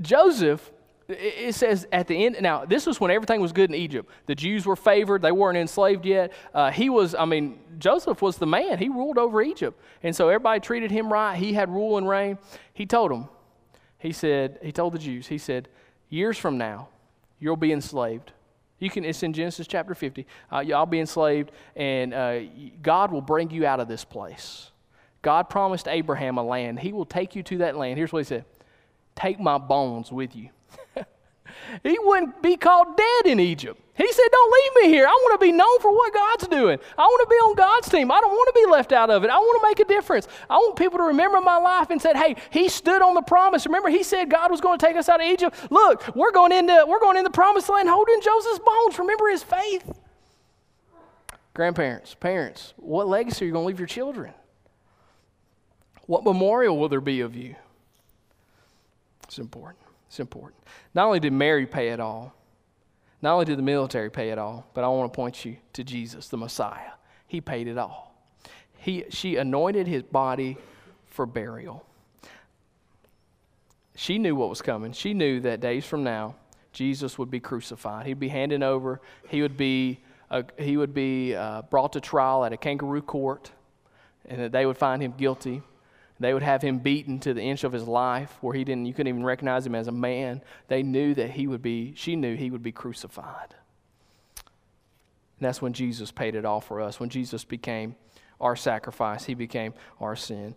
Joseph, 0.00 0.72
it 1.08 1.54
says 1.54 1.86
at 1.92 2.06
the 2.06 2.24
end, 2.24 2.36
now, 2.40 2.64
this 2.64 2.86
was 2.86 3.00
when 3.00 3.10
everything 3.10 3.40
was 3.40 3.52
good 3.52 3.70
in 3.70 3.76
Egypt. 3.76 4.08
The 4.26 4.34
Jews 4.34 4.66
were 4.66 4.76
favored, 4.76 5.22
they 5.22 5.32
weren't 5.32 5.58
enslaved 5.58 6.06
yet. 6.06 6.32
Uh, 6.54 6.70
he 6.70 6.88
was, 6.88 7.14
I 7.14 7.24
mean, 7.24 7.58
Joseph 7.78 8.22
was 8.22 8.38
the 8.38 8.46
man. 8.46 8.78
He 8.78 8.88
ruled 8.88 9.18
over 9.18 9.42
Egypt. 9.42 9.80
And 10.02 10.14
so 10.14 10.28
everybody 10.28 10.60
treated 10.60 10.90
him 10.90 11.12
right. 11.12 11.36
He 11.36 11.52
had 11.52 11.68
rule 11.68 11.98
and 11.98 12.08
reign. 12.08 12.38
He 12.72 12.86
told 12.86 13.10
them, 13.10 13.28
he 13.98 14.12
said, 14.12 14.58
he 14.62 14.72
told 14.72 14.94
the 14.94 14.98
Jews, 14.98 15.26
he 15.26 15.38
said, 15.38 15.68
years 16.08 16.38
from 16.38 16.56
now, 16.58 16.88
you'll 17.38 17.56
be 17.56 17.72
enslaved. 17.72 18.32
You 18.80 18.90
can, 18.90 19.04
it's 19.04 19.22
in 19.22 19.32
Genesis 19.32 19.66
chapter 19.66 19.94
50. 19.94 20.26
Uh, 20.50 20.60
y'all 20.60 20.86
be 20.86 20.98
enslaved, 20.98 21.52
and 21.76 22.12
uh, 22.12 22.40
God 22.82 23.12
will 23.12 23.20
bring 23.20 23.50
you 23.50 23.66
out 23.66 23.78
of 23.78 23.88
this 23.88 24.04
place. 24.04 24.70
God 25.22 25.44
promised 25.44 25.86
Abraham 25.86 26.38
a 26.38 26.42
land. 26.42 26.80
He 26.80 26.92
will 26.92 27.04
take 27.04 27.36
you 27.36 27.42
to 27.44 27.58
that 27.58 27.76
land. 27.76 27.98
Here's 27.98 28.12
what 28.12 28.20
he 28.20 28.24
said 28.24 28.44
Take 29.14 29.38
my 29.38 29.58
bones 29.58 30.10
with 30.10 30.34
you. 30.34 30.48
He 31.82 31.98
wouldn't 32.00 32.42
be 32.42 32.56
called 32.56 32.96
dead 32.96 33.26
in 33.26 33.40
Egypt. 33.40 33.80
He 34.00 34.10
said, 34.10 34.24
Don't 34.32 34.52
leave 34.52 34.84
me 34.84 34.94
here. 34.96 35.06
I 35.06 35.10
want 35.10 35.38
to 35.38 35.44
be 35.44 35.52
known 35.52 35.78
for 35.80 35.92
what 35.92 36.14
God's 36.14 36.48
doing. 36.48 36.78
I 36.96 37.02
want 37.02 37.28
to 37.28 37.30
be 37.30 37.36
on 37.36 37.54
God's 37.54 37.88
team. 37.90 38.10
I 38.10 38.20
don't 38.20 38.30
want 38.30 38.54
to 38.54 38.64
be 38.64 38.70
left 38.70 38.92
out 38.92 39.10
of 39.10 39.24
it. 39.24 39.30
I 39.30 39.38
want 39.38 39.60
to 39.60 39.68
make 39.68 39.80
a 39.80 39.84
difference. 39.92 40.26
I 40.48 40.56
want 40.56 40.76
people 40.76 40.98
to 40.98 41.04
remember 41.04 41.40
my 41.42 41.58
life 41.58 41.90
and 41.90 42.00
said, 42.00 42.16
Hey, 42.16 42.36
he 42.48 42.70
stood 42.70 43.02
on 43.02 43.14
the 43.14 43.20
promise. 43.20 43.66
Remember, 43.66 43.90
he 43.90 44.02
said 44.02 44.30
God 44.30 44.50
was 44.50 44.62
going 44.62 44.78
to 44.78 44.86
take 44.86 44.96
us 44.96 45.10
out 45.10 45.20
of 45.20 45.26
Egypt. 45.26 45.54
Look, 45.70 46.16
we're 46.16 46.32
going 46.32 46.52
into 46.52 46.84
we're 46.88 47.00
going 47.00 47.18
in 47.18 47.24
the 47.24 47.30
promised 47.30 47.68
land 47.68 47.90
holding 47.90 48.22
Joseph's 48.22 48.60
bones. 48.60 48.98
Remember 48.98 49.28
his 49.28 49.42
faith. 49.42 49.92
Grandparents, 51.52 52.14
parents, 52.14 52.72
what 52.76 53.06
legacy 53.06 53.44
are 53.44 53.46
you 53.46 53.52
going 53.52 53.64
to 53.64 53.68
leave 53.68 53.80
your 53.80 53.86
children? 53.86 54.32
What 56.06 56.24
memorial 56.24 56.78
will 56.78 56.88
there 56.88 57.02
be 57.02 57.20
of 57.20 57.36
you? 57.36 57.54
It's 59.24 59.38
important. 59.38 59.89
It's 60.10 60.18
important. 60.18 60.60
Not 60.92 61.06
only 61.06 61.20
did 61.20 61.32
Mary 61.32 61.66
pay 61.66 61.90
it 61.90 62.00
all, 62.00 62.34
not 63.22 63.34
only 63.34 63.44
did 63.44 63.58
the 63.58 63.62
military 63.62 64.10
pay 64.10 64.30
it 64.30 64.38
all, 64.38 64.66
but 64.74 64.82
I 64.82 64.88
want 64.88 65.12
to 65.12 65.16
point 65.16 65.44
you 65.44 65.56
to 65.74 65.84
Jesus, 65.84 66.26
the 66.26 66.36
Messiah. 66.36 66.90
He 67.28 67.40
paid 67.40 67.68
it 67.68 67.78
all. 67.78 68.12
He, 68.76 69.04
she 69.10 69.36
anointed 69.36 69.86
his 69.86 70.02
body 70.02 70.58
for 71.06 71.26
burial. 71.26 71.86
She 73.94 74.18
knew 74.18 74.34
what 74.34 74.48
was 74.48 74.60
coming. 74.60 74.92
She 74.94 75.14
knew 75.14 75.38
that 75.42 75.60
days 75.60 75.84
from 75.84 76.02
now, 76.02 76.34
Jesus 76.72 77.16
would 77.16 77.30
be 77.30 77.38
crucified. 77.38 78.04
He'd 78.04 78.18
be 78.18 78.30
handed 78.30 78.64
over. 78.64 79.00
He 79.28 79.42
would 79.42 79.56
be, 79.56 80.00
uh, 80.28 80.42
he 80.58 80.76
would 80.76 80.92
be 80.92 81.36
uh, 81.36 81.62
brought 81.62 81.92
to 81.92 82.00
trial 82.00 82.44
at 82.44 82.52
a 82.52 82.56
kangaroo 82.56 83.02
court, 83.02 83.52
and 84.24 84.40
that 84.40 84.50
they 84.50 84.66
would 84.66 84.76
find 84.76 85.00
him 85.00 85.14
guilty. 85.16 85.62
They 86.20 86.34
would 86.34 86.42
have 86.42 86.60
him 86.60 86.78
beaten 86.78 87.18
to 87.20 87.32
the 87.32 87.40
inch 87.40 87.64
of 87.64 87.72
his 87.72 87.88
life 87.88 88.36
where 88.42 88.54
he 88.54 88.62
didn't, 88.62 88.84
you 88.84 88.92
couldn't 88.92 89.08
even 89.08 89.24
recognize 89.24 89.66
him 89.66 89.74
as 89.74 89.88
a 89.88 89.92
man. 89.92 90.42
They 90.68 90.82
knew 90.82 91.14
that 91.14 91.30
he 91.30 91.46
would 91.46 91.62
be, 91.62 91.94
she 91.96 92.14
knew 92.14 92.36
he 92.36 92.50
would 92.50 92.62
be 92.62 92.72
crucified. 92.72 93.54
And 94.36 95.46
that's 95.46 95.62
when 95.62 95.72
Jesus 95.72 96.12
paid 96.12 96.34
it 96.34 96.44
all 96.44 96.60
for 96.60 96.82
us. 96.82 97.00
When 97.00 97.08
Jesus 97.08 97.42
became 97.44 97.96
our 98.38 98.54
sacrifice, 98.54 99.24
he 99.24 99.34
became 99.34 99.72
our 99.98 100.14
sin. 100.14 100.54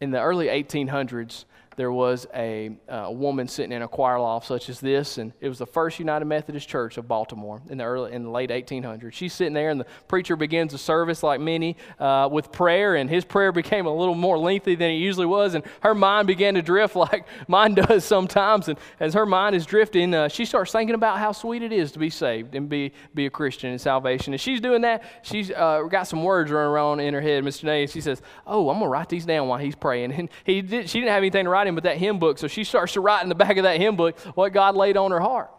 in 0.00 0.10
the 0.10 0.20
early 0.20 0.46
1800s, 0.46 1.44
there 1.76 1.92
was 1.92 2.26
a, 2.34 2.76
uh, 2.88 3.08
woman 3.10 3.48
sitting 3.48 3.72
in 3.72 3.82
a 3.82 3.88
choir 3.88 4.18
loft 4.20 4.46
such 4.46 4.68
as 4.68 4.80
this, 4.80 5.18
and 5.18 5.32
it 5.40 5.48
was 5.48 5.58
the 5.58 5.66
First 5.66 5.98
United 5.98 6.24
Methodist 6.24 6.68
Church 6.68 6.98
of 6.98 7.08
Baltimore 7.08 7.60
in 7.68 7.78
the 7.78 7.84
early 7.84 8.12
in 8.12 8.24
the 8.24 8.30
late 8.30 8.50
1800s. 8.50 9.12
She's 9.12 9.32
sitting 9.32 9.54
there, 9.54 9.70
and 9.70 9.80
the 9.80 9.86
preacher 10.08 10.36
begins 10.36 10.72
the 10.72 10.78
service 10.78 11.22
like 11.22 11.40
many 11.40 11.76
uh, 11.98 12.28
with 12.30 12.52
prayer, 12.52 12.96
and 12.96 13.08
his 13.08 13.24
prayer 13.24 13.52
became 13.52 13.86
a 13.86 13.94
little 13.94 14.14
more 14.14 14.38
lengthy 14.38 14.74
than 14.74 14.90
it 14.90 14.96
usually 14.96 15.26
was, 15.26 15.54
and 15.54 15.64
her 15.80 15.94
mind 15.94 16.26
began 16.26 16.54
to 16.54 16.62
drift 16.62 16.96
like 16.96 17.26
mine 17.48 17.74
does 17.74 18.04
sometimes. 18.04 18.68
And 18.68 18.78
as 19.00 19.14
her 19.14 19.26
mind 19.26 19.56
is 19.56 19.66
drifting, 19.66 20.14
uh, 20.14 20.28
she 20.28 20.44
starts 20.44 20.72
thinking 20.72 20.94
about 20.94 21.18
how 21.18 21.32
sweet 21.32 21.62
it 21.62 21.72
is 21.72 21.92
to 21.92 21.98
be 21.98 22.10
saved 22.10 22.54
and 22.54 22.68
be 22.68 22.92
be 23.14 23.26
a 23.26 23.30
Christian 23.30 23.70
and 23.70 23.80
salvation. 23.80 24.32
And 24.32 24.40
she's 24.40 24.60
doing 24.60 24.82
that. 24.82 25.02
She's 25.22 25.50
uh, 25.50 25.82
got 25.82 26.04
some 26.04 26.22
words 26.22 26.50
running 26.50 26.70
around 26.70 27.00
in 27.00 27.14
her 27.14 27.20
head, 27.20 27.44
Mr. 27.44 27.64
Nay, 27.64 27.82
and 27.82 27.90
she 27.90 28.00
says, 28.00 28.22
"Oh, 28.46 28.68
I'm 28.68 28.78
gonna 28.78 28.88
write 28.88 29.08
these 29.08 29.26
down 29.26 29.48
while 29.48 29.58
he's 29.58 29.74
praying." 29.74 30.12
And 30.24 30.30
he 30.44 30.62
did, 30.62 30.88
she 30.88 31.00
didn't 31.00 31.10
have 31.10 31.22
anything 31.22 31.44
to 31.44 31.50
write 31.50 31.63
in 31.66 31.74
but 31.74 31.84
that 31.84 31.98
hymn 31.98 32.18
book. 32.18 32.38
So 32.38 32.48
she 32.48 32.64
starts 32.64 32.92
to 32.94 33.00
write 33.00 33.22
in 33.22 33.28
the 33.28 33.34
back 33.34 33.56
of 33.56 33.64
that 33.64 33.78
hymn 33.78 33.96
book 33.96 34.18
what 34.34 34.52
God 34.52 34.76
laid 34.76 34.96
on 34.96 35.10
her 35.10 35.20
heart. 35.20 35.50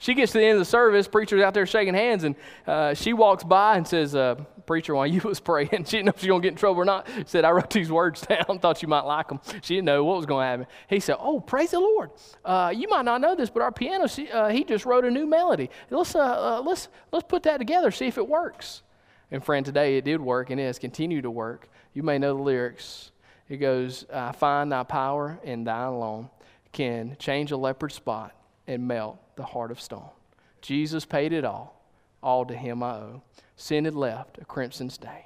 She 0.00 0.14
gets 0.14 0.32
to 0.32 0.38
the 0.38 0.44
end 0.44 0.54
of 0.54 0.60
the 0.60 0.64
service, 0.64 1.06
preacher's 1.06 1.42
out 1.42 1.52
there 1.52 1.66
shaking 1.66 1.92
hands, 1.92 2.24
and 2.24 2.34
uh, 2.66 2.94
she 2.94 3.12
walks 3.12 3.44
by 3.44 3.76
and 3.76 3.86
says, 3.86 4.14
uh, 4.14 4.36
Preacher, 4.64 4.94
while 4.94 5.06
you 5.06 5.20
was 5.24 5.40
praying, 5.40 5.68
she 5.84 5.98
didn't 5.98 6.06
know 6.06 6.12
if 6.14 6.20
she 6.20 6.26
was 6.26 6.28
going 6.28 6.42
to 6.42 6.46
get 6.46 6.52
in 6.52 6.58
trouble 6.58 6.80
or 6.80 6.84
not. 6.86 7.06
She 7.08 7.24
said, 7.26 7.44
I 7.44 7.50
wrote 7.50 7.70
these 7.70 7.92
words 7.92 8.20
down, 8.26 8.60
thought 8.60 8.80
you 8.80 8.88
might 8.88 9.04
like 9.04 9.28
them. 9.28 9.40
She 9.60 9.74
didn't 9.74 9.84
know 9.84 10.02
what 10.04 10.16
was 10.16 10.26
going 10.26 10.44
to 10.44 10.48
happen. 10.48 10.66
He 10.88 11.00
said, 11.00 11.16
Oh, 11.18 11.38
praise 11.38 11.72
the 11.72 11.80
Lord. 11.80 12.12
Uh, 12.44 12.72
you 12.74 12.88
might 12.88 13.04
not 13.04 13.20
know 13.20 13.34
this, 13.34 13.50
but 13.50 13.62
our 13.62 13.72
piano, 13.72 14.08
uh, 14.32 14.48
he 14.48 14.64
just 14.64 14.86
wrote 14.86 15.04
a 15.04 15.10
new 15.10 15.26
melody. 15.26 15.68
Let's, 15.90 16.14
uh, 16.14 16.20
uh, 16.20 16.62
let's, 16.64 16.88
let's 17.12 17.26
put 17.28 17.42
that 17.42 17.58
together, 17.58 17.90
see 17.90 18.06
if 18.06 18.16
it 18.16 18.26
works. 18.26 18.82
And 19.30 19.44
friend, 19.44 19.66
today 19.66 19.98
it 19.98 20.04
did 20.04 20.20
work, 20.20 20.48
and 20.48 20.58
it 20.58 20.64
has 20.64 20.78
continued 20.78 21.22
to 21.22 21.30
work. 21.30 21.68
You 21.92 22.02
may 22.02 22.18
know 22.18 22.34
the 22.36 22.42
lyrics. 22.42 23.10
It 23.50 23.58
goes, 23.58 24.06
I 24.12 24.32
find 24.32 24.72
thy 24.72 24.84
power 24.84 25.38
in 25.42 25.64
thine 25.64 25.88
alone 25.88 26.30
can 26.72 27.16
change 27.18 27.50
a 27.50 27.56
leopard 27.56 27.90
spot 27.92 28.32
and 28.68 28.86
melt 28.86 29.18
the 29.34 29.42
heart 29.42 29.72
of 29.72 29.80
stone. 29.80 30.08
Jesus 30.62 31.04
paid 31.04 31.32
it 31.32 31.44
all. 31.44 31.82
All 32.22 32.46
to 32.46 32.54
him 32.54 32.82
I 32.82 32.92
owe. 32.92 33.22
Sin 33.56 33.86
had 33.86 33.94
left 33.96 34.38
a 34.38 34.44
crimson 34.44 34.88
stain, 34.88 35.24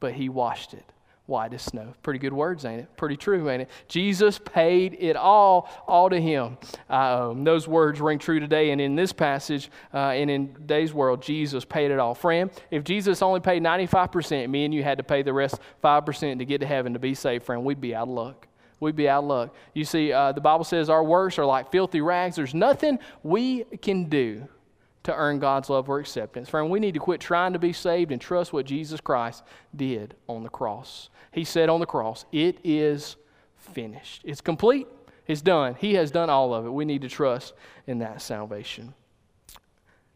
but 0.00 0.14
he 0.14 0.28
washed 0.28 0.72
it 0.72 0.90
white 1.26 1.52
as 1.52 1.62
snow. 1.62 1.92
Pretty 2.02 2.18
good 2.18 2.32
words, 2.32 2.64
ain't 2.64 2.82
it? 2.82 2.96
Pretty 2.96 3.16
true, 3.16 3.50
ain't 3.50 3.62
it? 3.62 3.70
Jesus 3.88 4.38
paid 4.38 4.96
it 4.98 5.16
all, 5.16 5.68
all 5.86 6.08
to 6.08 6.20
him. 6.20 6.56
Uh, 6.88 7.34
those 7.36 7.66
words 7.66 8.00
ring 8.00 8.18
true 8.18 8.38
today. 8.38 8.70
And 8.70 8.80
in 8.80 8.94
this 8.94 9.12
passage, 9.12 9.70
uh, 9.92 10.10
and 10.10 10.30
in 10.30 10.54
today's 10.54 10.94
world, 10.94 11.22
Jesus 11.22 11.64
paid 11.64 11.90
it 11.90 11.98
all. 11.98 12.14
Friend, 12.14 12.50
if 12.70 12.84
Jesus 12.84 13.22
only 13.22 13.40
paid 13.40 13.62
95%, 13.62 14.48
me 14.48 14.64
and 14.64 14.72
you 14.72 14.84
had 14.84 14.98
to 14.98 15.04
pay 15.04 15.22
the 15.22 15.32
rest 15.32 15.58
5% 15.82 16.38
to 16.38 16.44
get 16.44 16.60
to 16.60 16.66
heaven 16.66 16.92
to 16.92 16.98
be 16.98 17.14
saved, 17.14 17.44
friend, 17.44 17.64
we'd 17.64 17.80
be 17.80 17.94
out 17.94 18.08
of 18.08 18.14
luck. 18.14 18.46
We'd 18.78 18.94
be 18.94 19.08
out 19.08 19.24
of 19.24 19.28
luck. 19.28 19.54
You 19.74 19.84
see, 19.84 20.12
uh, 20.12 20.32
the 20.32 20.40
Bible 20.40 20.64
says 20.64 20.90
our 20.90 21.02
works 21.02 21.38
are 21.38 21.46
like 21.46 21.72
filthy 21.72 22.02
rags. 22.02 22.36
There's 22.36 22.54
nothing 22.54 22.98
we 23.22 23.64
can 23.80 24.04
do 24.08 24.46
to 25.06 25.14
earn 25.14 25.38
God's 25.38 25.70
love 25.70 25.88
or 25.88 25.98
acceptance. 25.98 26.48
Friend, 26.48 26.68
we 26.68 26.80
need 26.80 26.94
to 26.94 27.00
quit 27.00 27.20
trying 27.20 27.52
to 27.52 27.58
be 27.58 27.72
saved 27.72 28.10
and 28.12 28.20
trust 28.20 28.52
what 28.52 28.66
Jesus 28.66 29.00
Christ 29.00 29.44
did 29.74 30.14
on 30.28 30.42
the 30.42 30.48
cross. 30.48 31.10
He 31.32 31.44
said 31.44 31.68
on 31.68 31.80
the 31.80 31.86
cross, 31.86 32.24
It 32.32 32.58
is 32.64 33.16
finished. 33.56 34.22
It's 34.24 34.40
complete. 34.40 34.88
It's 35.26 35.42
done. 35.42 35.76
He 35.78 35.94
has 35.94 36.10
done 36.10 36.28
all 36.28 36.54
of 36.54 36.66
it. 36.66 36.70
We 36.70 36.84
need 36.84 37.02
to 37.02 37.08
trust 37.08 37.54
in 37.86 37.98
that 37.98 38.20
salvation. 38.20 38.94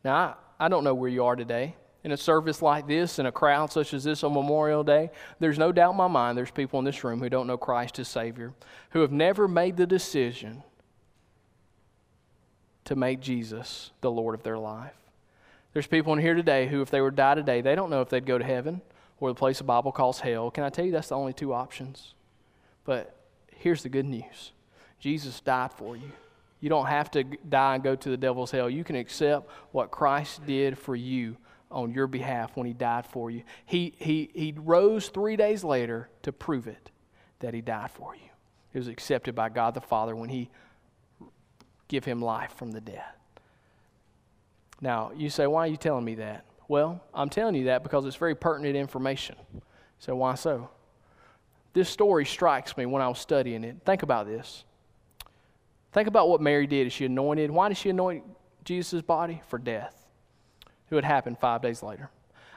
Now, 0.05 0.15
I, 0.59 0.67
I 0.67 0.69
don't 0.69 0.85
know 0.85 0.95
where 0.95 1.11
you 1.11 1.25
are 1.25 1.37
today. 1.37 1.77
In 2.03 2.13
a 2.13 2.17
service 2.17 2.63
like 2.63 2.89
this, 2.89 3.19
in 3.19 3.27
a 3.27 3.33
crowd 3.33 3.71
such 3.71 3.93
as 3.93 4.05
this 4.05 4.25
on 4.25 4.33
Memorial 4.33 4.83
Day, 4.83 5.11
there's 5.39 5.59
no 5.59 5.71
doubt 5.71 5.93
in 5.93 5.97
my 5.99 6.09
mind 6.09 6.37
there's 6.37 6.51
people 6.51 6.79
in 6.79 6.85
this 6.85 7.05
room 7.05 7.21
who 7.21 7.29
don't 7.29 7.47
know 7.47 7.59
Christ 7.59 7.99
as 7.99 8.09
Savior, 8.09 8.55
who 8.91 9.01
have 9.01 9.13
never 9.13 9.47
made 9.47 9.77
the 9.77 9.87
decision 9.87 10.63
to 12.91 12.97
make 12.97 13.21
Jesus 13.21 13.93
the 14.01 14.11
Lord 14.11 14.35
of 14.35 14.43
their 14.43 14.59
life. 14.59 14.97
There's 15.73 15.87
people 15.87 16.13
in 16.13 16.19
here 16.19 16.35
today 16.35 16.67
who, 16.67 16.83
if 16.83 16.91
they 16.91 17.01
were 17.01 17.13
to 17.13 17.17
die 17.17 17.37
today, 17.37 17.61
they 17.61 17.77
don't 17.77 17.89
know 17.89 18.01
if 18.01 18.09
they'd 18.09 18.27
go 18.27 18.37
to 18.37 18.45
heaven 18.45 18.81
or 19.21 19.29
the 19.29 19.37
place 19.37 19.59
the 19.59 19.65
Bible 19.65 19.93
calls 19.93 20.19
hell. 20.19 20.51
Can 20.51 20.65
I 20.65 20.71
tell 20.71 20.85
you 20.85 20.91
that's 20.91 21.11
the 21.11 21.15
only 21.15 21.33
two 21.33 21.55
options? 21.55 22.15
But 22.85 23.15
here's 23.53 23.85
the 23.85 23.89
good 23.89 24.07
news 24.07 24.51
Jesus 24.99 25.39
died 25.41 25.73
for 25.73 25.97
you. 25.97 26.11
You 26.59 26.69
don't 26.69 26.87
have 26.87 27.13
to 27.13 27.23
die 27.23 27.77
and 27.77 27.85
go 27.85 27.95
to 27.95 28.09
the 28.11 28.17
devil's 28.17 28.51
hell. 28.51 28.69
You 28.69 28.83
can 28.83 28.97
accept 28.97 29.49
what 29.71 29.93
Christ 29.93 30.45
did 30.45 30.77
for 30.77 30.97
you 30.97 31.37
on 31.71 31.93
your 31.93 32.09
behalf 32.09 32.57
when 32.57 32.67
he 32.67 32.73
died 32.73 33.07
for 33.07 33.31
you. 33.31 33.45
He, 33.67 33.95
he, 33.99 34.31
he 34.35 34.53
rose 34.57 35.11
three 35.11 35.37
days 35.37 35.63
later 35.63 36.09
to 36.23 36.33
prove 36.33 36.67
it 36.67 36.91
that 37.39 37.55
he 37.55 37.61
died 37.61 37.93
for 37.93 38.17
you. 38.17 38.31
It 38.75 38.79
was 38.79 38.89
accepted 38.89 39.37
by 39.37 39.49
God 39.49 39.75
the 39.75 39.81
Father 39.81 40.17
when 40.17 40.29
he 40.29 40.51
give 41.91 42.05
him 42.05 42.23
life 42.23 42.55
from 42.57 42.71
the 42.71 42.81
dead. 42.81 43.03
Now, 44.81 45.11
you 45.15 45.29
say, 45.29 45.47
why 45.47 45.65
are 45.65 45.67
you 45.67 45.77
telling 45.77 46.05
me 46.05 46.15
that? 46.15 46.47
Well, 46.69 47.03
I'm 47.13 47.29
telling 47.29 47.57
you 47.57 47.65
that 47.65 47.83
because 47.83 48.07
it's 48.07 48.17
very 48.17 48.35
pertinent 48.35 48.77
information. 48.77 49.35
So, 49.99 50.15
why 50.17 50.37
so? 50.37 50.71
This 51.75 51.91
story 51.91 52.25
strikes 52.25 52.77
me 52.77 52.87
when 52.87 53.03
I 53.03 53.09
was 53.09 53.19
studying 53.19 53.65
it. 53.65 53.77
Think 53.85 54.03
about 54.03 54.27
this. 54.27 54.65
Think 55.93 56.07
about 56.07 56.29
what 56.29 56.41
Mary 56.41 56.67
did 56.67 56.87
as 56.87 56.93
she 56.93 57.05
anointed. 57.05 57.51
Why 57.51 57.69
did 57.69 57.77
she 57.77 57.91
anoint 57.91 58.25
Jesus' 58.65 59.03
body? 59.03 59.43
For 59.49 59.59
death. 59.59 60.07
It 60.89 60.95
would 60.95 61.05
happen 61.05 61.35
five 61.35 61.61
days 61.61 61.83
later. 61.83 62.09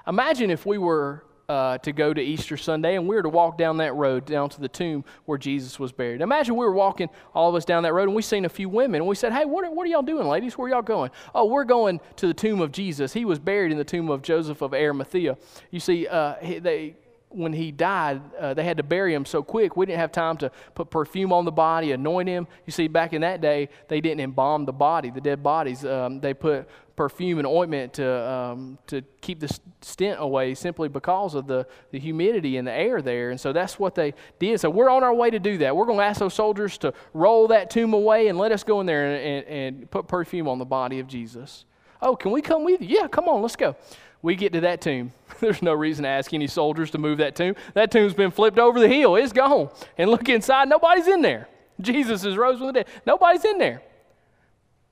Imagine 0.07 0.51
if 0.51 0.65
we 0.65 0.77
were 0.77 1.25
uh, 1.53 1.77
to 1.77 1.91
go 1.91 2.11
to 2.11 2.19
Easter 2.19 2.57
Sunday, 2.57 2.95
and 2.95 3.07
we 3.07 3.15
were 3.15 3.21
to 3.21 3.29
walk 3.29 3.59
down 3.59 3.77
that 3.77 3.93
road 3.93 4.25
down 4.25 4.49
to 4.49 4.59
the 4.59 4.67
tomb 4.67 5.05
where 5.25 5.37
Jesus 5.37 5.77
was 5.77 5.91
buried. 5.91 6.19
Imagine 6.21 6.55
we 6.55 6.65
were 6.65 6.73
walking, 6.73 7.09
all 7.35 7.47
of 7.47 7.53
us 7.53 7.63
down 7.63 7.83
that 7.83 7.93
road, 7.93 8.05
and 8.05 8.15
we 8.15 8.23
seen 8.23 8.45
a 8.45 8.49
few 8.49 8.67
women, 8.67 9.01
and 9.01 9.07
we 9.07 9.13
said, 9.13 9.31
Hey, 9.31 9.45
what 9.45 9.63
are, 9.63 9.69
what 9.69 9.85
are 9.85 9.89
y'all 9.91 10.01
doing, 10.01 10.27
ladies? 10.27 10.57
Where 10.57 10.67
y'all 10.67 10.81
going? 10.81 11.11
Oh, 11.35 11.45
we're 11.45 11.63
going 11.63 12.01
to 12.15 12.25
the 12.25 12.33
tomb 12.33 12.59
of 12.59 12.71
Jesus. 12.71 13.13
He 13.13 13.23
was 13.23 13.37
buried 13.37 13.71
in 13.71 13.77
the 13.77 13.83
tomb 13.83 14.09
of 14.09 14.23
Joseph 14.23 14.63
of 14.63 14.73
Arimathea. 14.73 15.37
You 15.69 15.79
see, 15.79 16.07
uh, 16.07 16.37
they, 16.41 16.95
when 17.33 17.53
he 17.53 17.71
died, 17.71 18.21
uh, 18.39 18.53
they 18.53 18.63
had 18.63 18.77
to 18.77 18.83
bury 18.83 19.13
him 19.13 19.25
so 19.25 19.43
quick, 19.43 19.75
we 19.75 19.85
didn't 19.85 19.99
have 19.99 20.11
time 20.11 20.37
to 20.37 20.51
put 20.75 20.89
perfume 20.89 21.33
on 21.33 21.45
the 21.45 21.51
body, 21.51 21.91
anoint 21.91 22.29
him. 22.29 22.47
You 22.65 22.71
see, 22.71 22.87
back 22.87 23.13
in 23.13 23.21
that 23.21 23.41
day, 23.41 23.69
they 23.87 24.01
didn't 24.01 24.21
embalm 24.21 24.65
the 24.65 24.73
body, 24.73 25.09
the 25.09 25.21
dead 25.21 25.41
bodies. 25.41 25.83
Um, 25.83 26.19
they 26.19 26.33
put 26.33 26.67
perfume 26.95 27.39
and 27.39 27.47
ointment 27.47 27.93
to, 27.93 28.07
um, 28.07 28.77
to 28.85 29.01
keep 29.21 29.39
the 29.39 29.59
stint 29.81 30.17
away 30.19 30.53
simply 30.53 30.87
because 30.87 31.33
of 31.33 31.47
the, 31.47 31.65
the 31.91 31.99
humidity 31.99 32.57
in 32.57 32.65
the 32.65 32.71
air 32.71 33.01
there. 33.01 33.31
And 33.31 33.39
so 33.39 33.51
that's 33.51 33.79
what 33.79 33.95
they 33.95 34.13
did. 34.37 34.59
So 34.59 34.69
we're 34.69 34.89
on 34.89 35.03
our 35.03 35.13
way 35.13 35.31
to 35.31 35.39
do 35.39 35.57
that. 35.59 35.75
We're 35.75 35.85
going 35.85 35.97
to 35.97 36.05
ask 36.05 36.19
those 36.19 36.35
soldiers 36.35 36.77
to 36.79 36.93
roll 37.13 37.47
that 37.47 37.71
tomb 37.71 37.93
away 37.93 38.27
and 38.27 38.37
let 38.37 38.51
us 38.51 38.63
go 38.63 38.79
in 38.79 38.85
there 38.85 39.15
and, 39.15 39.47
and, 39.47 39.47
and 39.47 39.91
put 39.91 40.07
perfume 40.07 40.47
on 40.47 40.59
the 40.59 40.65
body 40.65 40.99
of 40.99 41.07
Jesus. 41.07 41.65
Oh, 42.01 42.15
can 42.15 42.31
we 42.31 42.41
come 42.41 42.63
with 42.63 42.81
you? 42.81 42.99
Yeah, 42.99 43.07
come 43.07 43.27
on, 43.27 43.41
let's 43.41 43.55
go. 43.55 43.75
We 44.23 44.35
get 44.35 44.53
to 44.53 44.61
that 44.61 44.81
tomb. 44.81 45.11
There's 45.39 45.61
no 45.61 45.73
reason 45.73 46.03
to 46.03 46.09
ask 46.09 46.33
any 46.33 46.47
soldiers 46.47 46.89
to 46.91 46.97
move 46.97 47.19
that 47.19 47.35
tomb. 47.35 47.55
That 47.75 47.91
tomb's 47.91 48.13
been 48.13 48.31
flipped 48.31 48.57
over 48.57 48.79
the 48.79 48.87
hill. 48.87 49.15
It's 49.17 49.33
gone. 49.33 49.69
And 49.97 50.09
look 50.09 50.27
inside, 50.29 50.69
nobody's 50.69 51.07
in 51.07 51.21
there. 51.21 51.47
Jesus 51.81 52.25
is 52.25 52.37
rose 52.37 52.57
from 52.57 52.67
the 52.67 52.73
dead. 52.73 52.87
Nobody's 53.05 53.45
in 53.45 53.59
there. 53.59 53.83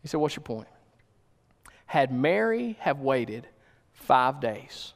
He 0.01 0.07
said, 0.07 0.19
What's 0.19 0.35
your 0.35 0.43
point? 0.43 0.67
Had 1.85 2.11
Mary 2.11 2.77
have 2.81 2.99
waited 2.99 3.47
five 3.93 4.39
days 4.41 4.93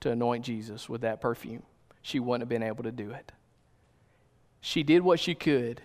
to 0.00 0.10
anoint 0.10 0.44
Jesus 0.44 0.88
with 0.88 1.02
that 1.02 1.20
perfume, 1.20 1.62
she 2.02 2.20
wouldn't 2.20 2.42
have 2.42 2.48
been 2.48 2.62
able 2.62 2.84
to 2.84 2.92
do 2.92 3.10
it. 3.10 3.32
She 4.60 4.82
did 4.82 5.02
what 5.02 5.20
she 5.20 5.34
could 5.34 5.80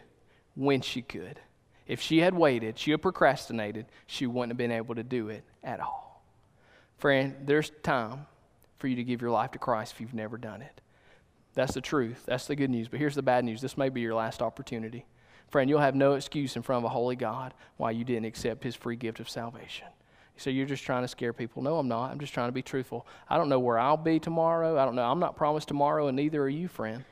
when 0.55 0.81
she 0.81 1.01
could. 1.01 1.39
If 1.87 2.01
she 2.01 2.19
had 2.19 2.33
waited, 2.33 2.79
she 2.79 2.91
had 2.91 3.01
procrastinated, 3.01 3.85
she 4.07 4.25
wouldn't 4.25 4.51
have 4.51 4.57
been 4.57 4.71
able 4.71 4.95
to 4.95 5.03
do 5.03 5.29
it 5.29 5.43
at 5.63 5.79
all. 5.79 6.11
Friend, 7.01 7.35
there's 7.45 7.71
time 7.81 8.27
for 8.77 8.87
you 8.87 8.95
to 8.97 9.03
give 9.03 9.23
your 9.23 9.31
life 9.31 9.49
to 9.51 9.57
Christ 9.57 9.93
if 9.93 10.01
you've 10.01 10.13
never 10.13 10.37
done 10.37 10.61
it. 10.61 10.81
That's 11.55 11.73
the 11.73 11.81
truth. 11.81 12.21
That's 12.27 12.45
the 12.45 12.55
good 12.55 12.69
news. 12.69 12.89
But 12.89 12.99
here's 12.99 13.15
the 13.15 13.23
bad 13.23 13.43
news 13.43 13.59
this 13.59 13.75
may 13.75 13.89
be 13.89 14.01
your 14.01 14.13
last 14.13 14.39
opportunity. 14.39 15.07
Friend, 15.49 15.67
you'll 15.67 15.79
have 15.79 15.95
no 15.95 16.13
excuse 16.13 16.55
in 16.55 16.61
front 16.61 16.85
of 16.85 16.91
a 16.91 16.93
holy 16.93 17.15
God 17.15 17.55
why 17.77 17.89
you 17.89 18.03
didn't 18.03 18.25
accept 18.25 18.63
his 18.63 18.75
free 18.75 18.95
gift 18.95 19.19
of 19.19 19.27
salvation. 19.27 19.87
So 20.37 20.51
you're 20.51 20.67
just 20.67 20.83
trying 20.83 21.01
to 21.01 21.07
scare 21.07 21.33
people. 21.33 21.63
No, 21.63 21.79
I'm 21.79 21.87
not. 21.87 22.11
I'm 22.11 22.19
just 22.19 22.35
trying 22.35 22.49
to 22.49 22.53
be 22.53 22.61
truthful. 22.61 23.07
I 23.27 23.37
don't 23.39 23.49
know 23.49 23.59
where 23.59 23.79
I'll 23.79 23.97
be 23.97 24.19
tomorrow. 24.19 24.77
I 24.77 24.85
don't 24.85 24.93
know. 24.93 25.03
I'm 25.03 25.19
not 25.19 25.35
promised 25.35 25.69
tomorrow, 25.69 26.05
and 26.05 26.15
neither 26.15 26.43
are 26.43 26.49
you, 26.49 26.67
friend. 26.67 27.03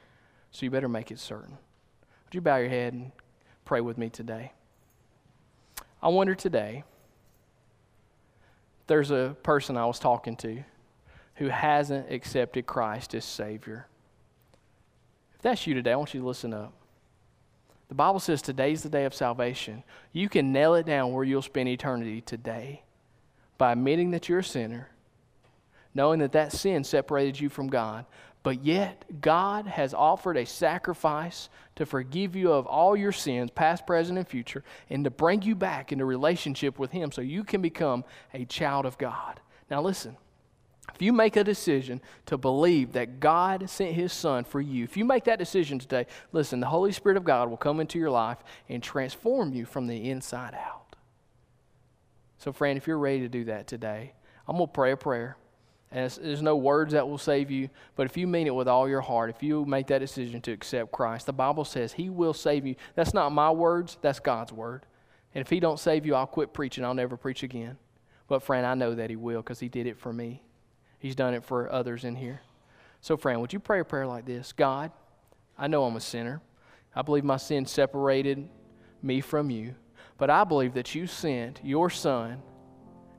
So 0.52 0.66
you 0.68 0.70
better 0.70 0.88
make 0.88 1.10
it 1.10 1.18
certain. 1.18 1.58
Would 2.28 2.36
you 2.36 2.42
bow 2.42 2.58
your 2.58 2.70
head 2.70 2.94
and 2.94 3.12
pray 3.66 3.82
with 3.82 3.98
me 3.98 4.12
today? 4.12 4.52
I 6.00 6.10
wonder 6.10 6.36
today, 6.36 6.84
there's 8.90 9.12
a 9.12 9.38
person 9.44 9.78
I 9.78 9.86
was 9.86 10.00
talking 10.00 10.36
to 10.38 10.64
who 11.36 11.48
hasn't 11.48 12.12
accepted 12.12 12.66
Christ 12.66 13.16
as 13.16 13.24
Savior. 13.24 13.88
If 15.36 15.42
that's 15.44 15.66
you 15.66 15.74
today, 15.74 15.94
I 15.94 15.96
want 15.96 16.14
you 16.14 16.20
to 16.20 16.28
listen 16.28 16.54
up. 16.54 16.74
The 17.88 17.96
Bible 17.96 18.20
says 18.20 18.42
today's 18.42 18.84
the 18.84 18.90
day 18.90 19.06
of 19.06 19.14
salvation. 19.14 19.84
You 20.12 20.28
can 20.28 20.52
nail 20.52 20.76
it 20.76 20.86
down 20.86 21.14
where 21.14 21.24
you'll 21.24 21.42
spend 21.42 21.70
eternity 21.70 22.20
today 22.20 22.84
by 23.58 23.72
admitting 23.72 24.12
that 24.12 24.28
you're 24.28 24.40
a 24.40 24.44
sinner, 24.44 24.90
knowing 25.94 26.20
that 26.20 26.34
that 26.34 26.52
sin 26.52 26.84
separated 26.84 27.40
you 27.40 27.48
from 27.48 27.68
God, 27.68 28.06
But 28.42 28.64
yet, 28.64 29.22
God 29.22 29.68
has 29.68 29.94
offered 29.94 30.38
a 30.38 30.46
sacrifice 30.46 31.50
to 31.76 31.86
forgive 31.86 32.36
you 32.36 32.54
of 32.54 32.66
all 32.66 32.96
your 32.96 33.12
sins, 33.12 33.52
past, 33.52 33.86
present, 33.86 34.18
and 34.18 34.28
future, 34.28 34.64
and 34.90 35.04
to 35.04 35.10
bring 35.10 35.42
you 35.42 35.56
back 35.56 35.92
into 35.92 36.06
relationship 36.06 36.80
with 36.80 36.92
Him 36.92 37.12
so 37.12 37.22
you 37.22 37.44
can 37.44 37.62
become 37.62 38.06
a 38.34 38.46
child 38.46 38.86
of 38.86 38.98
God. 38.98 39.40
Now, 39.70 39.82
listen. 39.82 40.16
If 40.96 41.04
you 41.04 41.14
make 41.14 41.36
a 41.36 41.44
decision 41.44 42.02
to 42.26 42.38
believe 42.38 42.94
that 42.94 43.20
God 43.20 43.70
sent 43.70 43.94
His 43.94 44.12
Son 44.12 44.44
for 44.44 44.60
you, 44.60 44.84
if 44.84 44.98
you 44.98 45.06
make 45.06 45.26
that 45.26 45.40
decision 45.40 45.80
today, 45.80 46.08
listen, 46.32 46.60
the 46.60 46.68
Holy 46.68 46.92
Spirit 46.92 47.18
of 47.18 47.24
God 47.24 47.50
will 47.50 47.58
come 47.58 47.80
into 47.80 48.00
your 48.00 48.10
life 48.10 48.40
and 48.68 48.82
transform 48.82 49.54
you 49.54 49.66
from 49.66 49.88
the 49.88 50.10
inside 50.10 50.56
out. 50.56 50.96
So, 52.40 52.52
friend, 52.52 52.78
if 52.78 52.88
you're 52.88 52.98
ready 52.98 53.20
to 53.20 53.30
do 53.30 53.46
that 53.46 53.68
today, 53.68 54.14
I'm 54.48 54.58
going 54.58 54.68
to 54.68 54.74
pray 54.74 54.92
a 54.92 54.98
prayer. 54.98 55.38
And 55.92 56.12
there's 56.12 56.44
no 56.44 56.56
words 56.56 56.94
that 56.94 57.08
will 57.08 57.18
save 57.18 57.50
you, 57.50 57.70
but 57.96 58.06
if 58.06 58.16
you 58.16 58.28
mean 58.28 58.46
it 58.46 58.54
with 58.54 58.68
all 58.68 58.88
your 58.88 59.02
heart, 59.02 59.32
if 59.32 59.42
you 59.42 59.66
make 59.66 59.88
that 59.88 60.00
decision 60.00 60.40
to 60.42 60.52
accept 60.52 60.92
Christ, 60.92 61.26
the 61.26 61.34
Bible 61.34 61.66
says 61.66 61.94
He 61.94 62.10
will 62.10 62.34
save 62.34 62.66
you. 62.68 62.76
That's 62.94 63.14
not 63.14 63.32
my 63.32 63.50
words, 63.50 63.98
that's 64.02 64.20
God's 64.20 64.54
word. 64.54 64.86
And 65.34 65.42
if 65.42 65.50
He 65.50 65.60
don't 65.60 65.80
save 65.80 66.06
you, 66.06 66.14
I'll 66.14 66.28
quit 66.28 66.54
preaching. 66.54 66.86
I'll 66.86 66.94
never 66.94 67.18
preach 67.18 67.42
again. 67.42 67.78
But, 68.28 68.44
friend, 68.44 68.68
I 68.68 68.76
know 68.76 68.94
that 68.94 69.10
He 69.10 69.16
will 69.16 69.42
because 69.42 69.60
He 69.60 69.68
did 69.68 69.88
it 69.88 69.98
for 69.98 70.14
me. 70.14 70.44
He's 71.00 71.16
done 71.16 71.34
it 71.34 71.44
for 71.44 71.72
others 71.72 72.04
in 72.04 72.16
here. 72.16 72.42
So, 73.02 73.18
friend, 73.18 73.42
would 73.42 73.54
you 73.54 73.60
pray 73.60 73.80
a 73.80 73.86
prayer 73.86 74.06
like 74.06 74.26
this? 74.26 74.54
God, 74.54 74.92
I 75.58 75.68
know 75.68 75.86
I'm 75.86 75.96
a 75.96 76.02
sinner. 76.02 76.42
I 76.96 77.02
believe 77.02 77.24
my 77.24 77.38
sin 77.38 77.66
separated 77.66 78.48
me 79.02 79.22
from 79.22 79.50
you. 79.50 79.74
But 80.20 80.30
I 80.30 80.44
believe 80.44 80.76
that 80.76 80.94
you 80.94 81.08
sent 81.08 81.62
your 81.64 81.90
Son 81.90 82.44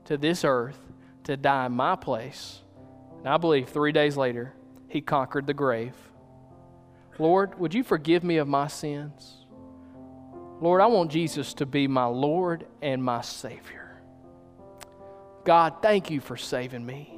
to 0.05 0.17
this 0.17 0.45
earth 0.45 0.79
to 1.23 1.35
die 1.35 1.65
in 1.65 1.73
my 1.73 1.95
place. 1.95 2.60
And 3.23 3.29
I 3.33 3.37
believe 3.37 3.69
three 3.69 3.91
days 3.91 4.17
later, 4.17 4.53
he 4.87 5.01
conquered 5.01 5.47
the 5.47 5.53
grave. 5.53 5.93
Lord, 7.19 7.59
would 7.59 7.73
you 7.73 7.83
forgive 7.83 8.23
me 8.23 8.37
of 8.37 8.47
my 8.47 8.67
sins? 8.67 9.45
Lord, 10.59 10.81
I 10.81 10.87
want 10.87 11.11
Jesus 11.11 11.53
to 11.55 11.65
be 11.65 11.87
my 11.87 12.05
Lord 12.05 12.65
and 12.81 13.03
my 13.03 13.21
Savior. 13.21 14.01
God, 15.43 15.75
thank 15.81 16.09
you 16.09 16.19
for 16.19 16.37
saving 16.37 16.85
me. 16.85 17.10